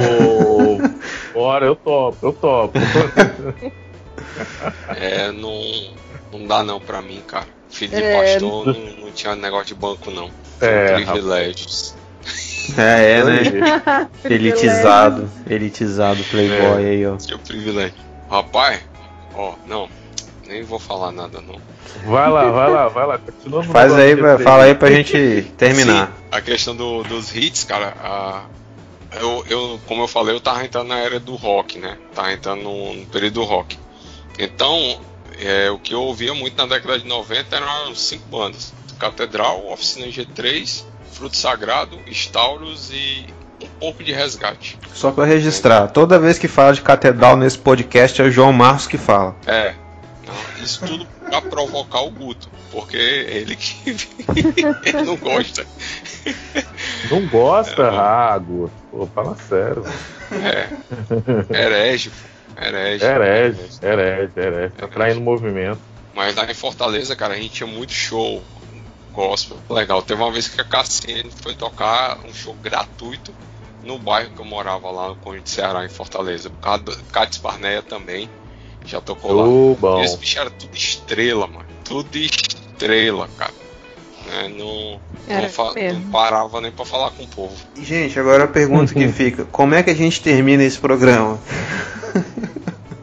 bora, 1.34 1.66
eu 1.66 1.76
topo, 1.76 2.18
eu 2.26 2.34
topo. 2.34 2.78
É, 4.96 5.32
não, 5.34 5.62
não 6.32 6.48
dá 6.48 6.64
não 6.64 6.80
pra 6.80 7.02
mim, 7.02 7.22
cara. 7.28 7.46
Filho 7.70 7.92
de 7.98 8.02
É. 8.02 8.16
pastor 8.34 8.68
não, 8.68 8.74
não 9.06 9.12
tinha 9.12 9.36
negócio 9.36 9.68
de 9.68 9.76
banco 9.76 10.10
não. 10.12 10.30
É, 10.62 10.94
Privilégios. 10.96 11.94
É, 12.78 13.12
é, 13.20 13.24
né? 13.24 13.42
Elitizado, 14.26 15.30
elitizado 15.50 16.24
playboy 16.26 16.86
aí, 16.86 17.06
ó. 17.06 17.18
Tinha 17.18 17.38
privilégio. 17.38 17.94
Rapaz, 18.30 18.80
ó, 19.34 19.54
não. 19.68 19.90
Nem 20.48 20.64
vou 20.64 20.80
falar 20.80 21.12
nada 21.12 21.42
não. 21.42 21.60
Vai 22.06 22.30
lá, 22.30 22.50
vai 22.52 22.72
lá, 22.72 22.88
vai 22.88 23.06
lá. 23.08 23.18
Continua 23.20 23.64
Faz 23.64 23.94
aí, 23.94 24.16
pra- 24.16 24.40
fala 24.40 24.64
aí 24.64 24.76
pra 24.76 24.92
gente 24.92 25.52
terminar. 25.58 26.08
Sim, 26.08 26.14
a 26.32 26.42
questão 26.42 26.76
do- 26.76 27.04
dos 27.04 27.36
hits, 27.36 27.64
cara, 27.64 27.94
a- 28.02 28.44
eu, 29.20 29.44
eu, 29.50 29.80
como 29.88 30.04
eu 30.04 30.08
falei, 30.08 30.36
eu 30.36 30.40
tava 30.40 30.64
entrando 30.66 30.88
na 30.88 31.00
era 31.00 31.20
do 31.20 31.36
rock, 31.36 31.78
né? 31.80 31.98
Tava 32.16 32.32
entrando 32.34 32.62
no, 32.64 32.94
no 32.96 33.06
período 33.08 33.34
do 33.36 33.44
rock. 33.44 33.78
Então, 34.38 35.00
é, 35.40 35.70
o 35.70 35.78
que 35.80 35.94
eu 35.94 36.02
ouvia 36.02 36.34
muito 36.34 36.56
na 36.58 36.66
década 36.66 37.00
de 37.00 37.08
90 37.08 37.56
eram 37.56 37.94
cinco 37.96 38.28
bandas: 38.30 38.74
Catedral, 39.00 39.68
Oficina 39.72 40.08
G3, 40.08 40.84
Fruto 41.20 41.36
Sagrado, 41.36 42.00
Stauros 42.10 42.92
e 42.94 43.26
um 43.62 43.68
pouco 43.78 44.02
de 44.02 44.14
resgate. 44.14 44.80
Só 44.94 45.12
pra 45.12 45.26
registrar, 45.26 45.90
toda 45.90 46.18
vez 46.18 46.40
que 46.40 46.48
fala 46.48 46.72
de 46.72 46.82
catedral 46.82 47.36
nesse 47.36 47.58
podcast 47.58 48.22
é 48.22 48.24
o 48.24 48.32
João 48.32 48.54
Marcos 48.54 48.88
que 48.88 48.98
fala. 48.98 49.36
É. 49.46 49.74
não, 50.26 50.64
isso 50.64 50.80
tudo 50.86 51.06
pra 51.30 51.42
provocar 51.42 52.00
o 52.04 52.10
Guto, 52.10 52.50
porque 52.72 52.96
ele 52.96 53.58
que 53.58 53.76
ele 54.88 55.04
não 55.04 55.18
gosta. 55.18 55.68
Não 57.12 57.28
gosta, 57.28 57.92
Rago? 57.92 58.72
Pô, 58.90 59.06
fala 59.08 59.36
sério. 59.36 59.84
É. 60.32 60.70
Herege, 61.54 62.12
pô. 62.12 62.62
herege. 62.64 63.04
Herege, 63.04 63.60
herege, 63.82 64.32
herege. 64.38 64.74
Tá 64.78 64.88
traindo 64.88 65.20
movimento. 65.20 65.82
Mas 66.16 66.36
lá 66.36 66.50
em 66.50 66.54
Fortaleza, 66.54 67.14
cara, 67.14 67.34
a 67.34 67.38
gente 67.38 67.56
tinha 67.56 67.68
muito 67.68 67.92
show 67.92 68.42
gospel. 69.20 69.58
Legal. 69.70 70.02
Teve 70.02 70.22
uma 70.22 70.32
vez 70.32 70.48
que 70.48 70.62
a 70.62 70.64
Cassiane 70.64 71.30
foi 71.42 71.54
tocar 71.54 72.18
um 72.26 72.34
show 72.34 72.56
gratuito 72.56 73.34
no 73.84 74.00
bairro 74.00 74.32
que 74.32 74.40
eu 74.40 74.46
morava 74.46 74.90
lá 74.90 75.10
no 75.10 75.16
Conde 75.16 75.42
de 75.42 75.50
Ceará, 75.50 75.84
em 75.86 75.90
Fortaleza. 75.90 76.52
Cádiz 77.12 77.38
Parneia 77.38 77.82
também 77.82 78.30
já 78.86 79.02
tocou 79.02 79.34
lá. 79.34 79.44
Ô, 79.44 79.76
bom. 79.80 80.02
E 80.02 80.06
esse 80.06 80.18
bicho 80.18 80.40
era 80.40 80.50
tudo 80.50 80.76
estrela, 80.76 81.48
mano. 81.48 81.66
Tudo 81.84 82.18
estrela, 82.18 83.30
cara. 83.38 83.54
Né, 84.26 84.48
Não, 84.50 85.00
não, 85.28 85.94
não 85.94 86.12
parava 86.12 86.62
nem 86.62 86.72
pra 86.72 86.86
falar 86.86 87.12
com 87.12 87.24
o 87.24 87.28
povo. 87.28 87.56
E, 87.76 87.84
gente, 87.84 88.20
agora 88.20 88.46
a 88.46 88.48
pergunta 88.48 88.94
que 88.94 89.08
fica: 89.10 89.46
como 89.46 89.76
é 89.76 89.84
que 89.84 89.90
a 89.90 89.96
gente 89.96 90.22
termina 90.22 90.64
esse 90.64 90.78
programa? 90.78 91.40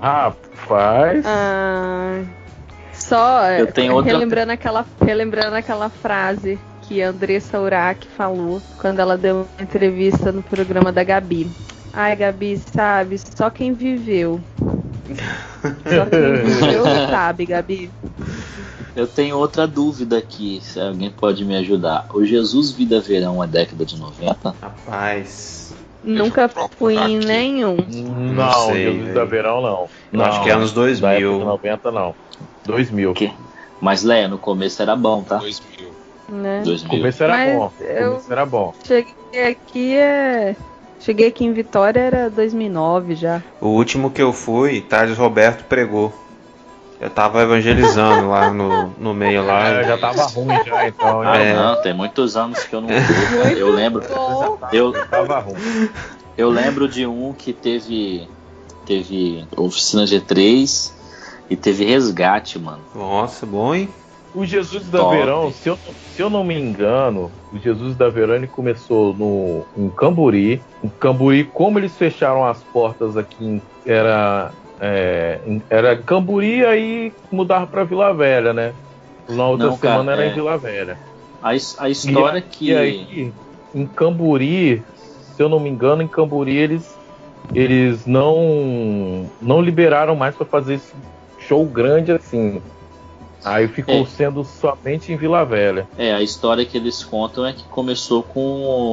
Rapaz. 0.00 1.24
Ah, 1.26 2.22
só 3.09 3.42
é, 3.44 3.61
Eu 3.61 3.66
tenho 3.72 3.94
outra- 3.94 4.12
relembrando, 4.12 4.52
aquela, 4.52 4.84
relembrando 5.04 5.57
aquela 5.57 5.88
frase 5.88 6.59
que 6.82 7.02
a 7.02 7.11
Andressa 7.11 7.61
Urach 7.61 8.07
falou 8.16 8.61
quando 8.80 9.00
ela 9.00 9.16
deu 9.16 9.36
uma 9.59 9.62
entrevista 9.64 10.30
no 10.32 10.42
programa 10.42 10.92
da 10.92 11.02
Gabi. 11.02 11.48
Ai, 11.92 12.14
Gabi, 12.14 12.59
sabe, 12.59 13.18
só 13.18 13.48
quem 13.50 13.72
viveu. 13.72 14.40
Só 15.07 16.07
quem 16.07 16.34
viveu 16.44 16.84
sabe, 17.11 17.46
Gabi. 17.46 17.90
Eu 18.94 19.07
tenho 19.07 19.36
outra 19.36 19.66
dúvida 19.66 20.16
aqui, 20.16 20.59
se 20.62 20.80
alguém 20.80 21.11
pode 21.11 21.44
me 21.44 21.57
ajudar. 21.57 22.07
O 22.14 22.24
Jesus 22.24 22.70
Vida 22.70 23.00
Verão 23.00 23.42
é 23.42 23.46
década 23.46 23.84
de 23.84 23.98
90? 23.98 24.54
Rapaz. 24.61 25.74
Nunca 26.02 26.48
fui 26.78 26.96
em 26.96 27.18
nenhum. 27.18 27.76
Não, 28.34 28.52
sei, 28.70 28.84
Jesus 28.84 29.02
velho. 29.02 29.14
da 29.14 29.24
Verão 29.24 29.61
não. 29.61 29.88
Não. 30.12 30.24
acho 30.24 30.42
que 30.42 30.48
é 30.50 30.52
anos 30.52 30.72
Da 30.72 30.82
época 30.86 31.11
2000. 31.11 31.38
de 31.40 31.44
90 31.44 31.90
não. 31.90 32.14
2000. 32.66 33.14
Que? 33.14 33.32
Mas 33.80 34.02
Leia, 34.02 34.28
no 34.28 34.38
começo 34.38 34.80
era 34.82 34.96
bom, 34.96 35.22
tá? 35.22 35.36
2000. 35.36 35.90
Né? 36.28 36.62
2000. 36.64 36.88
Começo 36.90 37.22
era 37.22 37.32
Mas 37.36 37.52
bom. 37.56 37.72
eu- 37.80 38.10
Começo 38.10 38.32
era 38.32 38.46
bom. 38.46 38.74
Cheguei 38.84 39.46
aqui 39.48 39.94
é. 39.96 40.56
Cheguei 40.98 41.28
aqui 41.28 41.44
em 41.44 41.52
Vitória 41.52 42.00
era 42.00 42.30
2009 42.30 43.14
já. 43.14 43.42
O 43.60 43.68
último 43.68 44.10
que 44.10 44.20
eu 44.22 44.32
fui, 44.32 44.80
Thales 44.80 45.16
Roberto 45.18 45.64
pregou. 45.64 46.12
Eu 46.98 47.10
tava 47.10 47.42
evangelizando 47.42 48.30
lá 48.30 48.50
no, 48.50 48.88
no 48.98 49.12
meio 49.12 49.44
lá. 49.44 49.68
É, 49.68 49.84
já 49.84 49.98
tava 49.98 50.24
ruim 50.24 50.56
já, 50.64 50.88
então. 50.88 51.20
Ah, 51.20 51.36
É. 51.36 51.54
não, 51.54 51.82
tem 51.82 51.92
muitos 51.92 52.36
anos 52.38 52.64
que 52.64 52.74
eu 52.74 52.80
não 52.80 52.88
fui. 52.88 53.52
Eu 53.60 53.70
lembro, 53.70 54.02
eu, 54.72 54.92
Já 54.94 55.04
tava 55.06 55.38
ruim. 55.40 55.90
eu 56.38 56.48
lembro 56.48 56.88
de 56.88 57.06
um 57.06 57.34
que 57.34 57.52
teve 57.52 58.26
teve 58.86 59.44
oficina 59.56 60.04
G3 60.04 60.90
e 61.49 61.57
teve 61.57 61.84
resgate, 61.84 62.59
mano. 62.59 62.80
Nossa, 62.94 63.47
bom, 63.47 63.74
hein? 63.74 63.88
O 64.34 64.44
Jesus 64.44 64.88
da 64.88 64.99
Top. 64.99 65.16
Verão, 65.16 65.51
se 65.51 65.68
eu, 65.68 65.78
se 66.14 66.20
eu 66.20 66.28
não 66.28 66.44
me 66.44 66.59
engano, 66.59 67.30
o 67.53 67.59
Jesus 67.59 67.97
da 67.97 68.09
Verão 68.09 68.34
ele 68.34 68.47
começou 68.47 69.14
no, 69.14 69.64
em 69.76 69.88
Camburi. 69.88 70.61
Em 70.84 70.88
Camburi, 70.88 71.44
como 71.44 71.78
eles 71.78 71.97
fecharam 71.97 72.44
as 72.44 72.62
portas 72.62 73.16
aqui, 73.16 73.62
era, 73.86 74.51
é, 74.78 75.40
era 75.70 75.97
Camburi, 75.97 76.66
aí 76.66 77.12
mudava 77.32 77.66
pra 77.66 77.84
Vila 77.84 78.12
Velha, 78.12 78.53
né? 78.53 78.74
Na 79.28 79.47
outra 79.47 79.68
Não, 79.68 79.78
cara, 79.78 79.94
semana 79.94 80.12
era 80.12 80.24
é. 80.24 80.28
em 80.30 80.34
Vila 80.34 80.59
Velha. 80.59 80.99
A, 81.42 81.51
a 81.51 81.88
história 81.88 82.38
E 82.38 82.42
que 82.42 82.74
aí, 82.74 83.32
em 83.74 83.86
Camburi, 83.86 84.82
se 85.34 85.42
eu 85.42 85.49
não 85.49 85.61
me 85.61 85.70
engano, 85.70 86.03
em 86.03 86.09
Camburi 86.09 86.57
eles, 86.57 86.94
eles 87.55 88.05
não, 88.05 89.30
não 89.40 89.62
liberaram 89.62 90.14
mais 90.14 90.34
para 90.34 90.44
fazer 90.44 90.74
esse 90.74 90.92
show 91.47 91.64
grande 91.64 92.12
assim. 92.12 92.61
Aí 93.44 93.68
ficou 93.68 93.94
É. 94.03 94.07
sendo 94.07 94.42
somente 94.44 95.12
em 95.12 95.16
Vila 95.16 95.44
Velha. 95.44 95.86
é 95.97 96.12
a 96.12 96.20
história 96.20 96.64
que 96.64 96.76
eles 96.76 97.05
contam 97.05 97.47
é 97.47 97.53
que 97.53 97.62
começou 97.64 98.22
com 98.22 98.40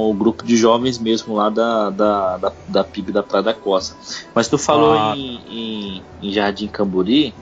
o 0.10 0.14
grupo 0.14 0.43
de 0.45 0.56
jovens 0.56 0.99
mesmo 0.99 1.34
lá 1.36 1.49
da 1.49 1.89
da, 1.89 2.38
da, 2.38 2.51
da 2.68 2.84
PIB 2.84 3.12
da 3.12 3.24
Praia 3.24 3.43
da 3.43 3.54
Costa. 3.54 3.95
Mas 4.36 4.47
tu 4.47 4.58
falou 4.60 4.93
Ah. 4.93 5.14
em, 5.18 5.39
em, 5.49 6.04
em 6.22 6.32
Jardim 6.32 6.68
Camburi, 6.68 7.34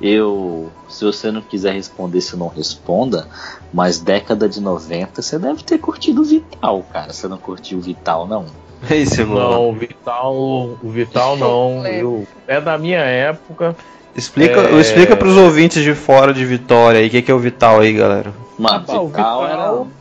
eu 0.00 0.70
se 0.88 1.04
você 1.04 1.30
não 1.30 1.42
quiser 1.42 1.74
responder, 1.74 2.20
você 2.20 2.34
não 2.36 2.48
responda. 2.48 3.28
Mas 3.72 4.00
década 4.00 4.48
de 4.48 4.60
90, 4.60 5.20
você 5.22 5.38
deve 5.38 5.62
ter 5.62 5.78
curtido 5.78 6.22
o 6.22 6.24
Vital, 6.24 6.82
cara. 6.92 7.12
Você 7.12 7.28
não 7.28 7.36
curtiu 7.38 7.78
o 7.78 7.80
Vital, 7.80 8.26
não? 8.26 8.46
É 8.88 8.96
isso, 8.96 9.24
mano. 9.26 9.50
Não, 9.50 9.68
o 9.70 9.72
Vital, 9.74 10.34
o 10.34 10.78
Vital 10.90 11.36
não. 11.36 11.86
eu- 11.86 12.26
é 12.46 12.60
da 12.60 12.78
minha 12.78 13.00
época. 13.00 13.76
Explica, 14.16 14.60
É. 14.60 14.80
explica 14.80 15.16
pros 15.16 15.36
ouvintes 15.36 15.82
de 15.82 15.94
fora 15.94 16.32
de 16.34 16.44
Vitória 16.44 17.00
aí 17.00 17.06
o 17.06 17.10
que, 17.10 17.22
que 17.22 17.30
é 17.30 17.34
o 17.34 17.38
Vital 17.38 17.80
aí, 17.80 17.92
galera. 17.92 18.32
Mano, 18.58 18.84
Ah, 18.88 19.00
o 19.00 19.06
Vital, 19.08 19.08
Vital- 19.08 19.46
era. 19.46 19.98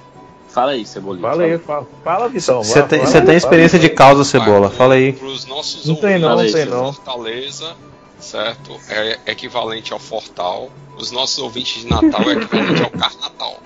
Fala 0.50 0.72
aí, 0.72 0.86
Cebolito. 0.88 1.22
Fala 1.28 1.44
aí, 1.44 1.58
fala, 1.60 1.88
fala 2.04 2.30
Vitão. 2.30 2.64
Você 2.64 2.82
tem, 2.82 3.06
fala 3.06 3.22
tem 3.26 3.36
experiência 3.36 3.78
de 3.78 3.88
fala 3.90 3.98
causa, 3.98 4.24
Cebola? 4.24 4.70
Fala 4.72 4.96
aí. 4.96 5.14
Para 5.14 5.28
os 5.28 5.46
nossos 5.46 5.86
Não 5.86 5.96
tem 5.96 6.18
não, 6.18 6.30
não 6.30 6.36
ouvintes 6.38 6.56
tem 6.56 6.66
de 6.66 6.72
não. 6.72 6.94
Fortaleza, 6.94 7.76
certo? 8.20 8.72
É 8.90 9.20
equivalente 9.28 9.94
ao 9.94 10.00
Fortal. 10.00 10.70
Os 10.98 11.12
nossos 11.12 11.38
ouvintes 11.38 11.84
de 11.84 11.90
Natal 11.92 12.22
é 12.28 12.34
equivalente 12.34 12.82
ao 12.82 12.90
Carnatal, 12.90 13.58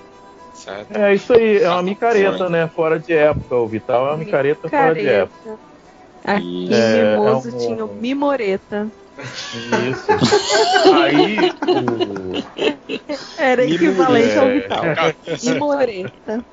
certo? 0.52 0.94
É 0.94 1.14
isso 1.14 1.32
aí, 1.32 1.62
é 1.62 1.70
uma 1.70 1.82
micareta, 1.82 2.50
né? 2.50 2.68
Fora 2.76 2.98
de 2.98 3.14
época. 3.14 3.54
O 3.56 3.66
Vital 3.66 4.08
é 4.08 4.10
uma 4.10 4.16
micareta 4.18 4.68
fora 4.68 4.94
de 4.94 5.06
época. 5.08 5.58
Aqui 6.22 6.68
em 6.70 6.74
É, 6.74 7.16
Mimoso 7.16 7.48
é 7.48 7.52
um- 7.54 7.58
tinha 7.58 7.84
o 7.86 7.94
Mimoreta. 7.94 8.86
Isso. 9.22 10.06
Aí, 10.94 11.50
o, 11.68 12.32
Era 13.38 13.64
equivalente 13.64 14.38
ao 14.38 14.46
É. 14.48 14.60
Vital. 14.60 14.84
Mimoreta. 15.42 16.44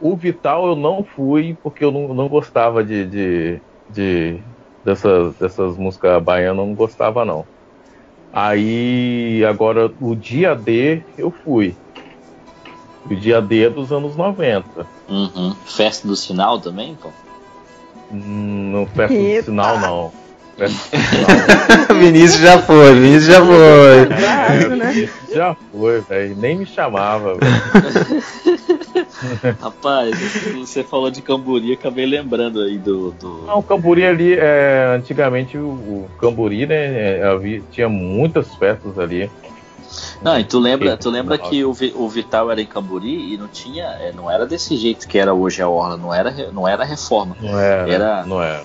o 0.00 0.16
Vital 0.16 0.66
eu 0.68 0.76
não 0.76 1.04
fui 1.04 1.56
porque 1.62 1.84
eu 1.84 1.90
não, 1.90 2.12
não 2.14 2.28
gostava 2.28 2.84
de, 2.84 3.04
de, 3.06 3.60
de- 3.88 4.42
dessas, 4.84 5.34
dessas 5.36 5.76
músicas 5.76 6.22
baianas, 6.22 6.58
eu 6.58 6.66
não 6.66 6.74
gostava 6.74 7.24
não. 7.24 7.44
Aí, 8.32 9.42
agora, 9.48 9.90
o 10.00 10.14
dia 10.14 10.54
D 10.54 11.02
eu 11.16 11.30
fui. 11.30 11.74
O 13.08 13.14
dia 13.14 13.40
D 13.40 13.64
é 13.64 13.70
dos 13.70 13.92
anos 13.92 14.16
90. 14.16 14.86
Uhum. 15.08 15.54
Festa 15.64 16.06
do 16.06 16.16
sinal 16.16 16.60
também, 16.60 16.94
pô? 16.96 17.08
Hum, 18.12 18.72
Não 18.72 18.86
festa 18.86 19.14
do 19.16 19.20
Eita. 19.22 19.44
sinal, 19.44 19.78
não. 19.80 20.12
Vinícius 22.00 22.40
já 22.40 22.58
foi, 22.62 22.94
Vinícius 22.94 23.24
já 23.26 23.44
foi. 23.44 24.06
Claro, 24.18 24.76
né? 24.76 25.08
Já 25.34 25.54
foi, 25.70 26.00
velho. 26.00 26.34
Nem 26.36 26.56
me 26.56 26.66
chamava. 26.66 27.36
Rapaz, 29.60 30.16
você 30.54 30.82
falou 30.82 31.10
de 31.10 31.20
Camburi, 31.22 31.72
acabei 31.74 32.06
lembrando 32.06 32.60
aí 32.62 32.78
do. 32.78 33.10
do... 33.12 33.44
Não, 33.46 33.58
o 33.58 33.62
Camburi 33.62 34.04
ali, 34.06 34.34
é, 34.34 34.94
antigamente 34.96 35.56
o, 35.58 35.66
o 35.68 36.08
Camburi, 36.18 36.66
né, 36.66 37.18
é, 37.18 37.22
havia, 37.24 37.62
tinha 37.70 37.88
muitas 37.88 38.54
festas 38.54 38.98
ali. 38.98 39.30
Não, 40.20 40.38
e 40.38 40.44
tu 40.44 40.58
lembra, 40.58 40.96
tu 40.96 41.10
lembra 41.10 41.38
que 41.38 41.64
o, 41.64 41.70
o 41.70 42.08
Vital 42.08 42.50
era 42.50 42.60
em 42.60 42.66
Camburi 42.66 43.34
e 43.34 43.36
não 43.36 43.48
tinha. 43.48 43.84
é, 44.00 44.12
Não 44.12 44.30
era 44.30 44.46
desse 44.46 44.76
jeito 44.76 45.06
que 45.06 45.18
era 45.18 45.32
hoje 45.32 45.62
a 45.62 45.68
Orla, 45.68 45.96
não 45.96 46.12
era, 46.12 46.32
não 46.52 46.66
era 46.66 46.84
reforma. 46.84 47.36
Não 47.40 47.58
era, 47.58 47.92
Era- 47.92 48.26
não 48.26 48.42
era. 48.42 48.62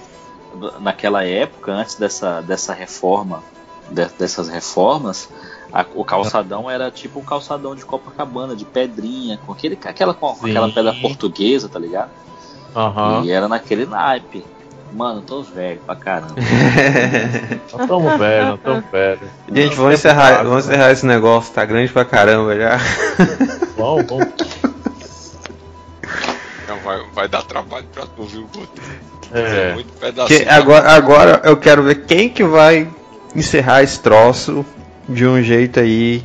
Naquela 0.79 1.23
época, 1.25 1.71
antes 1.71 1.95
dessa, 1.95 2.41
dessa 2.41 2.73
reforma, 2.73 3.43
de- 3.89 4.09
dessas 4.19 4.47
reformas, 4.49 5.29
a- 5.73 5.85
o 5.95 6.03
calçadão 6.03 6.69
era 6.69 6.91
tipo 6.91 7.19
um 7.19 7.23
calçadão 7.23 7.75
de 7.75 7.85
Copacabana, 7.85 8.55
de 8.55 8.65
pedrinha, 8.65 9.39
com, 9.45 9.51
aquele, 9.53 9.77
aquela, 9.85 10.13
com 10.13 10.35
Sim. 10.35 10.49
aquela 10.49 10.69
pedra 10.69 10.93
portuguesa, 10.93 11.69
tá 11.69 11.79
ligado? 11.79 12.09
Aham. 12.75 13.23
E 13.25 13.31
era 13.31 13.47
naquele 13.47 13.85
naipe. 13.85 14.45
Mano, 14.93 15.21
tô 15.21 15.41
velho 15.41 15.79
pra 15.85 15.95
caramba. 15.95 16.35
Estamos 17.65 18.17
velhos, 18.19 18.47
nós 18.49 18.57
estamos 18.57 18.85
velhos. 18.91 19.29
Gente, 19.53 19.75
vamos 19.75 19.93
encerrar, 19.93 20.43
vamos 20.43 20.65
encerrar 20.65 20.91
esse 20.91 21.05
negócio, 21.05 21.53
tá 21.53 21.63
grande 21.63 21.91
pra 21.93 22.03
caramba 22.03 22.53
já. 22.57 22.77
Vamos, 23.77 24.05
vamos. 24.05 24.27
Vai, 26.83 27.03
vai 27.13 27.27
dar 27.27 27.43
trabalho 27.43 27.85
pra 27.93 28.05
tu, 28.05 28.23
viu, 28.23 28.47
Guto? 28.53 28.81
É. 29.31 29.73
Muito 29.73 29.93
pedacinho. 29.93 30.39
Que 30.39 30.49
agora, 30.49 30.91
agora 30.91 31.41
eu 31.45 31.57
quero 31.57 31.83
ver 31.83 32.05
quem 32.05 32.29
que 32.29 32.43
vai 32.43 32.89
encerrar 33.35 33.81
esse 33.83 33.99
troço 33.99 34.65
de 35.07 35.25
um 35.25 35.41
jeito 35.41 35.79
aí 35.79 36.23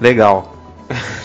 legal. 0.00 0.54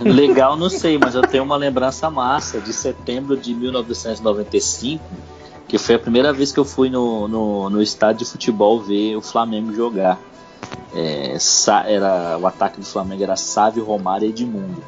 Legal, 0.00 0.56
não 0.56 0.70
sei, 0.70 0.96
mas 0.96 1.14
eu 1.14 1.20
tenho 1.20 1.44
uma 1.44 1.56
lembrança 1.56 2.10
massa 2.10 2.58
de 2.58 2.72
setembro 2.72 3.36
de 3.36 3.52
1995, 3.52 5.04
que 5.66 5.76
foi 5.76 5.96
a 5.96 5.98
primeira 5.98 6.32
vez 6.32 6.50
que 6.50 6.58
eu 6.58 6.64
fui 6.64 6.88
no, 6.88 7.28
no, 7.28 7.68
no 7.68 7.82
estádio 7.82 8.24
de 8.24 8.30
futebol 8.30 8.80
ver 8.80 9.16
o 9.16 9.20
Flamengo 9.20 9.74
jogar. 9.74 10.18
É, 10.94 11.36
era, 11.86 12.38
o 12.38 12.46
ataque 12.46 12.80
do 12.80 12.86
Flamengo 12.86 13.22
era 13.22 13.36
Sávio, 13.36 13.84
Romário 13.84 14.26
e 14.26 14.30
Edmundo, 14.30 14.82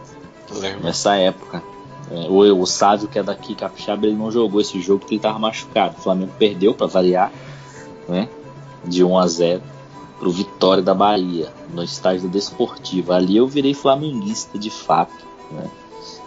Lembra? 0.51 0.81
nessa 0.81 1.15
época. 1.17 1.63
É, 2.11 2.29
o, 2.29 2.61
o 2.61 2.67
Sávio, 2.67 3.09
que 3.09 3.19
é 3.19 3.23
daqui, 3.23 3.55
Capixaba, 3.55 4.07
ele 4.07 4.17
não 4.17 4.31
jogou 4.31 4.61
esse 4.61 4.81
jogo 4.81 5.01
porque 5.01 5.15
ele 5.15 5.21
estava 5.21 5.39
machucado. 5.39 5.97
O 5.99 6.03
Flamengo 6.03 6.33
perdeu, 6.39 6.75
para 6.75 6.87
variar, 6.87 7.33
né, 8.09 8.29
de 8.85 9.05
1 9.05 9.19
a 9.19 9.27
0 9.27 9.63
pro 10.19 10.31
Vitória 10.31 10.83
da 10.83 10.93
Bahia, 10.93 11.53
no 11.73 11.83
estádio 11.83 12.29
Desportivo. 12.29 13.13
Ali 13.13 13.37
eu 13.37 13.47
virei 13.47 13.73
flamenguista 13.73 14.59
de 14.59 14.69
fato. 14.69 15.25
Né? 15.51 15.71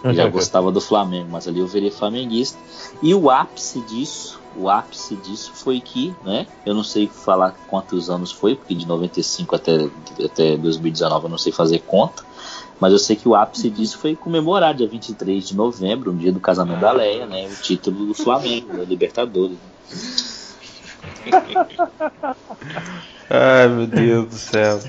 Eu 0.02 0.14
já 0.14 0.26
gostava 0.30 0.72
do 0.72 0.80
Flamengo, 0.80 1.28
mas 1.30 1.46
ali 1.46 1.60
eu 1.60 1.66
virei 1.66 1.90
flamenguista. 1.90 2.58
E 3.00 3.14
o 3.14 3.30
ápice 3.30 3.80
disso, 3.82 4.40
o 4.56 4.68
ápice 4.68 5.14
disso 5.16 5.52
foi 5.54 5.80
que, 5.80 6.14
né? 6.24 6.46
Eu 6.66 6.74
não 6.74 6.82
sei 6.82 7.06
falar 7.06 7.54
quantos 7.68 8.10
anos 8.10 8.32
foi, 8.32 8.56
porque 8.56 8.74
de 8.74 8.86
95 8.86 9.54
até, 9.54 9.88
até 10.24 10.56
2019 10.56 11.26
eu 11.26 11.30
não 11.30 11.38
sei 11.38 11.52
fazer 11.52 11.80
conta. 11.80 12.24
Mas 12.80 12.92
eu 12.92 12.98
sei 12.98 13.16
que 13.16 13.28
o 13.28 13.34
ápice 13.34 13.70
disso 13.70 13.98
foi 13.98 14.16
comemorar 14.16 14.74
dia 14.74 14.88
23 14.88 15.46
de 15.48 15.56
novembro, 15.56 16.12
no 16.12 16.18
dia 16.18 16.32
do 16.32 16.40
casamento 16.40 16.80
da 16.80 16.92
Leia, 16.92 17.26
né? 17.26 17.46
O 17.46 17.62
título 17.62 18.06
do 18.06 18.14
Flamengo, 18.14 18.76
da 18.76 18.84
Libertadores. 18.84 19.56
Ai 23.30 23.68
meu 23.68 23.86
Deus 23.86 24.26
do 24.26 24.34
céu. 24.34 24.80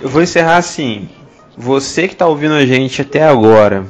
Eu 0.00 0.08
vou 0.08 0.22
encerrar 0.22 0.56
assim. 0.56 1.08
Você 1.56 2.06
que 2.08 2.16
tá 2.16 2.26
ouvindo 2.26 2.54
a 2.54 2.64
gente 2.64 3.02
até 3.02 3.24
agora 3.24 3.86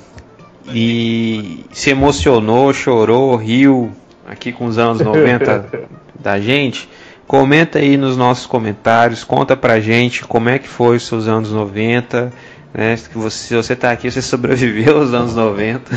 e 0.72 1.64
se 1.72 1.90
emocionou, 1.90 2.72
chorou, 2.72 3.36
riu 3.36 3.92
aqui 4.26 4.52
com 4.52 4.66
os 4.66 4.78
anos 4.78 5.00
90 5.00 5.88
da 6.18 6.40
gente, 6.40 6.88
comenta 7.26 7.78
aí 7.78 7.96
nos 7.96 8.16
nossos 8.16 8.46
comentários, 8.46 9.24
conta 9.24 9.56
pra 9.56 9.80
gente 9.80 10.24
como 10.24 10.48
é 10.48 10.58
que 10.58 10.68
foi 10.68 10.96
os 10.96 11.06
seus 11.06 11.28
anos 11.28 11.52
90, 11.52 12.32
né? 12.72 12.96
Que 12.96 13.18
você, 13.18 13.48
se 13.48 13.54
você 13.54 13.76
tá 13.76 13.90
aqui, 13.90 14.10
você 14.10 14.22
sobreviveu 14.22 14.98
aos 14.98 15.12
anos 15.12 15.34
90. 15.34 15.90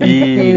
e 0.00 0.54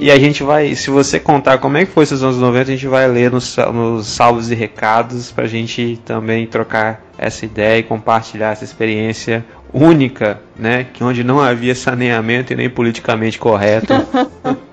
e 0.00 0.10
a 0.10 0.18
gente 0.18 0.42
vai, 0.42 0.74
se 0.74 0.90
você 0.90 1.18
contar 1.18 1.58
como 1.58 1.76
é 1.76 1.84
que 1.84 1.92
foi 1.92 2.04
esses 2.04 2.22
anos 2.22 2.38
90, 2.38 2.62
a 2.62 2.74
gente 2.74 2.86
vai 2.86 3.06
ler 3.08 3.30
nos, 3.30 3.56
nos 3.56 4.06
salvos 4.06 4.50
e 4.50 4.54
recados 4.54 5.32
pra 5.32 5.46
gente 5.46 6.00
também 6.04 6.46
trocar 6.46 7.02
essa 7.18 7.44
ideia 7.44 7.78
e 7.78 7.82
compartilhar 7.82 8.52
essa 8.52 8.64
experiência 8.64 9.44
única, 9.72 10.40
né? 10.56 10.86
Que 10.92 11.04
onde 11.04 11.22
não 11.22 11.40
havia 11.40 11.74
saneamento 11.74 12.52
e 12.52 12.56
nem 12.56 12.70
politicamente 12.70 13.38
correto 13.38 13.92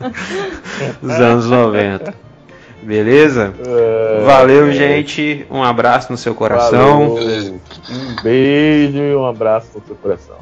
dos 1.01 1.19
anos 1.19 1.49
90. 1.49 2.26
Beleza? 2.81 3.53
É, 3.65 4.23
Valeu, 4.25 4.71
gente. 4.71 5.45
Um 5.49 5.63
abraço 5.63 6.11
no 6.11 6.17
seu 6.17 6.33
coração. 6.35 7.15
Valeu. 7.15 7.59
Um 7.89 8.21
beijo 8.23 8.97
e 8.97 9.15
um 9.15 9.25
abraço 9.25 9.67
no 9.75 9.85
seu 9.85 9.95
coração. 9.95 10.37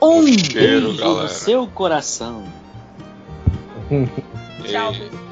Um 0.00 0.26
Cheiro, 0.26 0.88
beijo 0.88 0.98
galera. 0.98 1.22
no 1.22 1.28
seu 1.28 1.66
coração. 1.66 2.44
Tchau, 4.64 4.92
pessoal. 4.92 5.25